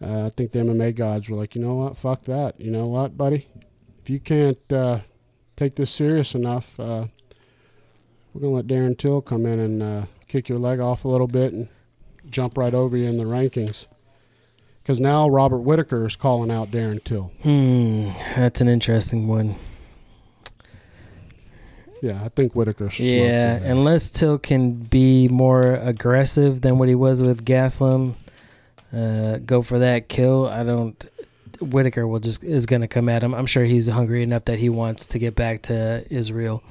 uh, 0.03 0.27
I 0.27 0.31
think 0.31 0.53
the 0.53 0.59
MMA 0.61 0.93
gods 0.95 1.29
were 1.31 1.37
like, 1.37 1.55
you 1.55 1.63
know 1.63 1.75
what, 1.77 1.97
fuck 1.97 2.25
that. 2.25 2.61
You 2.61 2.71
know 2.71 2.87
what, 2.87 3.17
buddy? 3.17 3.47
If 4.03 4.11
you 4.11 4.21
can't 4.21 4.59
uh, 4.73 5.01
take 5.57 5.77
this 5.77 5.91
serious 5.91 6.35
enough, 6.35 6.79
uh, 6.81 7.07
we're 8.33 8.41
gonna 8.43 8.55
let 8.57 8.67
Darren 8.67 8.97
Till 8.99 9.21
come 9.23 9.47
in 9.47 9.59
and 9.61 9.83
uh, 9.83 10.03
kick 10.29 10.49
your 10.49 10.59
leg 10.59 10.81
off 10.81 11.05
a 11.05 11.09
little 11.09 11.29
bit 11.29 11.53
and 11.53 11.69
jump 12.35 12.59
right 12.59 12.75
over 12.75 12.97
you 12.97 13.09
in 13.09 13.17
the 13.17 13.25
rankings. 13.25 13.87
Because 14.83 15.01
now 15.01 15.29
Robert 15.29 15.61
Whitaker 15.61 16.05
is 16.05 16.17
calling 16.17 16.51
out 16.51 16.69
Darren 16.69 17.03
Till. 17.03 17.33
Hmm, 17.43 18.11
that's 18.37 18.61
an 18.61 18.69
interesting 18.69 19.27
one. 19.29 19.55
Yeah, 22.03 22.23
I 22.23 22.29
think 22.29 22.55
Whitaker. 22.55 22.91
Yeah, 22.99 23.55
unless 23.55 24.11
Till 24.11 24.37
can 24.37 24.73
be 24.73 25.27
more 25.29 25.77
aggressive 25.77 26.61
than 26.61 26.79
what 26.79 26.91
he 26.91 26.95
was 26.95 27.23
with 27.23 27.47
Gastelum, 27.47 28.17
uh, 28.93 29.39
go 29.39 29.63
for 29.63 29.79
that 29.79 30.11
kill. 30.11 30.47
I 30.47 30.65
don't. 30.65 31.03
Whitaker 31.61 32.07
will 32.07 32.21
just 32.21 32.45
is 32.45 32.67
going 32.67 32.83
to 32.83 32.89
come 32.89 33.09
at 33.09 33.23
him. 33.23 33.33
I'm 33.33 33.47
sure 33.47 33.65
he's 33.65 33.89
hungry 33.89 34.23
enough 34.23 34.45
that 34.47 34.59
he 34.59 34.69
wants 34.69 35.07
to 35.07 35.19
get 35.19 35.35
back 35.35 35.63
to 35.63 36.05
Israel. 36.11 36.63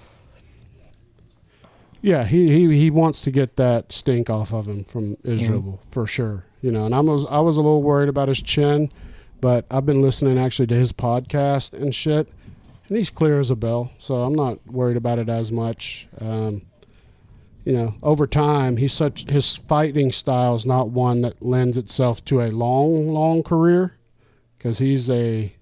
Yeah, 2.03 2.25
he, 2.25 2.49
he 2.49 2.77
he 2.77 2.91
wants 2.91 3.21
to 3.21 3.31
get 3.31 3.55
that 3.55 3.93
stink 3.93 4.29
off 4.29 4.53
of 4.53 4.67
him 4.67 4.83
from 4.83 5.15
Israel 5.23 5.79
for 5.89 6.05
sure. 6.05 6.45
You 6.61 6.69
know, 6.69 6.85
and 6.85 6.93
I 6.93 6.99
was 6.99 7.25
I 7.27 7.39
was 7.39 7.55
a 7.55 7.61
little 7.61 7.81
worried 7.81 8.09
about 8.09 8.27
his 8.27 8.41
chin, 8.41 8.91
but 9.39 9.65
I've 9.71 9.85
been 9.85 10.01
listening 10.01 10.37
actually 10.37 10.67
to 10.67 10.75
his 10.75 10.91
podcast 10.91 11.71
and 11.71 11.95
shit, 11.95 12.27
and 12.89 12.97
he's 12.97 13.09
clear 13.09 13.39
as 13.39 13.49
a 13.49 13.55
bell. 13.55 13.91
So 13.99 14.15
I'm 14.15 14.35
not 14.35 14.59
worried 14.67 14.97
about 14.97 15.17
it 15.17 15.29
as 15.29 15.49
much. 15.49 16.07
Um, 16.19 16.63
you 17.63 17.71
know, 17.71 17.95
over 18.03 18.27
time, 18.27 18.75
he's 18.75 18.91
such 18.91 19.29
his 19.29 19.55
fighting 19.55 20.11
style 20.11 20.55
is 20.55 20.65
not 20.65 20.89
one 20.89 21.21
that 21.21 21.41
lends 21.41 21.77
itself 21.77 22.23
to 22.25 22.41
a 22.41 22.51
long, 22.51 23.07
long 23.07 23.43
career, 23.43 23.95
because 24.57 24.79
he's 24.79 25.09
a, 25.09 25.55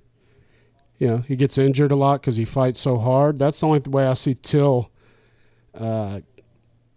you 0.97 1.07
know, 1.07 1.17
he 1.19 1.35
gets 1.35 1.59
injured 1.59 1.91
a 1.91 1.95
lot 1.95 2.21
because 2.21 2.37
he 2.37 2.45
fights 2.45 2.81
so 2.81 2.97
hard. 2.97 3.37
That's 3.37 3.59
the 3.59 3.67
only 3.67 3.79
way 3.81 4.07
I 4.07 4.15
see 4.15 4.33
Till 4.33 4.89
uh, 5.75 6.21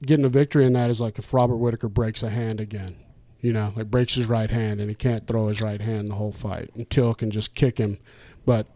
getting 0.03 0.25
a 0.25 0.29
victory 0.31 0.65
in 0.65 0.73
that 0.75 0.91
is 0.91 1.01
like 1.01 1.19
if 1.19 1.33
Robert 1.35 1.57
Whitaker 1.57 1.89
breaks 1.89 2.23
a 2.23 2.31
hand 2.31 2.61
again, 2.61 2.97
you 3.41 3.53
know, 3.53 3.73
like 3.77 3.91
breaks 3.91 4.15
his 4.15 4.27
right 4.27 4.51
hand 4.51 4.81
and 4.81 4.89
he 4.89 4.95
can't 4.95 5.27
throw 5.27 5.49
his 5.49 5.61
right 5.61 5.81
hand 5.81 6.11
the 6.11 6.15
whole 6.17 6.33
fight, 6.33 6.71
and 6.75 6.89
Till 6.91 7.15
can 7.15 7.31
just 7.31 7.55
kick 7.55 7.79
him. 7.79 7.99
But 8.47 8.67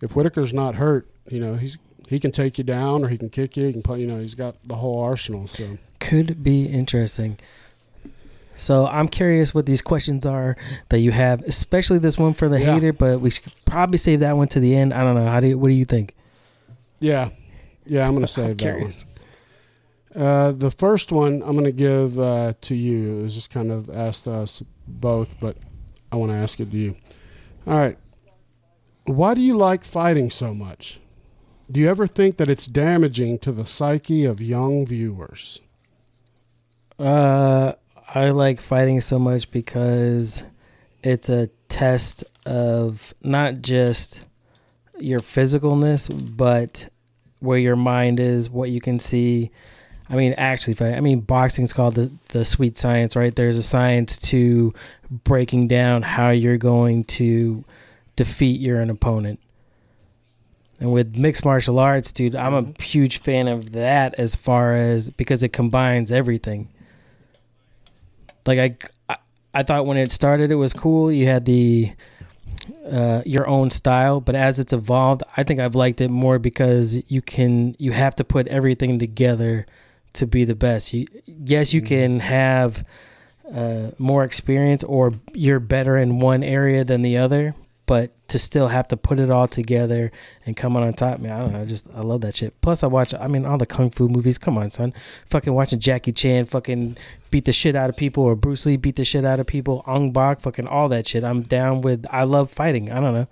if 0.00 0.12
Whitaker's 0.12 0.52
not 0.52 0.76
hurt, 0.76 1.08
you 1.28 1.40
know, 1.40 1.54
he's 1.56 1.78
he 2.08 2.18
can 2.18 2.32
take 2.32 2.58
you 2.58 2.64
down 2.64 3.04
or 3.04 3.08
he 3.08 3.16
can 3.18 3.30
kick 3.30 3.56
you. 3.56 3.66
He 3.66 3.72
can 3.72 3.82
put, 3.82 4.00
you 4.00 4.06
know, 4.06 4.18
he's 4.18 4.34
got 4.34 4.56
the 4.66 4.76
whole 4.76 5.00
arsenal. 5.00 5.46
So 5.46 5.78
Could 6.00 6.42
be 6.42 6.64
interesting. 6.66 7.38
So 8.56 8.86
I'm 8.88 9.06
curious 9.08 9.54
what 9.54 9.64
these 9.66 9.80
questions 9.80 10.26
are 10.26 10.56
that 10.90 10.98
you 10.98 11.12
have, 11.12 11.40
especially 11.42 11.98
this 11.98 12.18
one 12.18 12.34
for 12.34 12.48
the 12.48 12.60
Yeah. 12.60 12.74
hater. 12.74 12.92
But 12.92 13.20
we 13.20 13.30
should 13.30 13.52
probably 13.64 13.96
save 13.96 14.20
that 14.20 14.36
one 14.36 14.48
to 14.48 14.60
the 14.60 14.74
end. 14.76 14.92
I 14.92 15.02
don't 15.02 15.14
know. 15.14 15.26
How 15.28 15.40
do 15.40 15.46
you? 15.48 15.58
What 15.58 15.70
do 15.70 15.74
you 15.76 15.84
think? 15.84 16.14
yeah, 16.98 17.30
yeah, 17.86 18.06
I'm 18.06 18.12
gonna 18.14 18.26
save 18.38 18.44
I'm 18.44 18.50
that 18.52 18.58
curious. 18.58 19.04
one. 19.06 19.14
Uh, 20.14 20.52
the 20.52 20.70
first 20.70 21.12
one 21.12 21.42
I'm 21.44 21.54
gonna 21.54 21.72
give 21.72 22.18
uh, 22.18 22.54
to 22.62 22.74
you. 22.74 23.20
It 23.20 23.22
was 23.22 23.34
just 23.34 23.50
kind 23.50 23.70
of 23.70 23.88
asked 23.88 24.26
us 24.26 24.62
both, 24.86 25.38
but 25.40 25.56
I 26.10 26.16
want 26.16 26.32
to 26.32 26.36
ask 26.36 26.58
it 26.58 26.70
to 26.70 26.76
you. 26.76 26.96
All 27.66 27.78
right. 27.78 27.96
Why 29.04 29.34
do 29.34 29.40
you 29.40 29.56
like 29.56 29.84
fighting 29.84 30.30
so 30.30 30.54
much? 30.54 31.00
Do 31.70 31.78
you 31.78 31.88
ever 31.88 32.06
think 32.06 32.36
that 32.38 32.50
it's 32.50 32.66
damaging 32.66 33.38
to 33.40 33.52
the 33.52 33.64
psyche 33.64 34.24
of 34.24 34.40
young 34.40 34.84
viewers? 34.84 35.60
Uh, 36.98 37.74
I 38.12 38.30
like 38.30 38.60
fighting 38.60 39.00
so 39.00 39.18
much 39.18 39.50
because 39.50 40.42
it's 41.02 41.28
a 41.28 41.48
test 41.68 42.24
of 42.44 43.14
not 43.22 43.62
just 43.62 44.22
your 44.98 45.20
physicalness, 45.20 46.36
but 46.36 46.88
where 47.38 47.58
your 47.58 47.76
mind 47.76 48.20
is, 48.20 48.50
what 48.50 48.70
you 48.70 48.80
can 48.80 48.98
see. 48.98 49.50
I 50.10 50.16
mean, 50.16 50.34
actually. 50.36 50.76
I 50.92 51.00
mean, 51.00 51.20
boxing's 51.20 51.72
called 51.72 51.94
the 51.94 52.10
the 52.30 52.44
sweet 52.44 52.76
science, 52.76 53.14
right? 53.14 53.34
There's 53.34 53.56
a 53.56 53.62
science 53.62 54.18
to 54.30 54.74
breaking 55.08 55.68
down 55.68 56.02
how 56.02 56.30
you're 56.30 56.58
going 56.58 57.04
to 57.04 57.64
defeat 58.16 58.60
your 58.60 58.80
an 58.80 58.90
opponent. 58.90 59.38
And 60.80 60.92
with 60.92 61.16
mixed 61.16 61.44
martial 61.44 61.78
arts, 61.78 62.10
dude, 62.10 62.34
I'm 62.34 62.54
a 62.54 62.82
huge 62.82 63.18
fan 63.18 63.46
of 63.48 63.72
that 63.72 64.14
as 64.18 64.34
far 64.34 64.74
as 64.74 65.10
because 65.10 65.42
it 65.42 65.52
combines 65.52 66.10
everything. 66.10 66.68
Like 68.46 68.58
I, 68.58 69.12
I, 69.12 69.16
I 69.54 69.62
thought 69.62 69.86
when 69.86 69.96
it 69.96 70.10
started, 70.10 70.50
it 70.50 70.56
was 70.56 70.72
cool. 70.72 71.12
You 71.12 71.26
had 71.26 71.44
the 71.44 71.92
uh, 72.90 73.22
your 73.24 73.46
own 73.46 73.70
style, 73.70 74.20
but 74.20 74.34
as 74.34 74.58
it's 74.58 74.72
evolved, 74.72 75.22
I 75.36 75.44
think 75.44 75.60
I've 75.60 75.76
liked 75.76 76.00
it 76.00 76.10
more 76.10 76.40
because 76.40 77.00
you 77.08 77.22
can 77.22 77.76
you 77.78 77.92
have 77.92 78.16
to 78.16 78.24
put 78.24 78.48
everything 78.48 78.98
together 78.98 79.66
to 80.14 80.26
be 80.26 80.44
the 80.44 80.54
best. 80.54 80.92
You, 80.92 81.06
yes, 81.26 81.72
you 81.74 81.82
Mhm. 81.82 81.86
can 81.86 82.20
have 82.20 82.84
uh, 83.52 83.90
more 83.98 84.22
experience 84.24 84.84
or 84.84 85.12
you're 85.32 85.58
better 85.60 85.96
in 85.98 86.20
one 86.20 86.42
area 86.44 86.84
than 86.84 87.02
the 87.02 87.16
other, 87.16 87.54
but 87.86 88.12
to 88.28 88.38
still 88.38 88.68
have 88.68 88.86
to 88.86 88.96
put 88.96 89.18
it 89.18 89.28
all 89.28 89.48
together 89.48 90.12
and 90.46 90.56
come 90.56 90.76
on 90.76 90.84
on 90.84 90.92
top, 90.92 91.18
man, 91.18 91.32
I 91.32 91.40
don't 91.40 91.52
know. 91.54 91.60
I 91.60 91.64
just 91.64 91.88
I 91.92 92.00
love 92.02 92.20
that 92.20 92.36
shit. 92.36 92.60
Plus, 92.60 92.84
I 92.84 92.86
watch. 92.86 93.12
I 93.12 93.26
mean, 93.26 93.44
all 93.44 93.58
the 93.58 93.66
kung 93.66 93.90
fu 93.90 94.06
movies. 94.08 94.38
Come 94.38 94.56
on, 94.56 94.70
son. 94.70 94.92
Fucking 95.26 95.52
watching 95.52 95.80
Jackie 95.80 96.12
Chan 96.12 96.44
fucking 96.46 96.96
beat 97.32 97.44
the 97.44 97.50
shit 97.52 97.74
out 97.74 97.90
of 97.90 97.96
people, 97.96 98.22
or 98.22 98.36
Bruce 98.36 98.64
Lee 98.66 98.76
beat 98.76 98.94
the 98.94 99.02
shit 99.04 99.24
out 99.24 99.40
of 99.40 99.48
people. 99.48 99.82
Ong 99.88 100.12
Bak, 100.12 100.40
fucking 100.40 100.68
all 100.68 100.88
that 100.90 101.08
shit. 101.08 101.24
I'm 101.24 101.42
down 101.42 101.80
with. 101.80 102.06
I 102.10 102.22
love 102.22 102.52
fighting. 102.52 102.92
I 102.92 103.00
don't 103.00 103.14
know. 103.14 103.26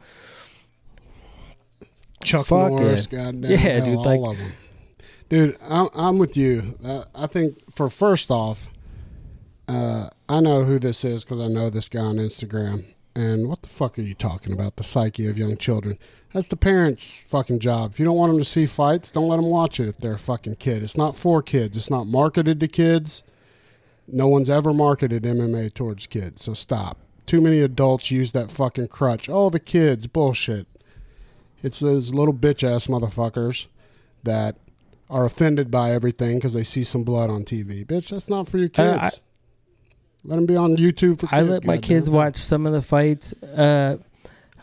Chuck 2.25 2.47
Fuck 2.47 2.71
Norris, 2.73 3.07
yeah. 3.13 3.25
goddamn, 3.27 3.51
Yeah, 3.53 3.57
hell, 3.57 3.85
dude, 3.87 3.95
all 3.97 4.05
like- 4.05 4.33
of 4.33 4.39
them. 4.39 4.53
Dude, 5.29 5.59
I'm, 5.69 6.17
with 6.19 6.37
you. 6.37 6.79
I 7.15 7.27
think 7.27 7.75
for 7.75 7.91
first 7.91 8.31
off, 8.31 8.69
uh, 9.69 10.09
I 10.27 10.41
know 10.41 10.65
who 10.65 10.79
this 10.79 11.05
is 11.05 11.23
because 11.23 11.41
I 11.41 11.49
know 11.49 11.69
this 11.69 11.89
guy 11.89 12.01
on 12.01 12.17
Instagram. 12.17 12.87
And 13.15 13.49
what 13.49 13.63
the 13.63 13.69
fuck 13.69 13.99
are 13.99 14.03
you 14.03 14.15
talking 14.15 14.53
about? 14.53 14.77
The 14.77 14.85
psyche 14.85 15.27
of 15.27 15.37
young 15.37 15.57
children. 15.57 15.99
That's 16.33 16.49
the 16.49 16.57
parents' 16.57 17.21
fucking 17.27 17.59
job. 17.59 17.93
If 17.93 17.99
you 17.99 18.05
don't 18.05 18.17
want 18.17 18.33
them 18.33 18.39
to 18.39 18.45
see 18.45 18.65
fights, 18.65 19.11
don't 19.11 19.29
let 19.29 19.37
them 19.37 19.51
watch 19.51 19.81
it 19.81 19.89
if 19.89 19.99
they're 19.99 20.13
a 20.13 20.19
fucking 20.19 20.57
kid. 20.57 20.83
It's 20.83 20.97
not 20.97 21.17
for 21.17 21.43
kids. 21.43 21.77
It's 21.77 21.91
not 21.91 22.07
marketed 22.07 22.61
to 22.61 22.69
kids. 22.69 23.23
No 24.07 24.29
one's 24.29 24.49
ever 24.49 24.73
marketed 24.73 25.25
MMA 25.25 25.75
towards 25.75 26.07
kids, 26.07 26.45
so 26.45 26.55
stop. 26.55 26.99
Too 27.27 27.43
many 27.43 27.61
adults 27.61 28.11
use 28.11 28.33
that 28.33 28.51
fucking 28.51 28.89
crutch. 28.89 29.29
Oh, 29.29 29.51
the 29.51 29.61
kids, 29.61 30.07
bullshit. 30.07 30.67
It's 31.63 31.81
those 31.81 32.15
little 32.15 32.33
bitch 32.33 32.63
ass 32.63 32.87
motherfuckers 32.87 33.67
that 34.23 34.57
are 35.11 35.25
offended 35.25 35.71
by 35.71 35.91
everything 35.93 36.37
because 36.37 36.53
they 36.53 36.65
see 36.65 36.85
some 36.85 37.03
blood 37.05 37.31
on 37.31 37.45
TV. 37.45 37.85
Bitch, 37.87 38.09
that's 38.11 38.29
not 38.29 38.47
for 38.49 38.59
your 38.59 38.69
kids. 38.69 38.99
Uh, 38.99 39.01
I- 39.03 39.11
let 40.25 40.37
them 40.37 40.47
be 40.47 40.57
on 40.57 40.77
YouTube 40.77 41.21
for 41.21 41.27
kids. 41.29 41.33
I 41.33 41.43
let 41.43 41.65
my 41.65 41.77
goddamn 41.77 41.81
kids 41.89 42.11
watch 42.11 42.37
some 42.37 42.67
of 42.67 42.73
the 42.73 42.83
fights. 42.83 43.33
Uh, 43.43 43.99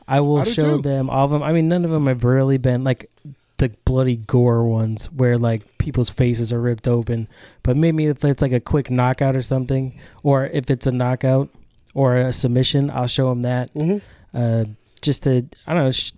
I 0.08 0.20
will 0.20 0.40
I 0.40 0.44
show 0.44 0.76
too. 0.78 0.82
them 0.82 1.10
all 1.10 1.26
of 1.26 1.32
them. 1.32 1.42
I 1.42 1.54
mean, 1.54 1.70
none 1.70 1.86
of 1.86 1.92
them 1.92 2.06
have 2.08 2.24
really 2.24 2.58
been 2.58 2.84
like 2.84 3.10
the 3.58 3.70
bloody 3.86 4.18
gore 4.18 4.66
ones 4.66 5.06
where 5.12 5.38
like 5.38 5.78
people's 5.78 6.10
faces 6.10 6.52
are 6.54 6.60
ripped 6.62 6.88
open. 6.90 7.28
But 7.64 7.78
maybe 7.78 8.06
if 8.06 8.24
it's 8.24 8.42
like 8.42 8.52
a 8.52 8.60
quick 8.60 8.92
knockout 8.92 9.36
or 9.36 9.42
something, 9.42 9.98
or 10.24 10.46
if 10.48 10.70
it's 10.70 10.86
a 10.88 10.92
knockout 10.92 11.50
or 11.96 12.18
a 12.18 12.34
submission, 12.34 12.92
I'll 12.92 13.08
show 13.08 13.30
them 13.30 13.42
that. 13.44 13.74
Mhm. 13.74 14.02
Uh, 14.34 14.66
just 15.02 15.24
to 15.24 15.48
I 15.66 15.74
don't 15.74 15.86
know, 15.86 15.92
sh- 15.92 16.12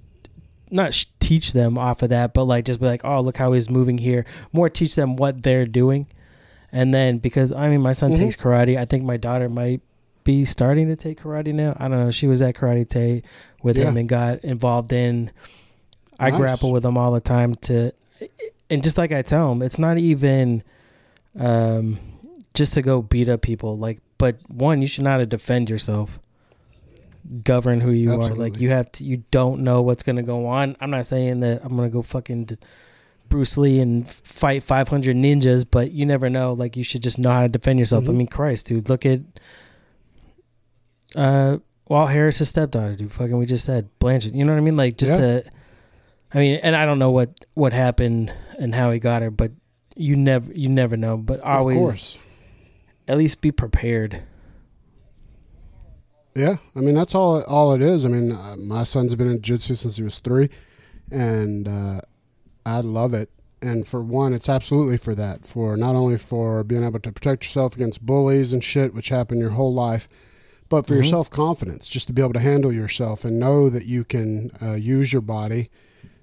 not 0.71 0.93
sh- 0.93 1.05
teach 1.27 1.53
them 1.53 1.77
off 1.77 2.01
of 2.03 2.09
that, 2.09 2.33
but 2.33 2.45
like 2.45 2.63
just 2.65 2.79
be 2.79 2.85
like, 2.85 3.03
oh, 3.03 3.19
look 3.21 3.37
how 3.37 3.51
he's 3.53 3.69
moving 3.69 3.97
here. 3.97 4.25
More 4.53 4.69
teach 4.69 4.95
them 4.95 5.15
what 5.17 5.43
they're 5.43 5.65
doing, 5.65 6.07
and 6.71 6.93
then 6.93 7.17
because 7.17 7.51
I 7.51 7.67
mean, 7.69 7.81
my 7.81 7.91
son 7.93 8.11
Mhm. 8.13 8.17
takes 8.17 8.35
karate. 8.35 8.77
I 8.77 8.85
think 8.85 9.03
my 9.03 9.17
daughter 9.17 9.49
might 9.49 9.81
be 10.23 10.45
starting 10.45 10.87
to 10.87 10.95
take 10.95 11.21
karate 11.21 11.53
now. 11.53 11.75
I 11.79 11.87
don't 11.87 11.99
know. 12.05 12.11
She 12.11 12.27
was 12.27 12.41
at 12.41 12.55
karate 12.55 13.23
with 13.63 13.75
him 13.77 13.95
and 13.97 14.07
got 14.09 14.43
involved 14.43 14.91
in. 14.93 15.31
I 16.19 16.29
Nice. 16.31 16.39
grapple 16.39 16.71
with 16.71 16.83
him 16.85 16.97
all 16.97 17.11
the 17.11 17.19
time 17.21 17.55
to, 17.67 17.91
and 18.69 18.83
just 18.83 18.97
like 18.97 19.11
I 19.11 19.21
tell 19.21 19.51
him, 19.51 19.61
it's 19.61 19.77
not 19.79 19.97
even, 19.97 20.63
um, 21.39 21.99
just 22.53 22.73
to 22.73 22.81
go 22.81 23.01
beat 23.01 23.29
up 23.29 23.41
people. 23.41 23.77
Like, 23.77 23.99
but 24.17 24.37
one, 24.49 24.81
you 24.81 24.87
should 24.87 25.03
not 25.03 25.27
defend 25.29 25.69
yourself. 25.69 26.19
Govern 27.43 27.79
who 27.81 27.91
you 27.91 28.13
are. 28.13 28.33
Like 28.35 28.59
you 28.59 28.69
have 28.69 28.91
to. 28.93 29.03
You 29.03 29.23
don't 29.31 29.61
know 29.61 29.81
what's 29.81 30.03
gonna 30.03 30.23
go 30.23 30.45
on. 30.47 30.75
I'm 30.79 30.89
not 30.89 31.05
saying 31.05 31.41
that 31.41 31.61
I'm 31.63 31.75
gonna 31.75 31.89
go 31.89 32.01
fucking. 32.01 32.45
d- 32.45 32.57
Bruce 33.29 33.57
Lee 33.57 33.79
and 33.81 34.09
fight 34.09 34.63
500 34.63 35.13
ninjas, 35.13 35.65
but 35.69 35.91
you 35.91 36.05
never 36.05 36.29
know. 36.29 36.53
Like 36.53 36.77
you 36.77 36.83
should 36.85 37.03
just 37.03 37.19
know 37.19 37.29
how 37.29 37.41
to 37.41 37.49
defend 37.49 37.77
yourself. 37.77 38.05
I 38.05 38.11
Mhm. 38.11 38.15
mean, 38.15 38.27
Christ, 38.27 38.67
dude, 38.67 38.87
look 38.87 39.05
at 39.05 39.19
uh, 41.15 41.57
Walt 41.89 42.09
Harris's 42.11 42.49
stepdaughter, 42.49 42.95
dude. 42.95 43.11
Fucking, 43.11 43.37
we 43.37 43.45
just 43.45 43.65
said 43.65 43.89
Blanchard. 43.99 44.35
You 44.35 44.45
know 44.45 44.53
what 44.53 44.59
I 44.59 44.63
mean? 44.63 44.77
Like 44.77 44.97
just 44.97 45.11
Yeah. 45.13 45.17
to, 45.41 45.43
I 46.33 46.37
mean, 46.39 46.59
and 46.63 46.75
I 46.75 46.85
don't 46.85 46.99
know 46.99 47.11
what 47.11 47.43
what 47.53 47.73
happened 47.73 48.31
and 48.59 48.73
how 48.75 48.91
he 48.91 48.99
got 48.99 49.21
her, 49.21 49.31
but 49.31 49.51
you 49.95 50.15
never 50.15 50.51
you 50.53 50.69
never 50.69 50.97
know. 50.97 51.17
But 51.17 51.39
always 51.41 51.77
Of 51.77 51.83
course. 51.83 52.17
at 53.07 53.17
least 53.17 53.41
be 53.41 53.51
prepared. 53.51 54.21
Yeah, 56.37 56.57
I 56.75 56.81
mean 56.81 56.93
that's 56.93 57.15
all. 57.15 57.41
All 57.45 57.73
it 57.73 57.81
is. 57.81 58.05
I 58.05 58.09
mean, 58.09 58.31
uh, 58.31 58.55
my 58.59 58.83
son's 58.83 59.15
been 59.15 59.27
in 59.27 59.41
jiu-jitsu 59.41 59.73
since 59.73 59.97
he 59.97 60.03
was 60.03 60.19
three, 60.19 60.49
and 61.09 61.67
uh, 61.67 62.01
I 62.63 62.81
love 62.81 63.15
it. 63.15 63.31
And 63.59 63.87
for 63.87 64.03
one, 64.03 64.33
it's 64.33 64.47
absolutely 64.47 64.97
for 64.97 65.15
that. 65.15 65.47
For 65.47 65.75
not 65.75 65.95
only 65.95 66.15
for 66.19 66.63
being 66.63 66.83
able 66.83 66.99
to 66.99 67.11
protect 67.11 67.45
yourself 67.45 67.75
against 67.75 68.05
bullies 68.05 68.53
and 68.53 68.63
shit, 68.63 68.93
which 68.93 69.09
happen 69.09 69.39
your 69.39 69.49
whole 69.51 69.73
life, 69.73 70.07
but 70.69 70.85
for 70.85 70.93
your 70.93 71.03
Mhm. 71.03 71.09
self 71.09 71.29
confidence, 71.31 71.87
just 71.87 72.05
to 72.05 72.13
be 72.13 72.21
able 72.21 72.33
to 72.33 72.39
handle 72.39 72.71
yourself 72.71 73.25
and 73.25 73.39
know 73.39 73.67
that 73.69 73.85
you 73.87 74.03
can 74.03 74.51
uh, 74.61 74.73
use 74.73 75.11
your 75.11 75.23
body 75.23 75.71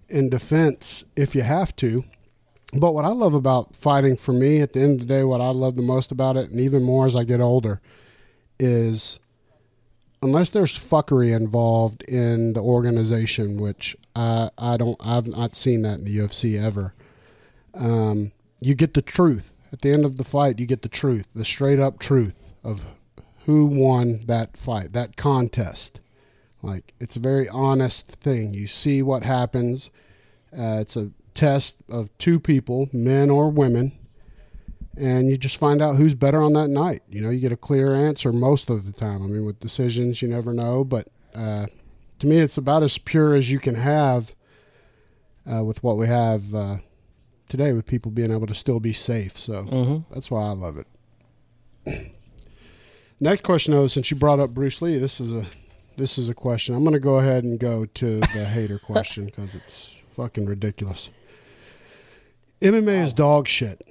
in 0.09 0.29
defense 0.31 1.03
if 1.17 1.35
you 1.35 1.43
have 1.43 1.75
to. 1.77 2.05
But 2.73 2.95
what 2.95 3.05
I 3.05 3.09
love 3.11 3.35
about 3.35 3.75
fighting 3.75 4.15
for 4.17 4.33
me 4.33 4.61
at 4.61 4.75
the 4.75 4.81
end 4.81 5.01
of 5.01 5.09
the 5.09 5.13
day, 5.15 5.25
what 5.25 5.41
I 5.41 5.51
love 5.51 5.75
the 5.75 5.83
most 5.83 6.13
about 6.13 6.37
it, 6.37 6.51
and 6.51 6.61
even 6.61 6.85
more 6.85 7.05
as 7.05 7.17
I 7.17 7.25
get 7.25 7.41
older, 7.41 7.81
is 8.61 9.19
unless 10.25 10.51
there's 10.51 10.73
fuckery 10.73 11.37
involved 11.37 12.03
in 12.05 12.55
the 12.55 12.61
organization, 12.61 13.61
which 13.61 13.95
I 14.17 14.51
I 14.57 14.77
don't 14.77 14.97
I've 14.99 15.27
not 15.27 15.55
seen 15.55 15.83
that 15.83 15.99
in 15.99 16.05
the 16.07 16.19
UFC 16.19 16.61
ever. 16.61 16.95
Um, 17.75 18.33
you 18.61 18.75
get 18.75 18.95
the 18.95 19.03
truth 19.03 19.55
at 19.73 19.83
the 19.83 19.93
end 19.93 20.05
of 20.05 20.17
the 20.17 20.25
fight. 20.25 20.59
You 20.59 20.67
get 20.67 20.83
the 20.83 20.89
truth, 20.89 21.29
the 21.35 21.45
straight 21.45 21.79
up 21.79 21.99
truth 21.99 22.35
of 22.65 22.85
who 23.45 23.67
won 23.67 24.25
that 24.27 24.57
fight, 24.57 24.95
that 24.95 25.17
contest. 25.17 26.01
Like 26.63 26.95
it's 26.99 27.17
a 27.17 27.21
very 27.21 27.49
honest 27.49 28.09
thing. 28.09 28.55
You 28.55 28.67
see 28.67 29.03
what 29.03 29.25
happens. 29.25 29.91
Uh, 30.57 30.79
it's 30.81 30.97
a 30.97 31.11
test 31.35 31.75
of 31.91 32.17
two 32.17 32.41
people, 32.41 32.89
men 32.93 33.29
or 33.29 33.51
women, 33.51 33.93
and 34.97 35.29
you 35.29 35.37
just 35.37 35.57
find 35.57 35.81
out 35.83 35.97
who's 35.97 36.15
better 36.15 36.43
on 36.43 36.53
that 36.55 36.69
night. 36.69 37.03
You 37.09 37.21
know, 37.21 37.31
you 37.31 37.41
get 37.41 37.53
a 37.53 37.57
clear 37.57 37.93
answer 37.95 38.33
most 38.33 38.71
of 38.71 38.87
the 38.87 38.93
time. 38.93 39.23
I 39.23 39.27
mean, 39.27 39.45
with 39.45 39.61
decisions, 39.61 40.23
you 40.23 40.29
never 40.29 40.53
know, 40.53 40.85
but 40.85 41.09
uh, 41.35 41.67
to 42.21 42.27
me, 42.27 42.39
it's 42.39 42.57
about 42.57 42.83
as 42.83 42.97
pure 42.99 43.35
as 43.35 43.51
you 43.51 43.59
can 43.59 43.75
have 43.77 44.35
uh, 45.51 45.65
with 45.65 45.83
what 45.83 45.97
we 45.97 46.07
have 46.07 46.55
uh, 46.55 46.77
today, 47.49 47.73
with 47.73 47.87
people 47.87 48.11
being 48.11 48.31
able 48.31 48.47
to 48.47 48.55
still 48.55 48.81
be 48.81 48.93
safe. 48.93 49.39
So 49.39 49.65
Mm-hmm. 49.65 50.15
that's 50.15 50.31
why 50.31 50.43
I 50.45 50.51
love 50.53 50.79
it. 50.79 50.87
Next 53.21 53.43
question, 53.43 53.73
though, 53.73 53.87
since 53.87 54.11
you 54.11 54.17
brought 54.17 54.41
up 54.41 54.51
Bruce 54.51 54.81
Lee, 54.83 54.99
this 54.99 55.21
is 55.21 55.33
a 55.33 55.47
this 55.97 56.19
is 56.19 56.29
a 56.29 56.35
question. 56.35 56.75
I'm 56.75 56.83
going 56.83 56.95
to 56.95 56.99
go 57.01 57.19
ahead 57.19 57.45
and 57.45 57.59
go 57.59 57.85
to 57.87 58.17
the 58.17 58.45
hater 58.53 58.79
question 58.79 59.27
because 59.27 59.55
it's 59.55 59.95
fucking 60.17 60.47
ridiculous. 60.47 61.11
MMA 62.61 63.03
is 63.05 63.13
dog 63.13 63.47
shit. 63.47 63.87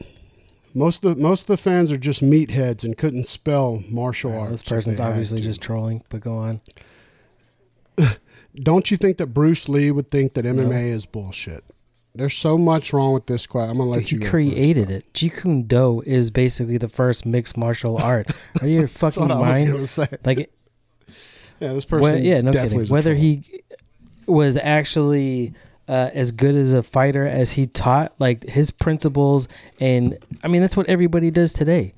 Most 0.74 1.04
of 1.06 1.16
the, 1.16 1.22
most 1.22 1.42
of 1.42 1.48
the 1.48 1.58
fans 1.58 1.92
are 1.92 1.98
just 1.98 2.22
meatheads 2.24 2.84
and 2.84 2.98
couldn't 2.98 3.28
spell 3.28 3.84
martial 3.90 4.36
arts. 4.38 4.52
this 4.52 4.64
person's 4.64 5.00
obviously 5.00 5.40
just 5.40 5.62
trolling, 5.62 6.04
but 6.10 6.22
go 6.22 6.36
on. 6.38 6.62
Don't 8.56 8.92
you 8.92 8.98
think 8.98 9.18
that 9.18 9.28
Bruce 9.28 9.68
Lee 9.68 9.92
would 9.92 10.10
think 10.10 10.34
that 10.34 10.46
MMA 10.46 10.70
No. 10.70 10.76
is 10.78 11.06
bullshit? 11.06 11.64
There's 12.16 12.36
so 12.36 12.58
much 12.60 12.94
wrong 12.94 13.14
with 13.14 13.26
this 13.26 13.48
question. 13.48 13.72
I'm 13.72 13.78
gonna 13.78 13.90
let 13.90 14.02
Dude, 14.02 14.12
you. 14.12 14.20
he 14.20 14.26
created 14.26 14.88
first, 14.90 14.98
it. 15.00 15.14
Jeet 15.14 15.42
Kune 15.42 15.64
Do 15.64 16.02
is 16.06 16.30
basically 16.30 16.78
the 16.78 16.88
first 16.88 17.26
mixed 17.26 17.58
martial 17.58 17.98
art. 18.02 18.28
Are 18.62 18.68
you 18.68 18.86
fucking 18.86 19.22
what 19.24 19.32
I 19.32 19.36
was 19.40 19.98
mind? 19.98 20.12
say. 20.12 20.18
Like 20.24 20.38
Yeah, 21.60 21.74
this 21.74 21.86
person. 21.86 22.24
yeah, 22.24 22.42
no 22.42 22.52
definitely 22.52 22.80
kidding. 22.86 22.94
Whether 22.94 23.12
troll. 23.14 23.22
he 23.22 23.64
was 24.28 24.58
actually 24.58 25.54
uh, 25.88 26.10
as 26.14 26.32
good 26.32 26.56
as 26.56 26.74
a 26.74 26.84
fighter 26.84 27.28
as 27.28 27.54
he 27.54 27.68
taught, 27.68 28.14
like 28.20 28.44
his 28.44 28.72
principles, 28.72 29.48
and 29.80 30.18
I 30.44 30.48
mean 30.48 30.62
that's 30.62 30.78
what 30.78 30.88
everybody 30.88 31.32
does 31.32 31.54
today. 31.54 31.94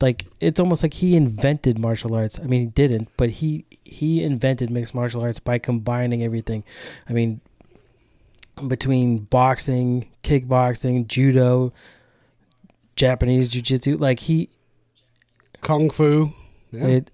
Like 0.00 0.26
it's 0.40 0.58
almost 0.58 0.82
like 0.82 0.94
he 0.94 1.14
invented 1.14 1.78
martial 1.78 2.14
arts. 2.14 2.40
I 2.40 2.44
mean, 2.44 2.60
he 2.62 2.66
didn't, 2.66 3.08
but 3.16 3.30
he 3.30 3.66
he 3.84 4.22
invented 4.22 4.70
mixed 4.70 4.94
martial 4.94 5.22
arts 5.22 5.38
by 5.38 5.58
combining 5.58 6.22
everything. 6.22 6.64
I 7.08 7.12
mean, 7.12 7.40
between 8.66 9.18
boxing, 9.18 10.10
kickboxing, 10.22 11.06
judo, 11.06 11.72
Japanese 12.96 13.48
jiu-jitsu, 13.48 13.96
like 13.96 14.20
he 14.20 14.48
kung 15.60 15.90
fu. 15.90 16.32
Yeah. 16.72 16.86
it, 16.86 17.10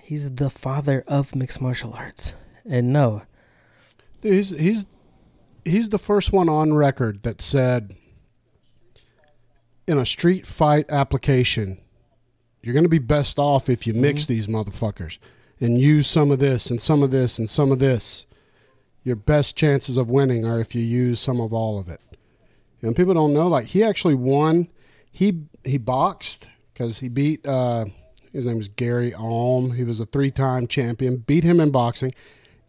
he's 0.00 0.34
the 0.34 0.48
father 0.48 1.04
of 1.06 1.34
mixed 1.34 1.60
martial 1.60 1.92
arts. 1.92 2.34
And 2.64 2.92
no, 2.92 3.22
Dude, 4.20 4.34
he's 4.34 4.50
he's 4.50 4.86
he's 5.66 5.90
the 5.90 5.98
first 5.98 6.32
one 6.32 6.48
on 6.48 6.74
record 6.74 7.22
that 7.22 7.42
said 7.42 7.96
in 9.86 9.98
a 9.98 10.06
street 10.06 10.46
fight 10.46 10.86
application, 10.90 11.78
you're 12.62 12.72
going 12.74 12.84
to 12.84 12.88
be 12.88 12.98
best 12.98 13.38
off 13.38 13.68
if 13.68 13.86
you 13.86 13.94
mix 13.94 14.22
Mm-hmm. 14.22 14.32
these 14.32 14.46
motherfuckers 14.46 15.18
and 15.60 15.78
use 15.78 16.06
some 16.06 16.30
of 16.30 16.38
this 16.38 16.70
and 16.70 16.80
some 16.80 17.02
of 17.02 17.10
this 17.10 17.38
and 17.38 17.48
some 17.48 17.70
of 17.70 17.78
this. 17.78 18.26
Your 19.04 19.16
best 19.16 19.56
chances 19.56 19.96
of 19.96 20.10
winning 20.10 20.44
are 20.44 20.58
if 20.58 20.74
you 20.74 20.82
use 20.82 21.20
some 21.20 21.40
of 21.40 21.52
all 21.52 21.78
of 21.78 21.88
it. 21.88 22.00
And 22.82 22.96
people 22.96 23.14
don't 23.14 23.32
know, 23.32 23.46
like 23.46 23.66
he 23.66 23.84
actually 23.84 24.14
won. 24.14 24.68
He 25.10 25.44
he 25.64 25.78
boxed 25.78 26.46
because 26.72 26.98
he 26.98 27.08
beat. 27.08 27.46
Uh, 27.46 27.86
his 28.32 28.44
name 28.44 28.58
was 28.58 28.68
Gary 28.68 29.14
Elms. 29.14 29.76
He 29.76 29.84
was 29.84 29.98
a 29.98 30.06
three-time 30.06 30.66
champion. 30.66 31.18
Beat 31.18 31.42
him 31.42 31.58
in 31.58 31.70
boxing, 31.70 32.12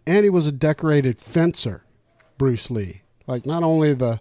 and 0.05 0.23
he 0.23 0.29
was 0.29 0.47
a 0.47 0.51
decorated 0.51 1.19
fencer. 1.19 1.83
Bruce 2.37 2.69
Lee, 2.69 3.01
like 3.25 3.45
not 3.45 3.63
only 3.63 3.93
the 3.93 4.19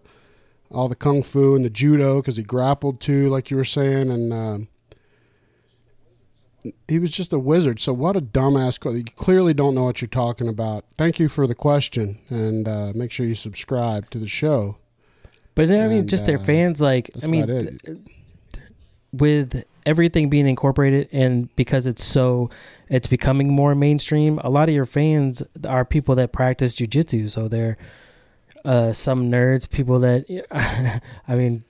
all 0.71 0.89
the 0.89 0.97
kung 0.97 1.23
fu 1.23 1.55
and 1.55 1.64
the 1.64 1.71
judo 1.71 2.21
because 2.21 2.37
he 2.37 2.43
grappled 2.43 3.01
too, 3.01 3.29
like 3.29 3.51
you 3.51 3.57
were 3.57 3.64
saying, 3.64 4.11
and 4.11 4.33
um, 4.33 4.69
he 6.89 6.99
was 6.99 7.11
just 7.11 7.33
a 7.33 7.39
wizard. 7.39 7.81
So 7.81 7.93
what 7.93 8.17
a 8.17 8.21
dumbass! 8.21 8.83
You 8.97 9.05
clearly 9.05 9.55
don't 9.55 9.75
know 9.75 9.85
what 9.85 10.01
you're 10.01 10.09
talking 10.09 10.49
about. 10.49 10.85
Thank 10.97 11.19
you 11.19 11.29
for 11.29 11.47
the 11.47 11.55
question, 11.55 12.19
and 12.29 12.67
uh, 12.67 12.93
make 12.95 13.12
sure 13.12 13.27
you 13.27 13.35
subscribe 13.35 14.11
to 14.11 14.19
the 14.19 14.29
show. 14.29 14.77
but 15.55 15.71
I 15.71 15.89
mean, 15.89 15.99
And, 16.01 16.09
just 16.09 16.27
their 16.27 16.39
uh, 16.39 16.43
fans, 16.45 16.81
like, 16.81 17.11
I 17.23 17.27
mean, 17.27 17.49
it. 17.49 17.81
th- 17.83 17.99
with 19.12 19.64
everything 19.87 20.29
being 20.29 20.47
incorporated 20.47 21.09
and 21.12 21.55
because 21.57 21.87
it's 21.87 22.05
so, 22.05 22.51
it's 22.91 23.07
becoming 23.07 23.51
more 23.53 23.75
mainstream, 23.75 24.39
a 24.43 24.51
lot 24.51 24.69
of 24.69 24.75
your 24.75 24.85
fans 24.85 25.43
are 25.67 25.85
people 25.85 26.14
that 26.17 26.33
practice 26.33 26.75
jujitsu. 26.75 27.31
So 27.31 27.49
they're 27.49 27.79
uh, 28.67 28.93
some 28.93 29.31
nerds, 29.31 29.71
people 29.71 30.01
that, 30.01 31.01
I 31.29 31.35
mean, 31.35 31.64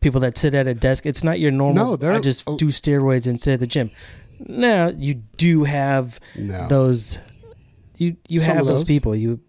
people 0.00 0.20
that 0.22 0.36
sit 0.38 0.54
at 0.54 0.66
a 0.66 0.74
desk. 0.74 1.06
It's 1.06 1.22
not 1.22 1.38
your 1.38 1.50
normal. 1.52 1.84
No, 1.84 1.96
they're- 1.96 2.12
I 2.12 2.18
just 2.20 2.44
do 2.56 2.66
steroids 2.68 3.26
and 3.28 3.40
sit 3.40 3.54
at 3.54 3.60
the 3.60 3.66
gym. 3.66 3.90
No, 4.40 4.88
you 4.96 5.14
do 5.36 5.64
have 5.64 6.18
No. 6.34 6.66
those. 6.68 7.18
You 7.98 8.16
you 8.28 8.40
Some 8.40 8.56
have 8.56 8.66
those 8.66 8.80
those. 8.80 8.84
people. 8.84 9.14
You 9.14 9.40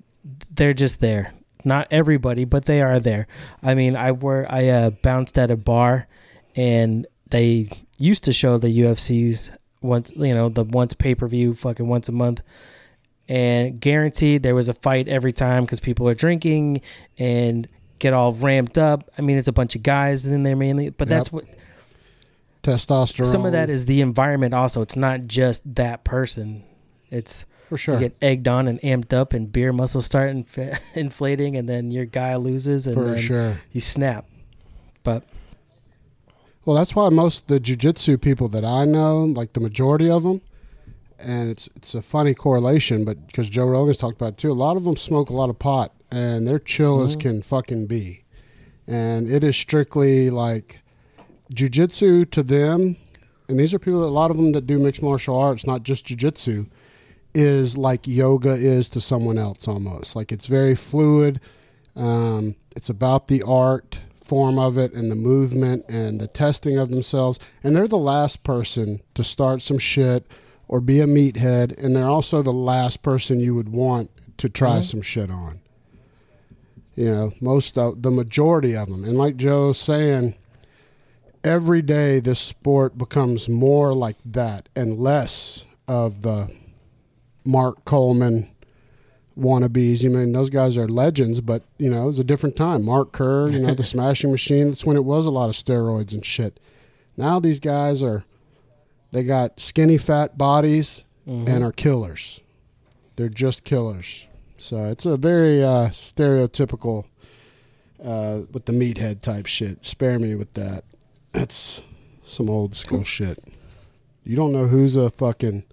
they're 0.54 0.74
just 0.74 1.00
there. 1.00 1.34
Not 1.64 1.88
everybody, 1.92 2.44
but 2.44 2.66
they 2.66 2.82
are 2.82 3.00
there. 3.00 3.28
I 3.64 3.74
mean, 3.76 3.96
I 3.96 4.12
were 4.12 4.46
I 4.50 4.68
uh, 4.68 4.90
bounced 4.90 5.38
at 5.38 5.50
a 5.50 5.56
bar, 5.56 6.08
and 6.58 7.08
they 7.30 7.70
used 8.00 8.26
to 8.26 8.34
show 8.34 8.58
the 8.58 8.68
UFC's 8.68 9.52
once 9.82 10.12
you 10.18 10.34
know 10.36 10.50
the 10.50 10.66
once 10.66 10.94
pay 10.94 11.16
per 11.16 11.28
view 11.28 11.54
fucking 11.54 11.88
once 11.88 12.10
a 12.10 12.12
month, 12.12 12.42
and 13.32 13.80
guaranteed 13.80 14.44
there 14.44 14.54
was 14.54 14.68
a 14.68 14.74
fight 14.74 15.08
every 15.08 15.32
time 15.32 15.64
because 15.64 15.80
people 15.80 16.06
are 16.06 16.14
drinking 16.14 16.82
and 17.18 17.66
get 17.98 18.12
all 18.12 18.34
ramped 18.34 18.78
up. 18.78 19.10
I 19.18 19.22
mean, 19.22 19.38
it's 19.38 19.48
a 19.48 19.54
bunch 19.54 19.74
of 19.74 19.82
guys 19.82 20.26
in 20.26 20.44
there 20.44 20.58
mainly, 20.58 20.90
but 20.90 21.08
that's 21.08 21.32
what 21.32 21.46
Testosterone. 22.62 23.26
some 23.26 23.46
of 23.46 23.54
that 23.54 23.70
is 23.70 23.86
the 23.86 24.02
environment. 24.02 24.54
Also, 24.54 24.82
it's 24.82 24.98
not 24.98 25.28
just 25.28 25.76
that 25.76 26.04
person. 26.04 26.66
It's 27.10 27.46
for 27.70 27.78
sure. 27.78 27.94
you 27.94 28.02
get 28.02 28.18
egged 28.22 28.50
on 28.50 28.68
and 28.68 28.82
amped 28.82 29.14
up, 29.14 29.32
and 29.32 29.50
beer 29.50 29.72
muscles 29.72 30.06
start 30.06 30.30
inf- 30.30 30.58
inflating, 30.98 31.56
and 31.56 31.70
then 31.70 31.90
your 31.90 32.04
guy 32.04 32.36
loses, 32.36 32.86
and 32.86 32.96
for 32.96 33.12
then 33.12 33.18
sure. 33.18 33.62
you 33.72 33.80
snap. 33.80 34.26
But 35.04 35.24
Well, 36.66 36.76
that's 36.76 36.96
why 36.96 37.08
most 37.08 37.44
of 37.44 37.48
the 37.48 37.60
jujitsu 37.62 38.20
people 38.20 38.50
that 38.50 38.66
I 38.66 38.84
know, 38.84 39.24
like 39.24 39.54
the 39.54 39.62
majority 39.62 40.10
of 40.10 40.24
them, 40.24 40.42
and 41.24 41.50
it's 41.50 41.70
it's 41.76 41.94
a 41.96 42.02
funny 42.02 42.34
correlation, 42.34 43.04
but 43.06 43.28
because 43.28 43.50
Joe 43.50 43.66
Rogan's 43.66 43.98
talked 43.98 44.16
about 44.20 44.34
it 44.34 44.38
too, 44.38 44.52
a 44.52 44.54
lot 44.54 44.78
of 44.78 44.84
them 44.84 44.96
smoke 44.98 45.30
a 45.30 45.34
lot 45.34 45.50
of 45.50 45.60
pot, 45.60 45.94
and 46.12 46.48
they're 46.48 46.60
chill 46.60 47.02
as 47.04 47.16
Mhm. 47.16 47.20
can 47.20 47.42
fucking 47.42 47.86
be, 47.88 48.24
and 48.88 49.30
it 49.30 49.44
is 49.44 49.56
strictly 49.56 50.30
like 50.30 50.82
jujitsu 51.54 52.30
to 52.32 52.44
them, 52.44 52.98
and 53.48 53.60
these 53.60 53.74
are 53.74 53.80
people, 53.80 54.02
that 54.02 54.08
a 54.08 54.10
lot 54.10 54.32
of 54.32 54.38
them 54.38 54.52
that 54.54 54.66
do 54.68 54.80
mixed 54.80 55.02
martial 55.02 55.36
arts, 55.38 55.66
not 55.66 55.84
just 55.84 56.06
jujitsu, 56.06 56.68
is 57.34 57.78
like 57.78 58.08
yoga 58.08 58.54
is 58.54 58.90
to 58.90 59.02
someone 59.02 59.38
else 59.38 59.68
almost. 59.68 60.16
Like 60.16 60.32
it's 60.32 60.48
very 60.48 60.76
fluid. 60.76 61.40
Um, 61.96 62.56
it's 62.76 62.90
about 62.90 63.28
the 63.28 63.44
art 63.44 64.00
form 64.24 64.58
of 64.58 64.78
it 64.78 64.94
and 64.94 65.12
the 65.12 65.16
movement 65.16 65.84
and 65.90 66.20
the 66.22 66.28
testing 66.28 66.78
of 66.78 66.90
themselves. 66.90 67.38
And 67.64 67.76
they're 67.76 67.88
the 67.88 67.98
last 67.98 68.44
person 68.44 69.02
to 69.16 69.24
start 69.26 69.62
some 69.62 69.78
shit 69.78 70.26
or 70.72 70.82
be 70.82 71.00
a 71.00 71.06
meathead. 71.06 71.78
And 71.78 71.96
they're 71.96 72.08
also 72.10 72.42
the 72.42 72.52
last 72.52 73.04
person 73.04 73.40
you 73.40 73.54
would 73.54 73.70
want 73.70 74.10
to 74.38 74.50
try 74.50 74.80
Mhm. 74.80 74.86
some 74.86 75.02
shit 75.04 75.30
on. 75.30 75.60
You 76.96 77.12
know, 77.12 77.34
most 77.40 77.78
of 77.78 78.02
the 78.02 78.10
majority 78.12 78.76
of 78.76 78.90
them. 78.90 79.04
And 79.04 79.18
like 79.18 79.38
Joe's 79.38 79.78
saying, 79.78 80.34
every 81.44 81.82
day 81.82 82.20
this 82.20 82.40
sport 82.40 82.98
becomes 82.98 83.48
more 83.50 83.94
like 83.94 84.18
that 84.26 84.70
and 84.76 85.00
less 85.00 85.64
of 85.88 86.22
the 86.22 86.50
Mark 87.46 87.84
Coleman 87.86 88.48
wannabes. 89.38 90.04
You 90.04 90.10
mean 90.10 90.32
those 90.32 90.50
guys 90.50 90.78
are 90.78 90.88
legends, 90.88 91.42
but 91.42 91.64
you 91.80 91.90
know 91.90 92.10
it's 92.10 92.20
a 92.20 92.24
different 92.24 92.56
time. 92.56 92.84
Mark 92.86 93.12
Kerr, 93.12 93.50
you 93.50 93.60
know 93.60 93.74
the 93.74 93.84
Smashing 93.96 94.32
Machine. 94.32 94.70
That's 94.70 94.86
when 94.86 94.98
it 94.98 95.06
was 95.06 95.26
a 95.26 95.32
lot 95.32 95.50
of 95.50 95.56
steroids 95.56 96.12
and 96.12 96.26
shit. 96.26 96.60
Now 97.18 97.40
these 97.40 97.60
guys 97.60 98.02
are, 98.04 98.24
they 99.12 99.24
got 99.24 99.60
skinny 99.60 99.98
fat 99.98 100.38
bodies 100.38 101.04
mhm. 101.28 101.48
and 101.48 101.64
are 101.64 101.72
killers. 101.72 102.42
They're 103.16 103.30
just 103.30 103.64
killers. 103.64 104.26
So 104.58 104.86
it's 104.86 105.06
a 105.06 105.18
very 105.18 105.64
uh, 105.64 105.90
stereotypical 105.90 107.06
uh, 108.04 108.42
with 108.52 108.66
the 108.66 108.74
meathead 108.74 109.22
type 109.22 109.46
shit. 109.46 109.86
Spare 109.86 110.20
me 110.20 110.36
with 110.36 110.54
that. 110.54 110.84
That's 111.32 111.82
some 112.26 112.50
old 112.50 112.76
school 112.76 113.04
shit. 113.04 113.40
You 114.24 114.36
don't 114.36 114.52
know 114.52 114.68
who's 114.68 114.96
a 114.96 115.10
fucking 115.10 115.64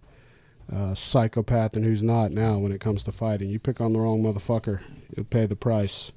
uh, 0.73 0.95
psychopath 0.95 1.75
and 1.77 1.85
who's 1.85 2.03
not 2.03 2.31
now 2.31 2.59
when 2.59 2.73
it 2.73 2.81
comes 2.81 3.03
to 3.05 3.13
fighting. 3.13 3.49
You 3.51 3.59
pick 3.59 3.81
on 3.81 3.93
the 3.93 3.99
wrong 3.99 4.23
motherfucker, 4.23 4.81
you'll 5.15 5.27
pay 5.27 5.47
the 5.47 5.57
price. 5.57 6.13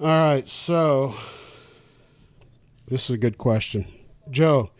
All 0.00 0.06
right, 0.06 0.48
so 0.48 1.14
this 2.86 3.04
is 3.04 3.10
a 3.10 3.18
good 3.18 3.38
question. 3.38 3.86
Joe, 4.30 4.70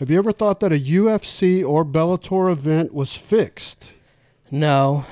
have 0.00 0.10
you 0.10 0.18
ever 0.18 0.32
thought 0.32 0.58
that 0.60 0.72
a 0.72 0.78
UFC 0.78 1.64
or 1.66 1.84
Bellator 1.84 2.50
event 2.50 2.92
was 2.92 3.14
fixed? 3.16 3.92
no, 4.50 5.04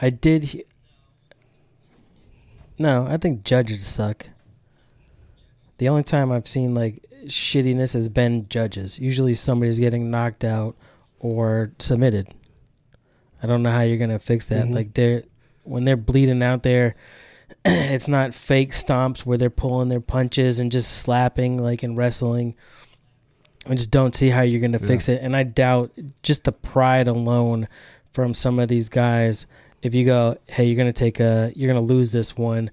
I 0.00 0.08
did. 0.08 0.44
He- 0.44 0.64
no, 2.78 3.06
I 3.06 3.18
think 3.18 3.44
judges 3.44 3.86
suck. 3.86 4.28
The 5.76 5.88
only 5.90 6.02
time 6.02 6.32
I've 6.32 6.48
seen 6.48 6.74
like 6.74 7.04
shittiness 7.26 7.92
has 7.92 8.08
been 8.08 8.48
judges. 8.48 8.98
Usually 8.98 9.34
somebody's 9.34 9.78
getting 9.78 10.10
knocked 10.10 10.44
out 10.44 10.74
or 11.18 11.72
submitted. 11.78 12.28
I 13.42 13.46
don't 13.46 13.62
know 13.62 13.70
how 13.70 13.82
you're 13.82 13.98
gonna 13.98 14.18
fix 14.18 14.46
that. 14.46 14.64
Mhm. 14.66 14.74
Like 14.74 14.94
they're 14.94 15.24
when 15.64 15.84
they're 15.84 15.96
bleeding 15.98 16.42
out 16.42 16.62
there, 16.62 16.96
it's 17.64 18.08
not 18.08 18.34
fake 18.34 18.72
stomps 18.72 19.20
where 19.26 19.36
they're 19.36 19.50
pulling 19.50 19.88
their 19.88 20.00
punches 20.00 20.58
and 20.60 20.72
just 20.72 20.90
slapping 20.90 21.58
like 21.58 21.82
in 21.84 21.96
wrestling. 21.96 22.54
I 23.66 23.74
just 23.74 23.90
don't 23.90 24.14
see 24.14 24.30
how 24.30 24.42
you're 24.42 24.60
gonna 24.60 24.78
fix 24.78 25.08
it, 25.08 25.20
and 25.22 25.36
I 25.36 25.42
doubt 25.42 25.92
just 26.22 26.44
the 26.44 26.52
pride 26.52 27.08
alone 27.08 27.68
from 28.12 28.32
some 28.34 28.58
of 28.58 28.68
these 28.68 28.88
guys. 28.88 29.46
If 29.82 29.94
you 29.94 30.04
go, 30.04 30.36
hey, 30.46 30.64
you're 30.64 30.76
gonna 30.76 30.92
take 30.92 31.20
a, 31.20 31.52
you're 31.54 31.68
gonna 31.72 31.84
lose 31.86 32.12
this 32.12 32.36
one, 32.36 32.70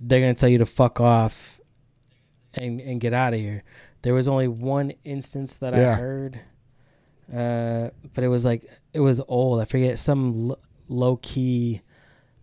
they're 0.00 0.20
gonna 0.20 0.34
tell 0.34 0.48
you 0.48 0.58
to 0.58 0.66
fuck 0.66 1.00
off 1.00 1.60
and 2.54 2.80
and 2.80 3.00
get 3.00 3.12
out 3.12 3.34
of 3.34 3.40
here. 3.40 3.62
There 4.02 4.14
was 4.14 4.28
only 4.28 4.48
one 4.48 4.92
instance 5.04 5.56
that 5.56 5.74
I 5.74 5.80
heard, 5.96 6.40
uh, 7.34 7.90
but 8.14 8.24
it 8.24 8.28
was 8.28 8.44
like 8.44 8.64
it 8.92 9.00
was 9.00 9.20
old. 9.28 9.60
I 9.60 9.64
forget 9.66 9.98
some 9.98 10.50
l- 10.50 10.58
low 10.88 11.16
key 11.16 11.82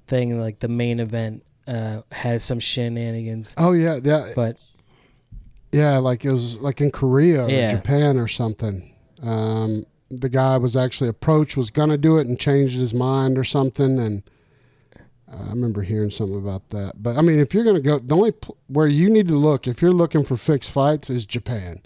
thing 0.07 0.39
like 0.39 0.59
the 0.59 0.67
main 0.67 0.99
event 0.99 1.43
uh, 1.67 2.01
had 2.11 2.41
some 2.41 2.59
shenanigans, 2.59 3.53
Oh 3.57 3.73
yeah, 3.73 3.99
yeah, 4.03 4.31
but 4.35 4.57
yeah. 5.71 5.97
Like 5.97 6.25
it 6.25 6.31
was 6.31 6.57
like 6.57 6.81
in 6.81 6.91
Korea 6.91 7.45
or 7.45 7.49
Yeah. 7.49 7.71
Japan 7.75 8.17
or 8.17 8.27
something. 8.27 8.93
Um, 9.21 9.83
the 10.09 10.29
guy 10.29 10.57
was 10.57 10.75
actually 10.75 11.09
approached, 11.09 11.57
was 11.57 11.69
gonna 11.69 11.97
do 11.97 12.17
it, 12.17 12.27
and 12.27 12.39
changed 12.39 12.77
his 12.77 12.93
mind 12.93 13.37
or 13.37 13.43
something. 13.43 13.99
And 13.99 14.23
uh, 15.31 15.43
I 15.45 15.49
remember 15.49 15.81
hearing 15.81 16.11
something 16.11 16.37
about 16.37 16.69
that. 16.69 16.93
But 17.03 17.17
I 17.17 17.21
mean, 17.21 17.39
if 17.39 17.53
you're 17.53 17.63
gonna 17.65 17.81
go, 17.81 17.99
the 17.99 18.15
only 18.15 18.31
pl- 18.31 18.57
where 18.67 18.87
you 18.87 19.09
need 19.09 19.27
to 19.27 19.35
look 19.35 19.67
if 19.67 19.81
you're 19.81 19.91
looking 19.93 20.23
for 20.23 20.37
fixed 20.37 20.69
fights 20.71 21.09
is 21.09 21.25
Japan. 21.25 21.81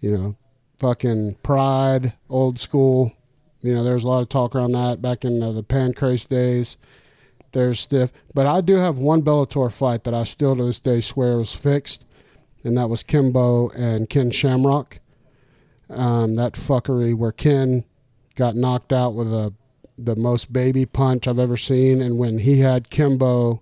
You 0.00 0.16
know, 0.16 0.36
fucking 0.78 1.36
Pride, 1.42 2.14
old 2.28 2.58
school. 2.60 3.12
You 3.60 3.74
know, 3.74 3.82
there's 3.82 4.04
a 4.04 4.08
lot 4.08 4.22
of 4.22 4.28
talk 4.28 4.54
around 4.54 4.72
that 4.72 5.02
back 5.02 5.24
in 5.24 5.42
uh, 5.42 5.50
the 5.52 5.64
Pancrase 5.64 6.28
days. 6.28 6.76
There's 7.52 7.80
stiff, 7.80 8.12
but 8.34 8.46
I 8.46 8.60
do 8.60 8.76
have 8.76 8.98
one 8.98 9.22
Bellator 9.22 9.72
fight 9.72 10.04
that 10.04 10.14
I 10.14 10.24
still 10.24 10.54
to 10.54 10.64
this 10.64 10.80
day 10.80 11.00
swear 11.00 11.38
was 11.38 11.54
fixed, 11.54 12.04
and 12.64 12.76
that 12.76 12.88
was 12.88 13.02
Kimbo 13.02 13.68
and 13.70 14.08
Ken 14.08 14.30
Shamrock. 14.30 15.00
Um, 15.90 16.36
that 16.36 16.52
fuckery 16.52 17.14
where 17.14 17.32
Ken 17.32 17.84
got 18.34 18.54
knocked 18.54 18.92
out 18.92 19.14
with 19.14 19.32
a 19.32 19.54
the 19.96 20.14
most 20.14 20.52
baby 20.52 20.86
punch 20.86 21.26
I've 21.26 21.38
ever 21.38 21.56
seen, 21.56 22.00
and 22.00 22.18
when 22.18 22.38
he 22.38 22.60
had 22.60 22.90
Kimbo 22.90 23.60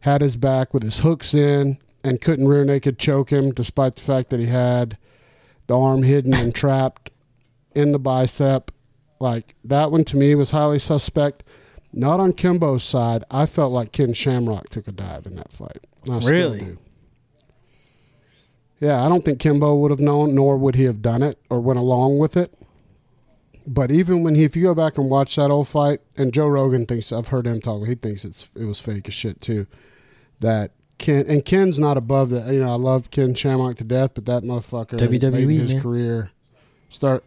had 0.00 0.20
his 0.20 0.36
back 0.36 0.74
with 0.74 0.82
his 0.82 0.98
hooks 0.98 1.32
in 1.32 1.78
and 2.04 2.20
couldn't 2.20 2.48
rear 2.48 2.64
naked 2.64 2.98
choke 2.98 3.30
him, 3.30 3.52
despite 3.52 3.96
the 3.96 4.02
fact 4.02 4.30
that 4.30 4.40
he 4.40 4.46
had 4.46 4.98
the 5.68 5.78
arm 5.78 6.02
hidden 6.02 6.34
and 6.34 6.54
trapped 6.54 7.10
in 7.74 7.92
the 7.92 7.98
bicep. 7.98 8.70
Like 9.20 9.54
that 9.64 9.90
one 9.90 10.04
to 10.04 10.16
me 10.16 10.34
was 10.34 10.50
highly 10.50 10.78
suspect. 10.78 11.42
Not 11.92 12.20
on 12.20 12.32
Kimbo's 12.32 12.82
side. 12.82 13.24
I 13.30 13.46
felt 13.46 13.72
like 13.72 13.92
Ken 13.92 14.12
Shamrock 14.12 14.70
took 14.70 14.88
a 14.88 14.92
dive 14.92 15.26
in 15.26 15.36
that 15.36 15.52
fight. 15.52 15.86
I 16.10 16.18
Really? 16.18 16.76
Yeah, 18.82 19.00
I 19.00 19.08
don't 19.08 19.24
think 19.24 19.38
Kimbo 19.38 19.76
would 19.76 19.92
have 19.92 20.00
known, 20.00 20.34
nor 20.34 20.56
would 20.56 20.74
he 20.74 20.82
have 20.84 21.00
done 21.00 21.22
it 21.22 21.38
or 21.48 21.60
went 21.60 21.78
along 21.78 22.18
with 22.18 22.36
it. 22.36 22.52
But 23.64 23.92
even 23.92 24.24
when 24.24 24.34
he, 24.34 24.42
if 24.42 24.56
you 24.56 24.64
go 24.64 24.74
back 24.74 24.98
and 24.98 25.08
watch 25.08 25.36
that 25.36 25.52
old 25.52 25.68
fight, 25.68 26.00
and 26.16 26.34
Joe 26.34 26.48
Rogan 26.48 26.84
thinks 26.86 27.12
I've 27.12 27.28
heard 27.28 27.46
him 27.46 27.60
talk, 27.60 27.86
he 27.86 27.94
thinks 27.94 28.24
it's 28.24 28.50
it 28.56 28.64
was 28.64 28.80
fake 28.80 29.06
as 29.06 29.14
shit 29.14 29.40
too. 29.40 29.68
That 30.40 30.72
Ken 30.98 31.24
and 31.28 31.44
Ken's 31.44 31.78
not 31.78 31.96
above 31.96 32.30
that. 32.30 32.52
You 32.52 32.58
know, 32.58 32.72
I 32.72 32.76
love 32.76 33.12
Ken 33.12 33.36
Shamrock 33.36 33.76
to 33.76 33.84
death, 33.84 34.14
but 34.14 34.26
that 34.26 34.42
motherfucker 34.42 34.96
WWE, 34.96 35.58
his 35.60 35.74
man. 35.74 35.82
career 35.82 36.30
start 36.88 37.24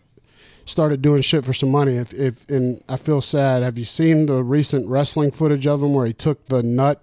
started 0.65 1.01
doing 1.01 1.21
shit 1.21 1.45
for 1.45 1.53
some 1.53 1.71
money. 1.71 1.95
If 1.95 2.13
if 2.13 2.49
and 2.49 2.83
I 2.89 2.97
feel 2.97 3.21
sad. 3.21 3.63
Have 3.63 3.77
you 3.77 3.85
seen 3.85 4.25
the 4.25 4.43
recent 4.43 4.89
wrestling 4.89 5.31
footage 5.31 5.65
of 5.65 5.81
him 5.81 5.93
where 5.93 6.05
he 6.05 6.11
took 6.11 6.47
the 6.47 6.61
nut 6.61 7.01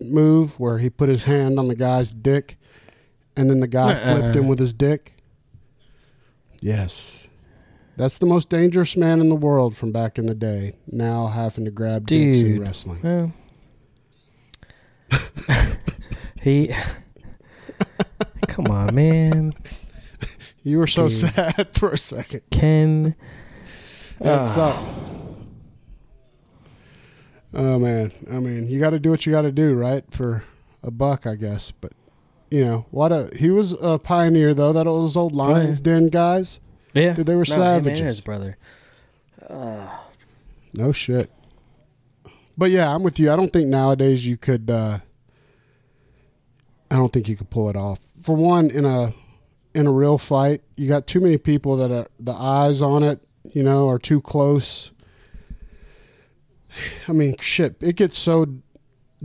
move 0.00 0.58
where 0.58 0.78
he 0.78 0.88
put 0.88 1.10
his 1.10 1.24
hand 1.24 1.58
on 1.58 1.68
the 1.68 1.74
guy's 1.74 2.10
dick, 2.10 2.56
and 3.36 3.48
then 3.50 3.60
the 3.60 3.66
guy 3.68 3.92
Uh-uh. 3.94 4.16
flipped 4.20 4.36
him 4.36 4.48
with 4.48 4.58
his 4.58 4.72
dick? 4.72 5.14
Yes. 6.60 7.24
That's 7.96 8.18
the 8.18 8.26
most 8.26 8.48
dangerous 8.48 8.96
man 8.96 9.20
in 9.20 9.28
the 9.28 9.34
world 9.36 9.76
from 9.76 9.92
back 9.92 10.18
in 10.18 10.26
the 10.26 10.34
day. 10.34 10.74
Now 10.86 11.26
having 11.26 11.64
to 11.66 11.70
grab 11.70 12.06
dicks 12.06 12.38
in 12.38 12.60
wrestling. 12.60 13.00
Well, 13.02 13.32
he 16.42 16.72
Come 18.48 18.66
on, 18.66 18.94
man. 18.94 19.52
You 20.62 20.78
were 20.78 20.86
so 20.86 21.08
Dude. 21.08 21.16
sad 21.34 21.68
for 21.78 21.90
a 21.90 21.98
second. 21.98 22.42
Ken. 22.50 23.14
That 24.20 24.40
Ah. 24.40 24.44
sucks. 24.44 24.88
Oh 27.54 27.78
man, 27.78 28.12
I 28.30 28.38
mean, 28.38 28.68
you 28.68 28.78
got 28.80 28.90
to 28.90 28.98
do 28.98 29.10
what 29.10 29.26
you 29.26 29.32
got 29.32 29.42
to 29.42 29.52
do, 29.52 29.74
right? 29.74 30.04
For 30.10 30.44
a 30.82 30.90
buck, 30.90 31.26
I 31.26 31.34
guess. 31.34 31.70
But 31.72 31.92
you 32.52 32.64
know, 32.64 32.86
what 32.90 33.12
a 33.12 33.30
he 33.36 33.50
was 33.50 33.72
a 33.80 33.98
pioneer 33.98 34.54
though. 34.54 34.72
That 34.72 34.84
those 34.84 35.16
old 35.16 35.32
yeah. 35.32 35.38
Lions 35.42 35.80
Den 35.80 36.08
guys, 36.08 36.60
Yeah. 36.92 37.14
dude, 37.14 37.26
they 37.26 37.34
were 37.34 37.46
No, 37.48 37.56
savages. 37.56 38.00
his 38.00 38.20
brother. 38.20 38.56
Ah. 39.48 39.98
No 40.74 40.90
shit. 40.90 41.30
But 42.56 42.70
yeah, 42.70 42.94
I'm 42.94 43.02
with 43.02 43.18
you. 43.18 43.30
I 43.30 43.36
don't 43.36 43.52
think 43.52 43.68
nowadays 43.68 44.26
you 44.26 44.38
could. 44.38 44.70
uh 44.70 45.00
I 46.90 46.96
don't 46.96 47.12
think 47.12 47.28
you 47.28 47.36
could 47.36 47.50
pull 47.50 47.68
it 47.70 47.76
off. 47.76 47.98
For 48.22 48.34
one, 48.36 48.70
in 48.70 48.84
a 48.86 49.12
in 49.74 49.86
a 49.86 49.92
real 49.92 50.16
fight, 50.18 50.62
you 50.76 50.88
got 50.88 51.06
too 51.06 51.20
many 51.20 51.36
people 51.38 51.76
that 51.76 51.90
are 51.90 52.06
the 52.18 52.32
eyes 52.32 52.80
on 52.80 53.02
it. 53.02 53.20
You 53.52 53.62
know, 53.62 53.86
are 53.88 53.98
too 53.98 54.20
close. 54.22 54.90
I 57.08 57.12
mean, 57.12 57.36
shit, 57.38 57.76
it 57.80 57.96
gets 57.96 58.18
so 58.18 58.46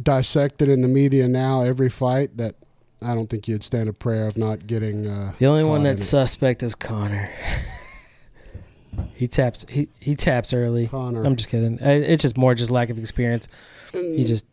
dissected 0.01 0.69
in 0.69 0.82
the 0.82 0.88
media 0.88 1.28
now 1.28 1.61
every 1.63 1.89
fight 1.89 2.38
that 2.38 2.55
I 3.02 3.14
don't 3.14 3.30
think 3.30 3.48
you'd 3.48 3.64
stand 3.64 3.89
a 3.89 3.93
prayer 3.93 4.28
of 4.28 4.38
not 4.38 4.66
getting. 4.68 5.06
Uh, 5.08 5.34
The 5.38 5.45
only 5.45 5.64
one 5.64 5.84
that's 5.84 6.04
suspect 6.04 6.64
is 6.64 6.74
Conor. 6.76 7.30
he 9.14 9.28
taps. 9.28 9.66
He 9.70 9.89
he 10.00 10.16
taps 10.16 10.54
early. 10.54 10.88
Conor. 10.88 11.24
I'm 11.26 11.36
just 11.36 11.50
kidding. 11.50 11.78
It's 11.80 12.24
just 12.24 12.38
more 12.38 12.56
just 12.56 12.72
lack 12.72 12.89
of 12.89 12.98
experience. 12.98 13.48
He 13.93 14.24
just, 14.24 14.45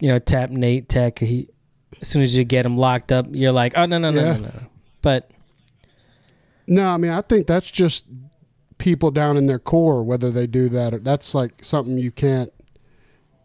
you 0.00 0.08
know, 0.08 0.18
tap 0.18 0.50
Nate 0.50 0.88
Tech. 0.88 1.18
He 1.20 1.48
as 2.00 2.08
soon 2.08 2.22
as 2.22 2.36
you 2.36 2.44
get 2.44 2.66
him 2.66 2.76
locked 2.76 3.12
up, 3.12 3.26
you're 3.30 3.52
like, 3.52 3.74
oh 3.76 3.86
no 3.86 3.98
no 3.98 4.10
no 4.10 4.20
Yeah. 4.20 4.32
no 4.34 4.38
no. 4.38 4.48
no. 4.48 4.60
But 5.00 5.30
No, 6.66 6.84
I 6.88 6.96
mean 6.96 7.12
I 7.12 7.22
think 7.22 7.46
that's 7.46 7.70
just 7.70 8.04
people 8.78 9.10
down 9.10 9.36
in 9.36 9.46
their 9.46 9.58
core 9.58 10.02
whether 10.02 10.30
they 10.30 10.46
do 10.46 10.68
that. 10.70 10.94
Or, 10.94 10.98
that's 10.98 11.34
like 11.34 11.64
something 11.64 11.96
you 11.96 12.10
can't. 12.10 12.50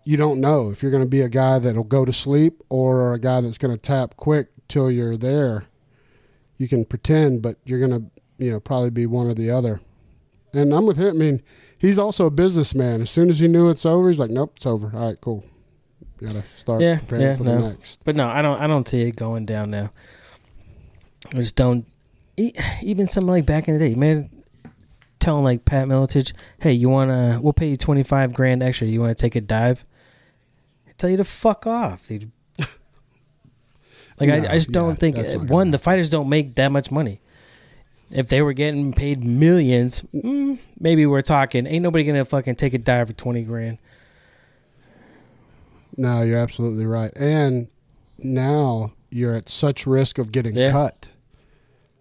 You 0.06 0.18
don't 0.18 0.42
know 0.42 0.70
if 0.70 0.82
you're 0.84 0.92
going 0.92 1.04
to 1.04 1.10
be 1.10 1.22
a 1.22 1.30
guy 1.30 1.60
that'll 1.60 1.84
go 1.84 2.04
to 2.04 2.12
sleep 2.14 2.62
or 2.70 3.14
a 3.14 3.20
guy 3.20 3.40
that's 3.42 3.58
going 3.58 3.74
to 3.74 3.80
tap 3.82 4.16
quick 4.18 4.50
till 4.68 4.92
you're 4.92 5.16
there. 5.18 5.66
You 6.58 6.68
can 6.68 6.84
pretend, 6.86 7.42
but 7.42 7.58
you're 7.64 7.80
going 7.80 7.92
to 7.92 8.12
you 8.44 8.52
know 8.52 8.60
probably 8.60 8.90
be 8.90 9.06
one 9.06 9.28
or 9.28 9.34
the 9.34 9.50
other. 9.50 9.80
And 10.54 10.74
I'm 10.74 10.86
with 10.86 10.98
him. 10.98 11.08
I 11.16 11.18
mean, 11.18 11.42
he's 11.78 11.98
also 11.98 12.26
a 12.26 12.32
businessman. 12.32 13.02
As 13.02 13.10
soon 13.10 13.30
as 13.30 13.40
he 13.40 13.48
knew 13.48 13.70
it's 13.70 13.86
over, 13.86 14.08
he's 14.10 14.20
like, 14.20 14.30
"Nope, 14.30 14.54
it's 14.58 14.66
over. 14.66 14.92
All 14.94 15.08
right, 15.08 15.20
cool. 15.22 15.46
Got 16.20 16.32
to 16.34 16.44
start 16.58 16.82
Yeah, 16.82 17.00
preparing 17.00 17.22
yeah, 17.24 17.36
for 17.36 17.44
no. 17.44 17.62
the 17.62 17.70
next." 17.70 18.00
but 18.04 18.16
no, 18.16 18.28
I 18.28 18.42
don't 18.42 18.60
I 18.62 18.68
don't 18.68 18.88
see 18.88 19.02
it 19.02 19.16
going 19.16 19.46
down 19.46 19.72
now. 19.72 19.90
I 21.32 21.38
just 21.38 21.56
don't. 21.56 21.86
Even 22.82 23.08
something 23.08 23.30
like 23.32 23.46
back 23.46 23.68
in 23.68 23.78
the 23.78 23.90
day, 23.90 23.96
man, 23.96 24.30
telling 25.20 25.44
like 25.44 25.66
Pat 25.66 25.88
Miletich, 25.88 26.34
"Hey, 26.60 26.74
you 26.74 26.90
wanna? 26.90 27.40
We'll 27.42 27.54
pay 27.54 27.70
you 27.70 27.78
twenty 27.78 28.04
five 28.04 28.34
grand 28.34 28.62
extra. 28.62 28.86
You 28.88 29.00
want 29.02 29.18
to 29.18 29.22
take 29.22 29.36
a 29.36 29.42
dive?" 29.42 29.86
I 30.94 30.96
tell 30.98 31.10
you 31.10 31.18
to 31.18 31.24
fuck 31.24 31.66
off, 31.68 32.08
dude. 32.08 32.32
Like 34.20 34.30
No, 34.30 34.36
I, 34.36 34.52
I 34.52 34.56
just 34.56 34.70
yeah, 34.70 34.74
don't 34.74 35.00
think 35.00 35.18
not 35.18 35.50
one 35.50 35.72
the 35.72 35.80
fighters 35.80 36.08
don't 36.08 36.30
make 36.30 36.54
that 36.56 36.72
much 36.72 36.92
money. 36.92 37.20
If 38.12 38.28
they 38.28 38.44
were 38.44 38.54
getting 38.54 38.94
paid 38.94 39.24
millions, 39.24 40.04
mm, 40.14 40.60
maybe 40.80 41.08
we're 41.08 41.22
talking. 41.24 41.66
Ain't 41.66 41.82
nobody 41.82 42.04
gonna 42.04 42.24
fucking 42.24 42.56
take 42.58 42.76
a 42.76 42.78
dive 42.78 43.08
for 43.08 43.14
twenty 43.14 43.42
grand. 43.42 43.80
No, 45.98 46.22
you're 46.22 46.38
absolutely 46.38 46.86
right. 46.86 47.12
And 47.16 47.70
now 48.20 48.94
you're 49.10 49.34
at 49.36 49.50
such 49.50 49.86
risk 49.88 50.18
of 50.20 50.32
getting 50.32 50.56
Yeah. 50.56 50.72
cut 50.72 51.08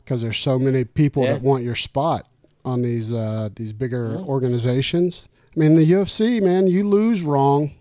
because 0.05 0.21
there's 0.23 0.39
so 0.39 0.59
many 0.59 0.85
people 0.85 1.25
Yeah. 1.25 1.33
that 1.35 1.43
want 1.43 1.65
your 1.65 1.75
spot 1.77 2.27
on 2.65 2.83
these 2.83 3.11
uh, 3.13 3.49
these 3.57 3.73
bigger 3.73 4.17
organizations. 4.19 5.23
I 5.57 5.61
mean, 5.61 5.77
the 5.77 5.91
UFC, 5.91 6.43
man, 6.43 6.67
you 6.67 6.87
lose 6.89 7.23
wrong, 7.23 7.73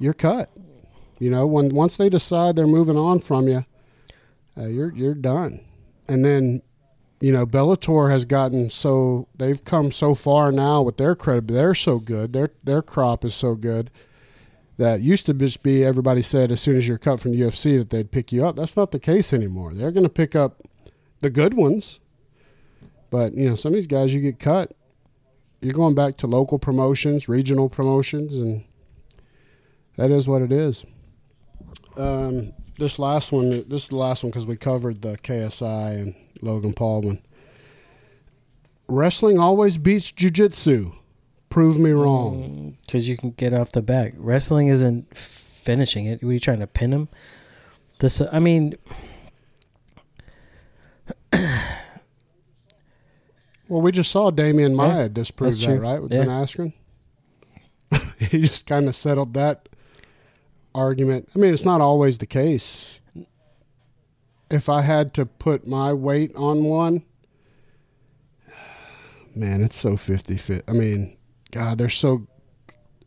you're 0.00 0.14
cut. 0.14 0.50
You 1.18 1.30
know, 1.30 1.46
when 1.46 1.74
once 1.74 1.96
they 1.96 2.08
decide 2.08 2.56
they're 2.56 2.66
moving 2.66 2.96
on 2.96 3.20
from 3.20 3.46
you, 3.46 3.64
uh, 4.56 4.66
you're 4.66 4.92
you're 4.92 5.14
done. 5.14 5.60
And 6.08 6.24
then, 6.24 6.62
you 7.20 7.32
know, 7.32 7.46
Bellator 7.46 8.10
has 8.10 8.24
gotten 8.24 8.70
so 8.70 9.28
they've 9.36 9.62
come 9.62 9.92
so 9.92 10.14
far 10.14 10.50
now 10.50 10.82
with 10.82 10.96
their 10.96 11.14
credit. 11.14 11.48
They're 11.48 11.74
so 11.74 11.98
good. 11.98 12.32
Their 12.32 12.50
their 12.64 12.82
crop 12.82 13.24
is 13.24 13.34
so 13.34 13.54
good 13.54 13.90
that 14.78 15.02
used 15.02 15.26
to 15.26 15.34
just 15.34 15.62
be 15.62 15.84
everybody 15.84 16.22
said 16.22 16.50
as 16.50 16.60
soon 16.62 16.74
as 16.78 16.88
you're 16.88 16.96
cut 16.96 17.20
from 17.20 17.32
the 17.32 17.40
UFC 17.42 17.78
that 17.78 17.90
they'd 17.90 18.10
pick 18.10 18.32
you 18.32 18.46
up. 18.46 18.56
That's 18.56 18.78
not 18.78 18.92
the 18.92 18.98
case 18.98 19.30
anymore. 19.34 19.74
They're 19.74 19.92
going 19.92 20.06
to 20.06 20.10
pick 20.10 20.34
up 20.34 20.62
the 21.18 21.28
good 21.28 21.52
ones. 21.52 22.00
But, 23.10 23.34
you 23.34 23.50
know, 23.50 23.56
some 23.56 23.72
of 23.72 23.74
these 23.74 23.86
guys 23.86 24.14
you 24.14 24.22
get 24.22 24.38
cut, 24.38 24.72
you're 25.60 25.74
going 25.74 25.94
back 25.94 26.16
to 26.18 26.26
local 26.26 26.58
promotions, 26.58 27.28
regional 27.28 27.68
promotions 27.68 28.38
and 28.38 28.64
that 30.00 30.10
is 30.10 30.26
what 30.26 30.40
it 30.40 30.50
is. 30.50 30.82
Um, 31.98 32.52
this 32.78 32.98
last 32.98 33.32
one, 33.32 33.50
this 33.68 33.82
is 33.82 33.88
the 33.88 33.96
last 33.96 34.22
one 34.22 34.30
because 34.30 34.46
we 34.46 34.56
covered 34.56 35.02
the 35.02 35.18
KSI 35.18 36.00
and 36.00 36.14
Logan 36.40 36.72
Paul 36.72 37.02
one. 37.02 37.22
Wrestling 38.88 39.38
always 39.38 39.76
beats 39.76 40.10
jujitsu. 40.10 40.94
Prove 41.50 41.78
me 41.78 41.90
wrong. 41.90 42.78
because 42.86 43.08
you 43.10 43.16
can 43.18 43.32
get 43.32 43.52
off 43.52 43.72
the 43.72 43.82
back. 43.82 44.14
Wrestling 44.16 44.68
isn't 44.68 45.14
finishing 45.14 46.06
it. 46.06 46.22
Were 46.22 46.32
you 46.32 46.40
trying 46.40 46.60
to 46.60 46.66
pin 46.66 46.92
him? 46.92 47.08
This, 47.98 48.22
I 48.32 48.38
mean, 48.38 48.76
Well, 53.68 53.82
we 53.82 53.92
just 53.92 54.10
saw 54.10 54.30
Damian 54.30 54.70
Yeah, 54.72 54.76
Maia 54.76 55.08
disprove 55.10 55.60
that, 55.60 55.78
right, 55.78 56.02
with 56.02 56.10
Yeah. 56.12 56.24
Ben 56.24 56.28
Askren. 56.28 56.72
he 58.18 58.40
just 58.40 58.66
kind 58.66 58.88
of 58.88 58.96
settled 58.96 59.34
that 59.34 59.68
argument. 60.74 61.28
I 61.34 61.38
mean, 61.38 61.54
it's 61.54 61.64
not 61.64 61.80
always 61.80 62.18
the 62.18 62.26
case. 62.26 63.00
If 64.50 64.68
I 64.68 64.82
had 64.82 65.14
to 65.14 65.26
put 65.26 65.66
my 65.66 65.92
weight 65.92 66.34
on 66.34 66.64
one, 66.64 67.04
man, 69.34 69.62
it's 69.62 69.78
so 69.78 69.96
50 69.96 70.36
fit. 70.36 70.64
I 70.66 70.72
mean, 70.72 71.16
God, 71.52 71.78
they're 71.78 71.88
so 71.88 72.26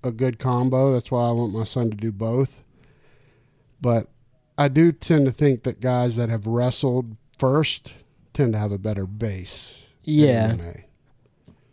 a 0.03 0.11
good 0.11 0.39
combo. 0.39 0.93
That's 0.93 1.11
why 1.11 1.27
I 1.27 1.31
want 1.31 1.53
my 1.53 1.63
son 1.63 1.89
to 1.89 1.97
do 1.97 2.11
both. 2.11 2.63
But 3.81 4.07
I 4.57 4.67
do 4.67 4.91
tend 4.91 5.25
to 5.25 5.31
think 5.31 5.63
that 5.63 5.79
guys 5.81 6.15
that 6.15 6.29
have 6.29 6.47
wrestled 6.47 7.17
first 7.37 7.91
tend 8.33 8.53
to 8.53 8.59
have 8.59 8.71
a 8.71 8.77
better 8.77 9.05
base. 9.05 9.83
yeah, 10.03 10.55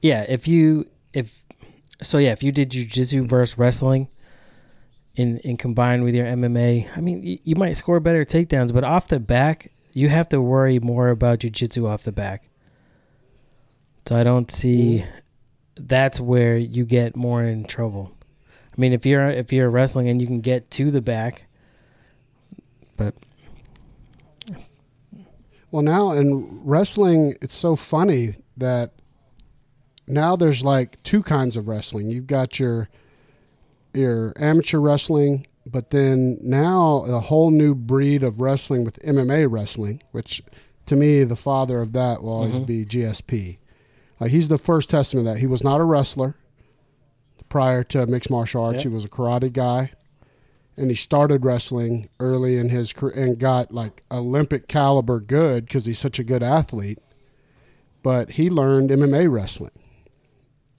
yeah. 0.02 0.26
If 0.28 0.48
you, 0.48 0.88
if 1.12 1.44
so, 2.02 2.18
yeah. 2.18 2.32
If 2.32 2.42
you 2.42 2.52
did 2.52 2.70
jujitsu 2.70 3.28
versus 3.28 3.58
wrestling, 3.58 4.08
in 5.20 5.38
in 5.38 5.56
combined 5.56 6.04
with 6.04 6.14
your 6.14 6.26
MMA, 6.26 6.96
I 6.96 7.00
mean, 7.00 7.22
you, 7.22 7.38
you 7.44 7.56
might 7.56 7.74
score 7.74 8.00
better 8.00 8.24
takedowns, 8.24 8.72
but 8.72 8.84
off 8.84 9.08
the 9.08 9.20
back, 9.20 9.70
you 9.92 10.08
have 10.08 10.28
to 10.30 10.40
worry 10.40 10.78
more 10.78 11.08
about 11.08 11.40
jujitsu 11.40 11.88
off 11.88 12.04
the 12.04 12.12
back. 12.12 12.48
So 14.06 14.16
I 14.16 14.24
don't 14.24 14.50
see. 14.50 15.04
That's 15.76 16.20
where 16.20 16.56
you 16.56 16.84
get 16.84 17.16
more 17.16 17.42
in 17.42 17.64
trouble. 17.64 18.12
I 18.72 18.80
mean, 18.80 18.92
if 18.92 19.04
you're 19.04 19.28
if 19.28 19.52
you're 19.52 19.70
wrestling 19.70 20.08
and 20.08 20.20
you 20.20 20.26
can 20.26 20.40
get 20.40 20.70
to 20.72 20.90
the 20.90 21.00
back, 21.00 21.46
but 22.96 23.14
Well, 25.70 25.82
now 25.82 26.12
in 26.12 26.60
wrestling, 26.64 27.34
it's 27.40 27.54
so 27.54 27.76
funny 27.76 28.36
that 28.56 28.92
now 30.08 30.34
there's 30.34 30.64
like 30.64 31.02
two 31.02 31.22
kinds 31.22 31.56
of 31.56 31.68
wrestling. 31.68 32.10
You've 32.10 32.26
got 32.26 32.58
your 32.58 32.88
your 33.94 34.32
amateur 34.36 34.78
wrestling, 34.78 35.46
but 35.66 35.90
then 35.90 36.38
now 36.42 37.04
a 37.06 37.20
whole 37.20 37.50
new 37.50 37.74
breed 37.74 38.22
of 38.22 38.40
wrestling 38.40 38.84
with 38.84 38.98
MMA 39.02 39.46
wrestling, 39.50 40.02
which 40.12 40.42
to 40.86 40.96
me 40.96 41.22
the 41.24 41.36
father 41.36 41.80
of 41.80 41.92
that 41.92 42.22
will 42.22 42.32
always 42.32 42.58
Mhm. 42.58 42.66
be 42.66 42.84
GSP. 42.84 43.58
Like 44.18 44.30
he's 44.30 44.48
the 44.48 44.58
first 44.58 44.90
testament 44.90 45.26
of 45.26 45.34
that 45.34 45.40
he 45.40 45.46
was 45.46 45.62
not 45.64 45.80
a 45.80 45.84
wrestler 45.84 46.34
prior 47.48 47.82
to 47.84 48.06
mixed 48.06 48.30
martial 48.30 48.62
arts. 48.64 48.84
Yeah. 48.84 48.90
He 48.90 48.94
was 48.94 49.04
a 49.04 49.08
karate 49.08 49.52
guy 49.52 49.92
and 50.76 50.88
he 50.90 50.96
started 50.96 51.44
wrestling 51.44 52.08
early 52.20 52.56
in 52.56 52.68
his 52.70 52.92
career 52.92 53.14
and 53.14 53.38
got 53.38 53.72
like 53.72 54.02
Olympic 54.10 54.68
caliber 54.68 55.20
good 55.20 55.66
because 55.66 55.86
he's 55.86 55.98
such 55.98 56.18
a 56.18 56.24
good 56.24 56.42
athlete. 56.42 56.98
But 58.02 58.32
he 58.32 58.48
learned 58.50 58.90
MMA 58.90 59.26
wrestling 59.30 59.72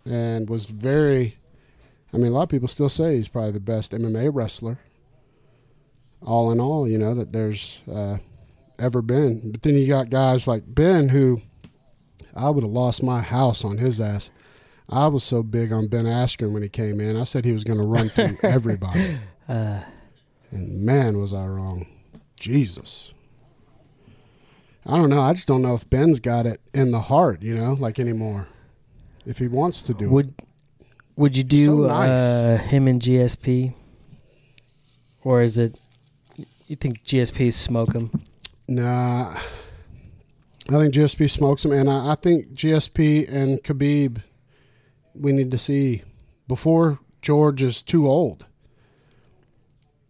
and 0.05 0.49
was 0.49 0.65
very. 0.65 1.37
I 2.13 2.17
mean, 2.17 2.31
a 2.31 2.35
lot 2.35 2.43
of 2.43 2.49
people 2.49 2.67
still 2.67 2.89
say 2.89 3.15
he's 3.17 3.27
probably 3.29 3.51
the 3.51 3.59
best 3.59 3.91
MMA 3.91 4.29
wrestler. 4.33 4.79
All 6.23 6.51
in 6.51 6.59
all, 6.59 6.87
you 6.87 6.97
know 6.97 7.15
that 7.15 7.31
there's 7.31 7.79
uh, 7.91 8.17
ever 8.77 9.01
been. 9.01 9.51
But 9.51 9.63
then 9.63 9.75
you 9.75 9.87
got 9.87 10.09
guys 10.09 10.47
like 10.47 10.63
Ben 10.67 11.09
who 11.09 11.41
I 12.35 12.49
would 12.49 12.63
have 12.63 12.71
lost 12.71 13.01
my 13.01 13.21
house 13.21 13.63
on 13.65 13.77
his 13.77 13.99
ass. 13.99 14.29
I 14.89 15.07
was 15.07 15.23
so 15.23 15.41
big 15.41 15.71
on 15.71 15.87
Ben 15.87 16.05
Askren 16.05 16.51
when 16.53 16.63
he 16.63 16.69
came 16.69 16.99
in. 16.99 17.15
I 17.15 17.23
said 17.23 17.45
he 17.45 17.53
was 17.53 17.63
going 17.63 17.79
to 17.79 17.85
run 17.85 18.09
through 18.09 18.37
everybody. 18.43 19.19
uh, 19.47 19.79
And 20.51 20.81
man, 20.85 21.17
was 21.17 21.31
I 21.33 21.45
wrong. 21.47 21.87
Jesus. 22.39 23.13
I 24.85 24.97
don't 24.97 25.09
know. 25.09 25.21
I 25.21 25.33
just 25.33 25.47
don't 25.47 25.61
know 25.61 25.75
if 25.75 25.89
Ben's 25.89 26.19
got 26.19 26.45
it 26.45 26.59
in 26.73 26.91
the 26.91 27.01
heart, 27.01 27.41
you 27.41 27.53
know, 27.53 27.73
like 27.73 27.99
anymore. 27.99 28.47
If 29.25 29.37
he 29.37 29.47
wants 29.47 29.81
to 29.83 29.93
do 29.93 30.17
it. 30.19 30.27
Would 31.15 31.21
Would 31.33 31.37
you 31.37 31.43
do 31.43 31.65
So 31.65 31.75
nice. 31.87 32.09
uh, 32.09 32.57
him 32.69 32.87
and 32.87 33.01
GSP, 33.01 33.73
or 35.23 35.41
is 35.41 35.57
it? 35.59 35.79
You 36.67 36.75
think 36.75 37.03
GSP 37.03 37.51
smoke 37.51 37.93
him? 37.93 38.09
Nah. 38.67 39.35
I 40.69 40.73
think 40.73 40.93
GSP 40.93 41.29
smokes 41.29 41.65
him, 41.65 41.71
and 41.73 41.89
I, 41.89 42.11
I 42.13 42.15
think 42.15 42.53
GSP 42.53 43.27
and 43.29 43.61
Khabib, 43.61 44.21
we 45.13 45.31
need 45.33 45.51
to 45.51 45.57
see 45.57 46.03
before 46.47 46.99
George 47.21 47.61
is 47.61 47.81
too 47.81 48.07
old. 48.07 48.45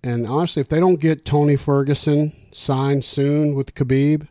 And 0.03 0.27
honestly, 0.27 0.61
if 0.61 0.69
they 0.69 0.79
don't 0.79 0.99
get 0.99 1.25
Tony 1.25 1.55
Ferguson 1.55 2.33
signed 2.51 3.05
soon 3.05 3.55
with 3.55 3.73
Khabib, 3.73 4.27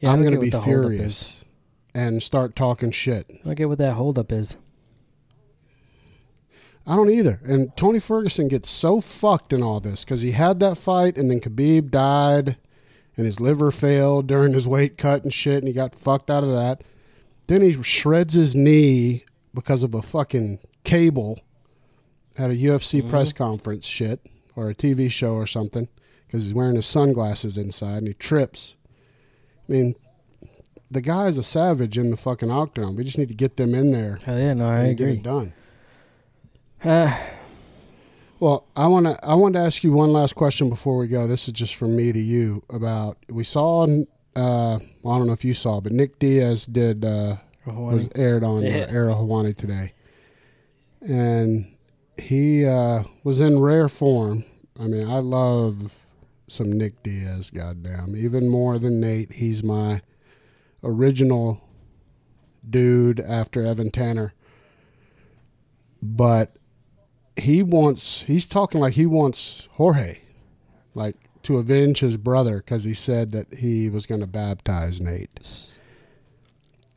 Yeah, 0.00 0.10
I 0.10 0.12
I'm 0.14 0.20
going 0.22 0.34
to 0.34 0.40
be 0.40 0.46
what 0.50 0.52
the 0.52 0.60
holdup 0.60 0.90
is. 0.90 0.96
furious 0.96 1.41
and 1.94 2.22
start 2.22 2.56
talking 2.56 2.90
shit. 2.90 3.26
I 3.30 3.44
don't 3.44 3.54
get 3.54 3.68
what 3.68 3.78
that 3.78 3.94
holdup 3.94 4.32
is. 4.32 4.56
I 6.86 6.96
don't 6.96 7.10
either. 7.10 7.40
And 7.44 7.76
Tony 7.76 7.98
Ferguson 7.98 8.48
gets 8.48 8.70
so 8.70 9.00
fucked 9.00 9.52
in 9.52 9.62
all 9.62 9.80
this 9.80 10.04
because 10.04 10.22
he 10.22 10.32
had 10.32 10.58
that 10.60 10.78
fight 10.78 11.16
and 11.16 11.30
then 11.30 11.40
Khabib 11.40 11.90
died 11.90 12.56
and 13.16 13.26
his 13.26 13.38
liver 13.38 13.70
failed 13.70 14.26
during 14.26 14.52
his 14.52 14.66
weight 14.66 14.98
cut 14.98 15.22
and 15.22 15.32
shit 15.32 15.58
and 15.58 15.68
he 15.68 15.72
got 15.72 15.94
fucked 15.94 16.30
out 16.30 16.42
of 16.42 16.50
that. 16.50 16.82
Then 17.46 17.62
he 17.62 17.80
shreds 17.82 18.34
his 18.34 18.56
knee 18.56 19.24
because 19.54 19.82
of 19.82 19.94
a 19.94 20.02
fucking 20.02 20.58
cable 20.82 21.40
at 22.36 22.50
a 22.50 22.54
UFC 22.54 23.00
mm-hmm. 23.00 23.10
press 23.10 23.32
conference 23.32 23.86
shit 23.86 24.26
or 24.56 24.68
a 24.68 24.74
TV 24.74 25.10
show 25.10 25.34
or 25.34 25.46
something 25.46 25.88
because 26.26 26.44
he's 26.44 26.54
wearing 26.54 26.76
his 26.76 26.86
sunglasses 26.86 27.56
inside 27.56 27.98
and 27.98 28.08
he 28.08 28.14
trips. 28.14 28.74
I 29.68 29.72
mean, 29.72 29.94
the 30.92 31.00
guy's 31.00 31.38
a 31.38 31.42
savage 31.42 31.96
in 31.98 32.10
the 32.10 32.16
fucking 32.16 32.50
octagon. 32.50 32.96
We 32.96 33.04
just 33.04 33.18
need 33.18 33.28
to 33.28 33.34
get 33.34 33.56
them 33.56 33.74
in 33.74 33.90
there 33.92 34.18
Hell 34.24 34.38
yeah, 34.38 34.54
no, 34.54 34.68
I 34.68 34.78
and 34.78 34.96
get 34.96 35.04
agree. 35.04 35.16
it 35.18 35.22
done. 35.22 35.52
Uh, 36.84 37.16
Well, 38.40 38.66
I 38.76 38.86
want 38.88 39.06
to 39.06 39.24
I 39.24 39.34
want 39.34 39.54
to 39.54 39.60
ask 39.60 39.84
you 39.84 39.92
one 39.92 40.12
last 40.12 40.34
question 40.34 40.68
before 40.68 40.96
we 40.98 41.06
go. 41.06 41.26
This 41.28 41.46
is 41.46 41.52
just 41.52 41.74
from 41.76 41.94
me 41.96 42.10
to 42.12 42.18
you 42.18 42.62
about 42.70 43.16
we 43.28 43.44
saw 43.44 43.84
uh 43.84 44.78
well, 45.02 45.14
I 45.14 45.18
don't 45.18 45.26
know 45.28 45.32
if 45.32 45.44
you 45.44 45.54
saw, 45.54 45.80
but 45.80 45.92
Nick 45.92 46.18
Diaz 46.18 46.66
did 46.66 47.04
uh 47.04 47.36
was 47.66 48.08
aired 48.16 48.42
on 48.42 48.62
Yeah. 48.62 48.78
uh, 48.88 48.92
Ariel 48.92 49.16
Helwani 49.16 49.56
today. 49.56 49.92
And 51.00 51.66
he 52.18 52.66
uh 52.66 53.04
was 53.24 53.38
in 53.40 53.60
rare 53.60 53.88
form. 53.88 54.44
I 54.80 54.84
mean, 54.88 55.08
I 55.08 55.18
love 55.20 55.92
some 56.48 56.72
Nick 56.72 57.02
Diaz, 57.02 57.50
goddamn. 57.50 58.16
Even 58.16 58.48
more 58.48 58.78
than 58.78 59.00
Nate, 59.00 59.32
he's 59.34 59.62
my 59.62 60.02
original 60.82 61.60
dude 62.68 63.20
after 63.20 63.64
Evan 63.64 63.90
Tanner. 63.90 64.34
But 66.02 66.56
he 67.36 67.62
wants 67.62 68.22
he's 68.22 68.46
talking 68.46 68.80
like 68.80 68.94
he 68.94 69.06
wants 69.06 69.68
Jorge 69.72 70.18
like 70.94 71.16
to 71.42 71.58
avenge 71.58 72.00
his 72.00 72.16
brother 72.16 72.58
because 72.58 72.84
he 72.84 72.94
said 72.94 73.32
that 73.32 73.54
he 73.54 73.88
was 73.88 74.06
going 74.06 74.20
to 74.20 74.26
baptize 74.26 75.00
Nate. 75.00 75.78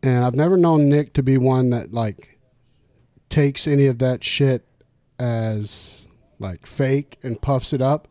And 0.03 0.23
I've 0.23 0.36
never 0.36 0.57
known 0.57 0.89
Nick 0.89 1.13
to 1.13 1.23
be 1.23 1.38
one 1.38 1.71
that 1.71 1.93
like 1.93 2.38
takes 3.29 3.67
any 3.67 3.88
of 3.88 3.99
that 3.99 4.23
shit 4.23 4.65
as 5.17 6.03
like 6.38 6.65
fake 6.65 7.17
and 7.23 7.41
puffs 7.41 7.73
it 7.73 7.81
up, 7.81 8.07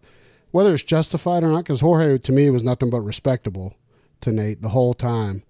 whether 0.50 0.74
it's 0.74 0.82
justified 0.82 1.44
or 1.44 1.48
not. 1.48 1.64
Because 1.64 1.80
Jorge 1.80 2.18
to 2.18 2.32
me 2.32 2.50
was 2.50 2.64
nothing 2.64 2.90
but 2.90 3.00
respectable 3.00 3.76
to 4.22 4.32
Nate 4.32 4.62
the 4.62 4.70
whole 4.70 4.94
time. 4.94 5.44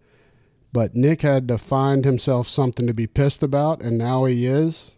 But 0.74 0.96
Nick 0.96 1.22
had 1.22 1.46
to 1.46 1.56
find 1.56 2.04
himself 2.04 2.48
something 2.48 2.88
to 2.88 2.92
be 2.92 3.06
pissed 3.06 3.44
about, 3.44 3.80
and 3.80 3.96
now 3.96 4.24
he 4.24 4.44
is. 4.44 4.90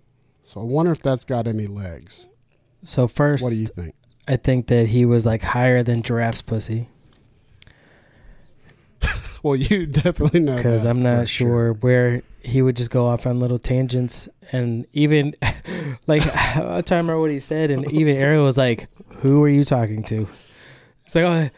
So 0.43 0.63
I 0.63 0.65
wonder 0.65 0.91
if 0.91 1.03
that's 1.03 1.27
got 1.27 1.47
any 1.47 1.67
legs. 1.67 2.27
So 2.83 3.07
first, 3.07 3.43
What 3.43 3.51
do 3.51 3.57
you 3.57 3.67
think? 3.67 3.95
I 4.27 4.37
think 4.37 4.69
that 4.69 4.89
he 4.89 5.05
was 5.05 5.27
like 5.27 5.43
higher 5.43 5.83
than 5.83 6.03
giraffe's 6.03 6.41
pussy 6.41 6.89
Well, 9.43 9.55
you 9.55 9.85
definitely 9.87 10.41
know 10.41 10.57
because 10.57 10.87
I'm 10.87 11.03
not 11.03 11.29
sure 11.29 11.75
where 11.75 12.23
he 12.41 12.63
would 12.63 12.77
just 12.77 12.91
go 12.91 13.07
off 13.07 13.27
on 13.27 13.39
little 13.39 13.59
tangents 13.59 14.29
and 14.53 14.87
even 14.95 15.35
like 16.07 16.23
trying 16.33 16.83
to 16.83 16.95
remember 16.95 17.21
what 17.21 17.31
he 17.31 17.39
said 17.39 17.71
and 17.71 17.91
even 17.93 18.17
Ariel 18.17 18.45
was 18.45 18.57
like, 18.57 18.89
"Who 19.19 19.45
are 19.45 19.49
you 19.49 19.63
talking 19.63 20.03
to?" 20.05 20.27
It's 21.05 21.15
like, 21.15 21.25
oh, 21.25 21.51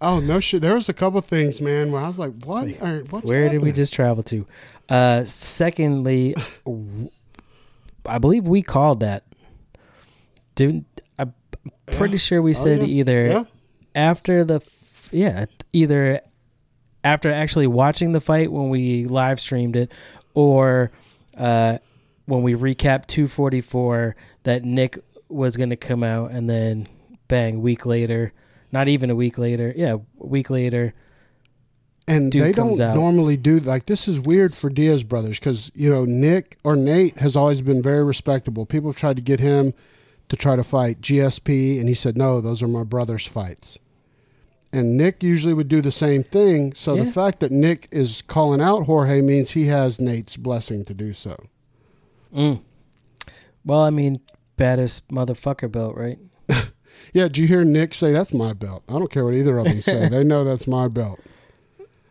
Oh 0.00 0.20
no 0.20 0.40
shit! 0.40 0.62
There 0.62 0.74
was 0.74 0.88
a 0.88 0.92
couple 0.92 1.20
things, 1.20 1.60
man, 1.60 1.90
where 1.92 2.02
I 2.02 2.06
was 2.06 2.18
like, 2.18 2.32
"What? 2.44 2.68
Or, 2.80 3.00
what's 3.10 3.28
where 3.28 3.48
did 3.48 3.62
we 3.62 3.72
just 3.72 3.92
travel 3.92 4.22
to? 4.24 4.46
Uh, 4.88 5.24
secondly, 5.24 6.34
I 8.06 8.18
believe 8.18 8.46
we 8.46 8.62
called 8.62 9.00
that. 9.00 9.24
Didn't 10.54 10.86
I'm 11.18 11.34
pretty 11.86 12.14
Yeah. 12.14 12.18
sure 12.18 12.42
we 12.42 12.50
Oh, 12.52 12.54
said 12.54 12.80
yeah. 12.80 12.86
either 12.86 13.26
Yeah, 13.26 13.44
after 13.94 14.44
the 14.44 14.60
yeah 15.10 15.46
either 15.72 16.20
after 17.02 17.30
actually 17.32 17.66
watching 17.66 18.12
the 18.12 18.20
fight 18.20 18.52
when 18.52 18.68
we 18.68 19.04
live 19.06 19.40
streamed 19.40 19.76
it 19.76 19.90
or 20.34 20.90
uh, 21.36 21.78
when 22.26 22.42
we 22.42 22.54
recapped 22.54 23.06
244 23.08 24.16
that 24.44 24.64
Nick 24.64 24.98
was 25.28 25.56
going 25.56 25.70
to 25.70 25.76
come 25.76 26.02
out 26.04 26.30
and 26.30 26.48
then 26.48 26.86
bang 27.28 27.60
week 27.62 27.84
later 27.84 28.32
not 28.74 28.88
even 28.88 29.08
a 29.08 29.14
week 29.14 29.38
later 29.38 29.72
yeah 29.76 29.94
a 29.94 30.26
week 30.26 30.50
later 30.50 30.92
and 32.06 32.30
Dude 32.30 32.42
they 32.42 32.52
don't 32.52 32.78
out. 32.80 32.94
normally 32.94 33.38
do 33.38 33.58
like 33.60 33.86
this. 33.86 34.06
Is 34.06 34.20
weird 34.20 34.52
for 34.52 34.68
Diaz 34.68 35.02
brothers 35.04 35.38
because 35.38 35.70
you 35.74 35.88
know 35.88 36.04
Nick 36.04 36.58
or 36.62 36.76
Nate 36.76 37.18
has 37.20 37.34
always 37.34 37.62
been 37.62 37.82
very 37.82 38.04
respectable. 38.04 38.66
People 38.66 38.90
have 38.90 38.96
tried 38.98 39.16
to 39.16 39.22
get 39.22 39.40
him 39.40 39.72
to 40.28 40.36
try 40.36 40.54
to 40.54 40.62
fight 40.62 41.00
GSP, 41.00 41.78
and 41.80 41.88
he 41.88 41.94
said, 41.94 42.18
"No, 42.18 42.42
those 42.42 42.62
are 42.62 42.68
my 42.68 42.84
brother's 42.84 43.26
fights." 43.26 43.78
And 44.70 44.98
Nick 44.98 45.22
usually 45.22 45.54
would 45.54 45.68
do 45.68 45.80
the 45.80 45.90
same 45.90 46.24
thing. 46.24 46.74
So 46.74 46.94
the 46.96 47.10
fact 47.10 47.40
that 47.40 47.50
Nick 47.52 47.88
is 47.90 48.22
calling 48.26 48.60
out 48.60 48.84
Jorge 48.84 49.22
means 49.22 49.52
he 49.52 49.66
has 49.68 49.98
Nate's 49.98 50.36
blessing 50.36 50.84
to 50.84 50.92
do 50.92 51.14
so. 51.14 51.36
mm. 52.34 52.60
well 53.64 53.80
I 53.80 53.88
mean 53.90 54.20
baddest 54.58 55.08
motherfucker 55.08 55.72
belt 55.72 55.96
right 55.96 56.18
Yeah, 57.14 57.28
did 57.28 57.38
you 57.38 57.46
hear 57.46 57.62
Nick 57.64 57.94
say 57.94 58.12
that's 58.12 58.34
my 58.34 58.52
belt? 58.52 58.82
I 58.88 58.94
don't 58.94 59.10
care 59.10 59.24
what 59.24 59.34
either 59.34 59.56
of 59.56 59.66
them 59.66 59.80
say. 59.82 60.08
they 60.10 60.24
know 60.24 60.42
that's 60.42 60.66
my 60.66 60.88
belt. 60.88 61.20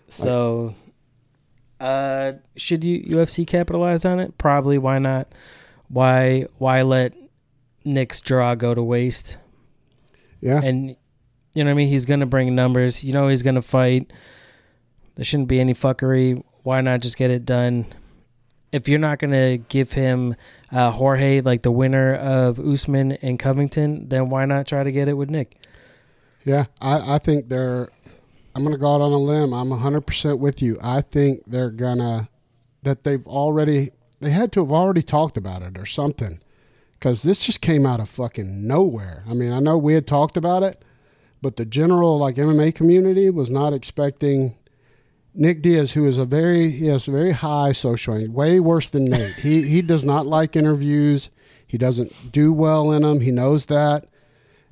So, 0.07 0.75
uh, 1.81 2.33
should 2.55 2.85
you 2.85 3.03
UFC 3.03 3.45
capitalize 3.45 4.05
on 4.05 4.21
it? 4.21 4.37
Probably. 4.37 4.77
Why 4.77 4.99
not? 4.99 5.27
Why 5.89 6.47
why 6.57 6.83
let 6.83 7.13
Nick's 7.83 8.21
draw 8.21 8.55
go 8.55 8.73
to 8.73 8.81
waste? 8.81 9.35
Yeah. 10.39 10.61
And 10.63 10.95
you 11.53 11.63
know 11.63 11.65
what 11.65 11.71
I 11.71 11.73
mean. 11.73 11.89
He's 11.89 12.05
gonna 12.05 12.25
bring 12.25 12.55
numbers. 12.55 13.03
You 13.03 13.11
know 13.11 13.27
he's 13.27 13.43
gonna 13.43 13.61
fight. 13.61 14.09
There 15.15 15.25
shouldn't 15.25 15.49
be 15.49 15.59
any 15.59 15.73
fuckery. 15.73 16.41
Why 16.63 16.79
not 16.79 17.01
just 17.01 17.17
get 17.17 17.29
it 17.29 17.43
done? 17.43 17.85
If 18.73 18.89
you're 18.89 18.99
not 18.99 19.19
gonna 19.19 19.57
give 19.57 19.93
him 19.93 20.35
uh, 20.73 20.91
Jorge 20.91 21.39
like 21.39 21.61
the 21.61 21.71
winner 21.71 22.15
of 22.15 22.59
Usman 22.59 23.13
and 23.21 23.39
Covington, 23.39 24.09
then 24.09 24.27
why 24.27 24.43
not 24.45 24.67
try 24.67 24.83
to 24.83 24.91
get 24.91 25.07
it 25.07 25.13
with 25.13 25.29
Nick? 25.29 25.63
Yeah, 26.43 26.65
I, 26.81 27.15
I 27.15 27.17
think 27.19 27.49
they're. 27.49 27.89
I'm 28.55 28.63
going 28.63 28.75
to 28.75 28.79
go 28.79 28.93
out 28.93 29.01
on 29.01 29.11
a 29.11 29.17
limb. 29.17 29.51
I'm 29.51 29.69
100% 29.69 30.37
with 30.37 30.61
you. 30.61 30.77
I 30.81 31.01
think 31.01 31.41
they're 31.47 31.71
going 31.71 31.99
to. 31.99 32.27
That 32.83 33.03
they've 33.03 33.25
already. 33.25 33.91
They 34.19 34.31
had 34.31 34.51
to 34.53 34.61
have 34.61 34.71
already 34.71 35.01
talked 35.01 35.37
about 35.37 35.61
it 35.61 35.77
or 35.77 35.85
something. 35.85 36.39
Because 36.93 37.23
this 37.23 37.45
just 37.45 37.61
came 37.61 37.85
out 37.85 37.99
of 37.99 38.09
fucking 38.09 38.65
nowhere. 38.67 39.23
I 39.27 39.33
mean, 39.33 39.51
I 39.51 39.59
know 39.59 39.77
we 39.77 39.93
had 39.93 40.07
talked 40.07 40.37
about 40.37 40.63
it, 40.63 40.83
but 41.41 41.57
the 41.57 41.65
general, 41.65 42.17
like, 42.17 42.35
MMA 42.35 42.73
community 42.73 43.29
was 43.29 43.49
not 43.49 43.73
expecting. 43.73 44.55
Nick 45.35 45.61
Diaz, 45.61 45.93
who 45.93 46.05
is 46.05 46.17
a 46.17 46.25
very 46.25 46.69
he 46.71 46.87
has 46.87 47.07
a 47.07 47.11
very 47.11 47.31
high 47.31 47.71
social, 47.71 48.27
way 48.29 48.59
worse 48.59 48.89
than 48.89 49.05
Nate. 49.05 49.35
he 49.35 49.63
he 49.63 49.81
does 49.81 50.05
not 50.05 50.27
like 50.27 50.55
interviews. 50.55 51.29
He 51.65 51.77
doesn't 51.77 52.31
do 52.31 52.53
well 52.53 52.91
in 52.91 53.01
them. 53.01 53.21
He 53.21 53.31
knows 53.31 53.65
that 53.65 54.05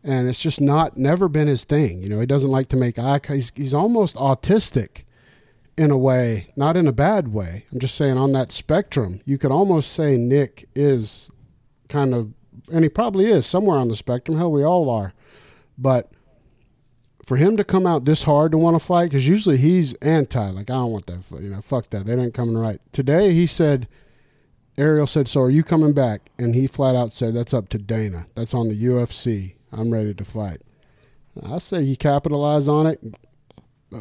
and 0.03 0.27
it's 0.27 0.41
just 0.41 0.59
not 0.59 0.97
never 0.97 1.27
been 1.27 1.47
his 1.47 1.63
thing. 1.63 2.01
You 2.01 2.09
know, 2.09 2.19
he 2.19 2.25
doesn't 2.25 2.49
like 2.49 2.67
to 2.69 2.77
make 2.77 2.97
eye. 2.97 3.19
He's 3.27 3.51
he's 3.55 3.73
almost 3.73 4.15
autistic 4.15 5.03
in 5.77 5.91
a 5.91 5.97
way, 5.97 6.47
not 6.55 6.75
in 6.75 6.87
a 6.87 6.91
bad 6.91 7.29
way. 7.29 7.65
I'm 7.71 7.79
just 7.79 7.95
saying 7.95 8.17
on 8.17 8.31
that 8.33 8.51
spectrum, 8.51 9.21
you 9.25 9.37
could 9.37 9.51
almost 9.51 9.91
say 9.91 10.17
Nick 10.17 10.67
is 10.75 11.29
kind 11.87 12.13
of, 12.13 12.33
and 12.71 12.83
he 12.83 12.89
probably 12.89 13.25
is 13.25 13.45
somewhere 13.45 13.77
on 13.77 13.87
the 13.87 13.95
spectrum. 13.95 14.37
Hell, 14.37 14.51
we 14.51 14.63
all 14.63 14.89
are, 14.89 15.13
but. 15.77 16.11
For 17.31 17.37
him 17.37 17.55
to 17.55 17.63
come 17.63 17.87
out 17.87 18.03
this 18.03 18.23
hard 18.23 18.51
to 18.51 18.57
want 18.57 18.75
to 18.75 18.85
fight, 18.85 19.05
because 19.05 19.25
usually 19.25 19.55
he's 19.55 19.93
anti, 20.01 20.49
like 20.49 20.69
I 20.69 20.73
don't 20.73 20.91
want 20.91 21.05
that, 21.05 21.23
you 21.41 21.47
know, 21.47 21.61
fuck 21.61 21.89
that, 21.91 22.05
they 22.05 22.13
ain't 22.13 22.33
coming 22.33 22.57
right. 22.57 22.81
Today 22.91 23.31
he 23.31 23.47
said, 23.47 23.87
Ariel 24.77 25.07
said, 25.07 25.29
"So 25.29 25.39
are 25.39 25.49
you 25.49 25.63
coming 25.63 25.93
back?" 25.93 26.29
And 26.37 26.55
he 26.55 26.67
flat 26.67 26.93
out 26.93 27.13
said, 27.13 27.33
"That's 27.33 27.53
up 27.53 27.69
to 27.69 27.77
Dana. 27.77 28.27
That's 28.35 28.53
on 28.53 28.67
the 28.67 28.75
UFC. 28.75 29.53
I'm 29.71 29.91
ready 29.91 30.13
to 30.13 30.25
fight." 30.25 30.59
I 31.41 31.59
say 31.59 31.81
you 31.81 31.95
capitalize 31.95 32.67
on 32.67 32.85
it. 32.85 33.01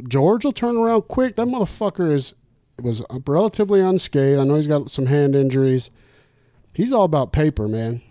George 0.08 0.44
will 0.44 0.52
turn 0.52 0.76
around 0.76 1.02
quick. 1.02 1.36
That 1.36 1.46
motherfucker 1.46 2.10
is 2.10 2.34
was 2.82 3.00
relatively 3.28 3.80
unscathed. 3.80 4.40
I 4.40 4.42
know 4.42 4.56
he's 4.56 4.66
got 4.66 4.90
some 4.90 5.06
hand 5.06 5.36
injuries. 5.36 5.88
He's 6.74 6.92
all 6.92 7.04
about 7.04 7.30
paper, 7.30 7.68
man. 7.68 8.02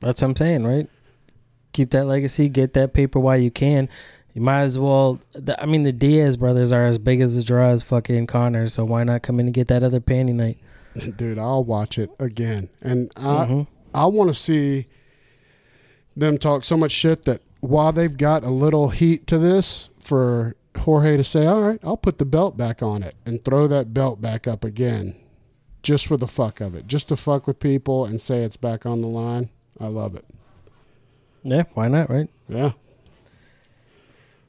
That's 0.00 0.22
what 0.22 0.28
I'm 0.28 0.36
saying, 0.36 0.64
right? 0.66 0.88
Keep 1.74 1.90
that 1.90 2.06
legacy, 2.06 2.48
get 2.48 2.72
that 2.72 2.94
paper 2.94 3.18
while 3.18 3.36
you 3.36 3.50
can. 3.50 3.88
You 4.34 4.42
might 4.42 4.62
as 4.62 4.78
well. 4.78 5.20
The, 5.32 5.60
I 5.62 5.66
mean, 5.66 5.84
the 5.84 5.92
Diaz 5.92 6.36
brothers 6.36 6.72
are 6.72 6.86
as 6.86 6.98
big 6.98 7.20
as 7.20 7.36
the 7.36 7.44
draw 7.44 7.68
as 7.70 7.82
fucking 7.82 8.26
Conor, 8.26 8.66
so 8.66 8.84
why 8.84 9.04
not 9.04 9.22
come 9.22 9.38
in 9.38 9.46
and 9.46 9.54
get 9.54 9.68
that 9.68 9.82
other 9.82 10.00
panty 10.00 10.34
night? 10.34 10.58
Dude, 11.16 11.38
I'll 11.38 11.64
watch 11.64 11.98
it 11.98 12.10
again, 12.18 12.68
and 12.80 13.10
I 13.16 13.20
mm-hmm. 13.20 13.62
I 13.94 14.06
want 14.06 14.28
to 14.28 14.34
see 14.34 14.86
them 16.16 16.36
talk 16.36 16.64
so 16.64 16.76
much 16.76 16.92
shit 16.92 17.24
that 17.24 17.42
while 17.60 17.92
they've 17.92 18.16
got 18.16 18.44
a 18.44 18.50
little 18.50 18.90
heat 18.90 19.26
to 19.28 19.38
this 19.38 19.88
for 19.98 20.56
Jorge 20.78 21.16
to 21.16 21.24
say, 21.24 21.46
all 21.46 21.62
right, 21.62 21.80
I'll 21.82 21.96
put 21.96 22.18
the 22.18 22.24
belt 22.24 22.56
back 22.56 22.82
on 22.82 23.02
it 23.02 23.14
and 23.24 23.44
throw 23.44 23.66
that 23.68 23.94
belt 23.94 24.20
back 24.20 24.46
up 24.46 24.64
again 24.64 25.16
just 25.82 26.06
for 26.06 26.16
the 26.16 26.26
fuck 26.26 26.60
of 26.60 26.74
it, 26.74 26.86
just 26.86 27.08
to 27.08 27.16
fuck 27.16 27.46
with 27.46 27.60
people 27.60 28.04
and 28.04 28.20
say 28.20 28.42
it's 28.42 28.56
back 28.56 28.84
on 28.84 29.00
the 29.00 29.06
line. 29.06 29.50
I 29.78 29.86
love 29.86 30.14
it. 30.14 30.24
Yeah, 31.42 31.64
why 31.74 31.88
not, 31.88 32.10
right? 32.10 32.28
Yeah. 32.48 32.72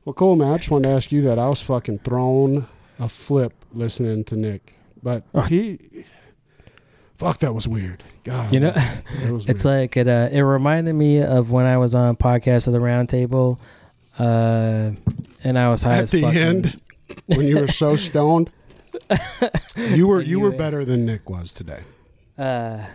Well, 0.06 0.14
cool, 0.14 0.36
man. 0.36 0.54
I 0.54 0.58
just 0.58 0.70
wanted 0.70 0.90
to 0.90 0.96
ask 0.96 1.12
you 1.12 1.24
that. 1.24 1.40
I 1.40 1.50
was 1.50 1.64
fucking 1.64 2.00
thrown 2.00 2.68
a 3.00 3.10
flip 3.10 3.54
listening 3.74 4.24
to 4.26 4.36
Nick, 4.36 4.76
but 5.02 5.24
oh. 5.34 5.42
he, 5.42 5.80
fuck, 7.18 7.40
that 7.40 7.56
was 7.56 7.68
weird. 7.68 8.04
God, 8.24 8.54
you 8.54 8.60
know, 8.60 8.74
it's 9.48 9.66
like 9.66 9.98
it. 9.98 10.08
Uh, 10.08 10.30
it 10.32 10.42
reminded 10.42 10.94
me 10.94 11.24
of 11.24 11.50
when 11.50 11.66
I 11.66 11.78
was 11.78 11.96
on 11.96 12.18
podcast 12.18 12.68
of 12.68 12.74
the 12.74 12.80
Roundtable, 12.80 13.58
uh, 14.20 14.92
and 15.44 15.58
I 15.58 15.70
was 15.70 15.82
high 15.82 15.98
at 15.98 16.10
the 16.10 16.22
fucking, 16.22 16.40
end 16.40 16.82
when 17.26 17.48
you 17.48 17.60
were 17.60 17.68
so 17.68 17.96
stoned. 17.96 18.52
you 19.76 20.08
were 20.08 20.22
you 20.22 20.40
were 20.40 20.52
better 20.52 20.86
than 20.86 21.06
Nick 21.06 21.32
was 21.32 21.52
today. 21.52 21.82
Uh, 22.38 22.86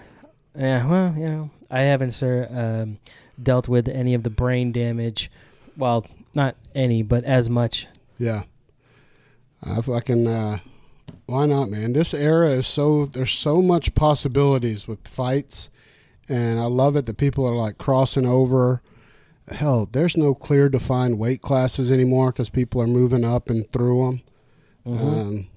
yeah. 0.56 0.86
Well, 0.86 1.12
you 1.18 1.26
know, 1.26 1.50
I 1.72 1.80
haven't 1.80 2.12
sir 2.12 2.46
um, 2.52 2.98
dealt 3.42 3.68
with 3.68 3.88
any 3.88 4.14
of 4.14 4.22
the 4.22 4.30
brain 4.30 4.70
damage. 4.70 5.28
Well, 5.76 6.06
not 6.34 6.56
any, 6.74 7.02
but 7.02 7.24
as 7.24 7.50
much. 7.50 7.86
Yeah. 8.18 8.44
I 9.62 9.80
fucking 9.80 10.26
uh, 10.26 10.58
why 11.26 11.46
not, 11.46 11.70
man? 11.70 11.92
This 11.92 12.12
era 12.12 12.50
is 12.50 12.66
so 12.66 13.06
there's 13.06 13.32
so 13.32 13.62
much 13.62 13.94
possibilities 13.94 14.88
with 14.88 15.06
fights, 15.06 15.70
and 16.28 16.58
I 16.58 16.64
love 16.64 16.96
it 16.96 17.06
that 17.06 17.18
people 17.18 17.46
are 17.46 17.54
like 17.54 17.78
crossing 17.78 18.26
over. 18.26 18.82
Hell, 19.48 19.88
there's 19.90 20.16
no 20.16 20.34
clear 20.34 20.68
defined 20.68 21.18
weight 21.18 21.40
classes 21.40 21.90
anymore 21.90 22.32
because 22.32 22.50
people 22.50 22.80
are 22.82 22.86
moving 22.86 23.24
up 23.24 23.50
and 23.50 23.70
through 23.70 24.06
them. 24.06 24.22
Mm-hmm. 24.86 25.08
Um, 25.08 25.48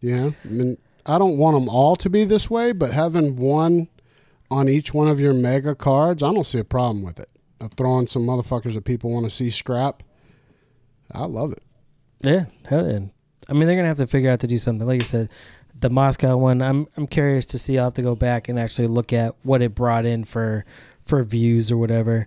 yeah, 0.00 0.30
I 0.44 0.48
mean, 0.48 0.78
I 1.04 1.18
don't 1.18 1.38
want 1.38 1.56
them 1.56 1.68
all 1.68 1.96
to 1.96 2.10
be 2.10 2.24
this 2.24 2.50
way, 2.50 2.72
but 2.72 2.92
having 2.92 3.36
one 3.36 3.88
on 4.50 4.68
each 4.68 4.94
one 4.94 5.08
of 5.08 5.18
your 5.18 5.34
mega 5.34 5.74
cards, 5.74 6.22
I 6.22 6.32
don't 6.32 6.46
see 6.46 6.58
a 6.58 6.64
problem 6.64 7.02
with 7.02 7.18
it. 7.18 7.30
Of 7.60 7.72
throwing 7.72 8.06
some 8.06 8.22
motherfuckers 8.22 8.74
that 8.74 8.84
people 8.84 9.10
want 9.10 9.24
to 9.24 9.30
see 9.30 9.50
scrap. 9.50 10.02
I 11.12 11.24
love 11.24 11.52
it. 11.52 11.62
Yeah, 12.20 12.46
hell 12.66 12.90
yeah. 12.90 13.00
I 13.48 13.52
mean, 13.52 13.66
they're 13.66 13.76
gonna 13.76 13.88
have 13.88 13.98
to 13.98 14.06
figure 14.06 14.30
out 14.30 14.40
to 14.40 14.46
do 14.46 14.58
something. 14.58 14.86
Like 14.86 15.02
you 15.02 15.06
said, 15.06 15.28
the 15.78 15.90
Moscow 15.90 16.36
one. 16.36 16.62
I'm 16.62 16.86
I'm 16.96 17.06
curious 17.06 17.44
to 17.46 17.58
see. 17.58 17.78
I'll 17.78 17.84
have 17.84 17.94
to 17.94 18.02
go 18.02 18.14
back 18.14 18.48
and 18.48 18.58
actually 18.58 18.88
look 18.88 19.12
at 19.12 19.34
what 19.42 19.62
it 19.62 19.74
brought 19.74 20.06
in 20.06 20.24
for 20.24 20.64
for 21.04 21.22
views 21.22 21.70
or 21.70 21.76
whatever. 21.76 22.26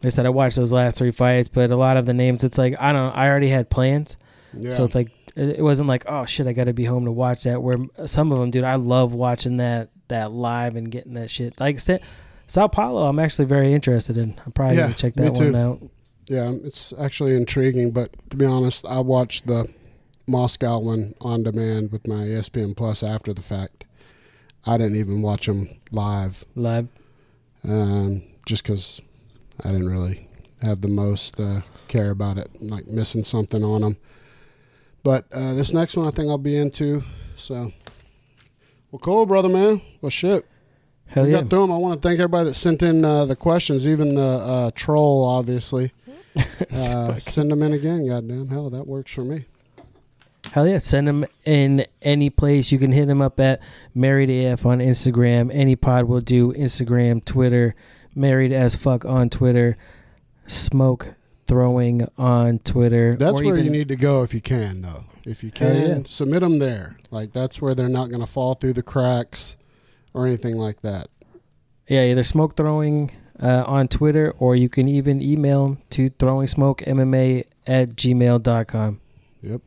They 0.00 0.10
said 0.10 0.26
I 0.26 0.30
watched 0.30 0.56
those 0.56 0.72
last 0.72 0.96
three 0.96 1.10
fights, 1.12 1.48
but 1.48 1.70
a 1.70 1.76
lot 1.76 1.96
of 1.96 2.06
the 2.06 2.14
names, 2.14 2.44
it's 2.44 2.58
like 2.58 2.74
I 2.78 2.92
don't. 2.92 3.12
I 3.12 3.28
already 3.28 3.48
had 3.48 3.70
plans, 3.70 4.16
yeah. 4.52 4.72
so 4.72 4.84
it's 4.84 4.94
like 4.94 5.10
it, 5.36 5.62
wasn't 5.62 5.88
like 5.88 6.04
oh 6.06 6.26
shit, 6.26 6.46
I 6.46 6.52
got 6.52 6.64
to 6.64 6.72
be 6.72 6.84
home 6.84 7.04
to 7.04 7.12
watch 7.12 7.44
that. 7.44 7.62
Where 7.62 7.78
some 8.04 8.32
of 8.32 8.38
them, 8.38 8.50
dude, 8.50 8.64
I 8.64 8.74
love 8.76 9.14
watching 9.14 9.58
that 9.58 9.90
that 10.08 10.32
live 10.32 10.76
and 10.76 10.90
getting 10.90 11.14
that 11.14 11.30
shit. 11.30 11.58
Like 11.60 11.80
Sao 11.80 12.68
Paulo, 12.68 13.06
I'm 13.06 13.18
actually 13.18 13.46
very 13.46 13.72
interested 13.72 14.16
in. 14.16 14.40
I'm 14.44 14.52
probably 14.52 14.76
yeah, 14.76 14.82
gonna 14.82 14.94
check 14.94 15.14
that 15.14 15.32
one 15.32 15.54
out. 15.54 15.82
Yeah, 16.26 16.52
it's 16.62 16.92
actually 16.98 17.34
intriguing, 17.34 17.90
but 17.90 18.14
to 18.30 18.36
be 18.36 18.46
honest, 18.46 18.86
I 18.86 19.00
watched 19.00 19.46
the 19.46 19.68
Moscow 20.26 20.78
one 20.78 21.14
on 21.20 21.42
demand 21.42 21.90
with 21.90 22.06
my 22.06 22.14
ESPN 22.14 22.76
Plus 22.76 23.02
after 23.02 23.34
the 23.34 23.42
fact. 23.42 23.84
I 24.64 24.78
didn't 24.78 24.96
even 24.96 25.22
watch 25.22 25.46
them 25.46 25.80
live. 25.90 26.44
Live. 26.54 26.88
Um, 27.64 28.22
just 28.46 28.62
because 28.62 29.00
I 29.64 29.72
didn't 29.72 29.90
really 29.90 30.28
have 30.62 30.80
the 30.80 30.88
most 30.88 31.40
uh, 31.40 31.62
care 31.88 32.10
about 32.10 32.38
it, 32.38 32.50
like 32.60 32.86
missing 32.86 33.24
something 33.24 33.64
on 33.64 33.80
them. 33.80 33.96
But 35.02 35.26
uh, 35.32 35.54
this 35.54 35.72
next 35.72 35.96
one 35.96 36.06
I 36.06 36.10
think 36.10 36.28
I'll 36.28 36.38
be 36.38 36.56
into. 36.56 37.02
So, 37.34 37.72
well, 38.90 39.00
cool, 39.00 39.26
brother, 39.26 39.48
man. 39.48 39.80
Well, 40.00 40.10
shit. 40.10 40.46
Hell 41.06 41.24
we 41.24 41.32
yeah. 41.32 41.40
got 41.40 41.50
through 41.50 41.62
them. 41.62 41.72
I 41.72 41.76
want 41.76 42.00
to 42.00 42.08
thank 42.08 42.20
everybody 42.20 42.48
that 42.48 42.54
sent 42.54 42.82
in 42.82 43.04
uh, 43.04 43.26
the 43.26 43.36
questions, 43.36 43.86
even 43.86 44.14
the 44.14 44.22
uh, 44.22 44.70
troll, 44.74 45.24
obviously. 45.24 45.92
Uh, 46.72 47.18
send 47.18 47.50
them 47.50 47.62
in 47.62 47.74
again, 47.74 48.06
goddamn. 48.06 48.46
Hell, 48.48 48.70
that 48.70 48.86
works 48.86 49.12
for 49.12 49.22
me. 49.22 49.44
Hell 50.52 50.66
yeah, 50.66 50.78
send 50.78 51.06
them 51.06 51.26
in 51.44 51.86
any 52.00 52.30
place. 52.30 52.72
You 52.72 52.78
can 52.78 52.92
hit 52.92 53.06
them 53.06 53.20
up 53.20 53.38
at 53.38 53.60
Married 53.94 54.30
AF 54.30 54.64
on 54.64 54.78
Instagram. 54.78 55.50
Any 55.52 55.76
pod 55.76 56.06
will 56.06 56.20
do. 56.20 56.52
Instagram, 56.54 57.24
Twitter, 57.24 57.74
Married 58.14 58.52
as 58.52 58.74
fuck 58.74 59.04
on 59.04 59.28
Twitter, 59.28 59.76
Smoke 60.46 61.14
throwing 61.46 62.08
on 62.16 62.58
Twitter. 62.60 63.16
That's 63.16 63.42
where 63.42 63.58
you 63.58 63.70
need 63.70 63.88
to 63.88 63.96
go 63.96 64.22
if 64.22 64.32
you 64.32 64.40
can, 64.40 64.82
though. 64.82 65.04
If 65.24 65.44
you 65.44 65.50
can, 65.50 65.76
yeah. 65.76 66.02
submit 66.06 66.40
them 66.40 66.58
there. 66.58 66.96
Like 67.10 67.32
that's 67.32 67.60
where 67.60 67.74
they're 67.74 67.88
not 67.88 68.08
going 68.08 68.20
to 68.20 68.26
fall 68.26 68.54
through 68.54 68.72
the 68.72 68.82
cracks 68.82 69.56
or 70.12 70.26
anything 70.26 70.56
like 70.56 70.82
that. 70.82 71.08
Yeah, 71.88 72.04
either 72.04 72.22
smoke 72.22 72.56
throwing 72.56 73.10
uh, 73.42 73.64
on 73.66 73.88
Twitter 73.88 74.32
or 74.38 74.56
you 74.56 74.68
can 74.68 74.88
even 74.88 75.20
email 75.20 75.76
to 75.90 76.08
throwing 76.08 76.46
smoke 76.46 76.80
MMA 76.82 77.44
at 77.66 77.90
gmail.com. 77.90 79.00
Yep. 79.42 79.62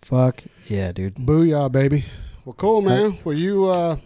Fuck 0.00 0.44
yeah, 0.66 0.92
dude. 0.92 1.16
Booyah, 1.16 1.70
baby. 1.70 2.04
Well, 2.44 2.54
cool, 2.54 2.80
man. 2.80 3.18
Will 3.24 3.36
you 3.36 3.66
uh, 3.66 3.96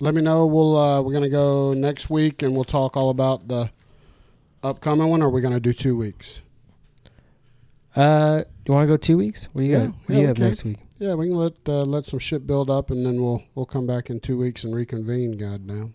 let 0.00 0.14
me 0.14 0.22
know? 0.22 0.46
We'll 0.46 0.76
uh, 0.76 1.02
we're 1.02 1.12
gonna 1.12 1.28
go 1.28 1.74
next 1.74 2.08
week, 2.08 2.42
and 2.42 2.54
we'll 2.54 2.64
talk 2.64 2.96
all 2.96 3.10
about 3.10 3.48
the 3.48 3.70
upcoming 4.62 5.08
one. 5.08 5.22
Or 5.22 5.26
are 5.26 5.30
we 5.30 5.40
gonna 5.40 5.58
do 5.58 5.72
two 5.72 5.96
weeks? 5.96 6.40
Uh, 7.96 8.44
you 8.64 8.72
want 8.72 8.84
to 8.84 8.92
go 8.92 8.96
two 8.96 9.16
weeks? 9.16 9.48
What 9.52 9.62
do 9.62 9.66
you 9.66 9.72
yeah, 9.72 9.78
got? 9.78 9.88
What 9.88 9.98
yeah, 10.08 10.14
do 10.14 10.20
you 10.20 10.26
have 10.28 10.38
next 10.38 10.64
week? 10.64 10.78
Yeah, 11.00 11.14
we 11.14 11.26
can 11.26 11.36
let 11.36 11.54
uh, 11.66 11.82
let 11.82 12.04
some 12.04 12.20
shit 12.20 12.46
build 12.46 12.70
up, 12.70 12.92
and 12.92 13.04
then 13.04 13.20
we'll 13.20 13.42
we'll 13.56 13.66
come 13.66 13.88
back 13.88 14.08
in 14.08 14.20
two 14.20 14.38
weeks 14.38 14.62
and 14.62 14.72
reconvene. 14.72 15.32
Goddamn. 15.32 15.94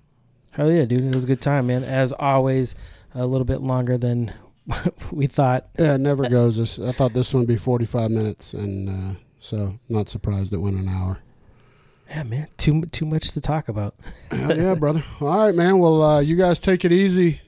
Hell 0.54 0.72
yeah, 0.72 0.86
dude! 0.86 1.04
It 1.04 1.14
was 1.14 1.24
a 1.24 1.28
good 1.28 1.41
time, 1.41 1.68
man. 1.68 1.84
As 1.84 2.14
always, 2.14 2.76
a 3.16 3.26
little 3.26 3.45
bit 3.45 3.62
longer 3.62 3.97
than 3.97 4.32
we 5.12 5.26
thought. 5.28 5.68
Yeah, 5.80 5.95
it 5.95 6.01
never 6.01 6.30
goes. 6.30 6.80
I 6.80 6.91
thought 6.91 7.14
this 7.14 7.34
one 7.34 7.41
would 7.41 7.47
be 7.47 7.58
45 7.58 8.12
minutes, 8.12 8.54
and 8.54 8.89
uh, 8.89 9.20
so 9.39 9.80
not 9.89 10.10
surprised 10.10 10.54
it 10.54 10.58
went 10.58 10.78
an 10.78 10.88
hour. 10.89 11.20
Yeah, 12.08 12.24
man, 12.24 12.47
too 12.58 12.84
too 12.86 13.06
much 13.06 13.32
to 13.32 13.41
talk 13.41 13.68
about. 13.68 13.95
yeah, 14.32 14.54
yeah, 14.54 14.76
brother. 14.80 15.04
All 15.20 15.45
right, 15.45 15.56
man. 15.56 15.80
Well, 15.80 16.01
uh, 16.04 16.20
you 16.20 16.36
guys 16.36 16.60
take 16.60 16.86
it 16.86 16.91
easy, 16.91 17.41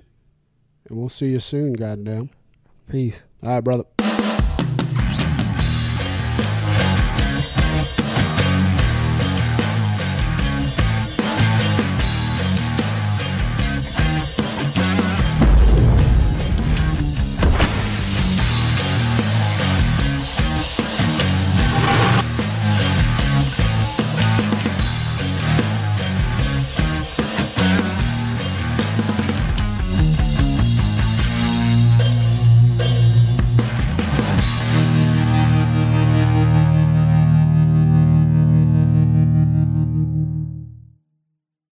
and 0.89 0.97
we'll 0.97 1.09
see 1.09 1.27
you 1.27 1.39
soon. 1.39 1.73
Goddamn. 1.73 2.31
Peace. 2.89 3.23
All 3.43 3.49
right, 3.55 3.63
brother. 3.63 3.83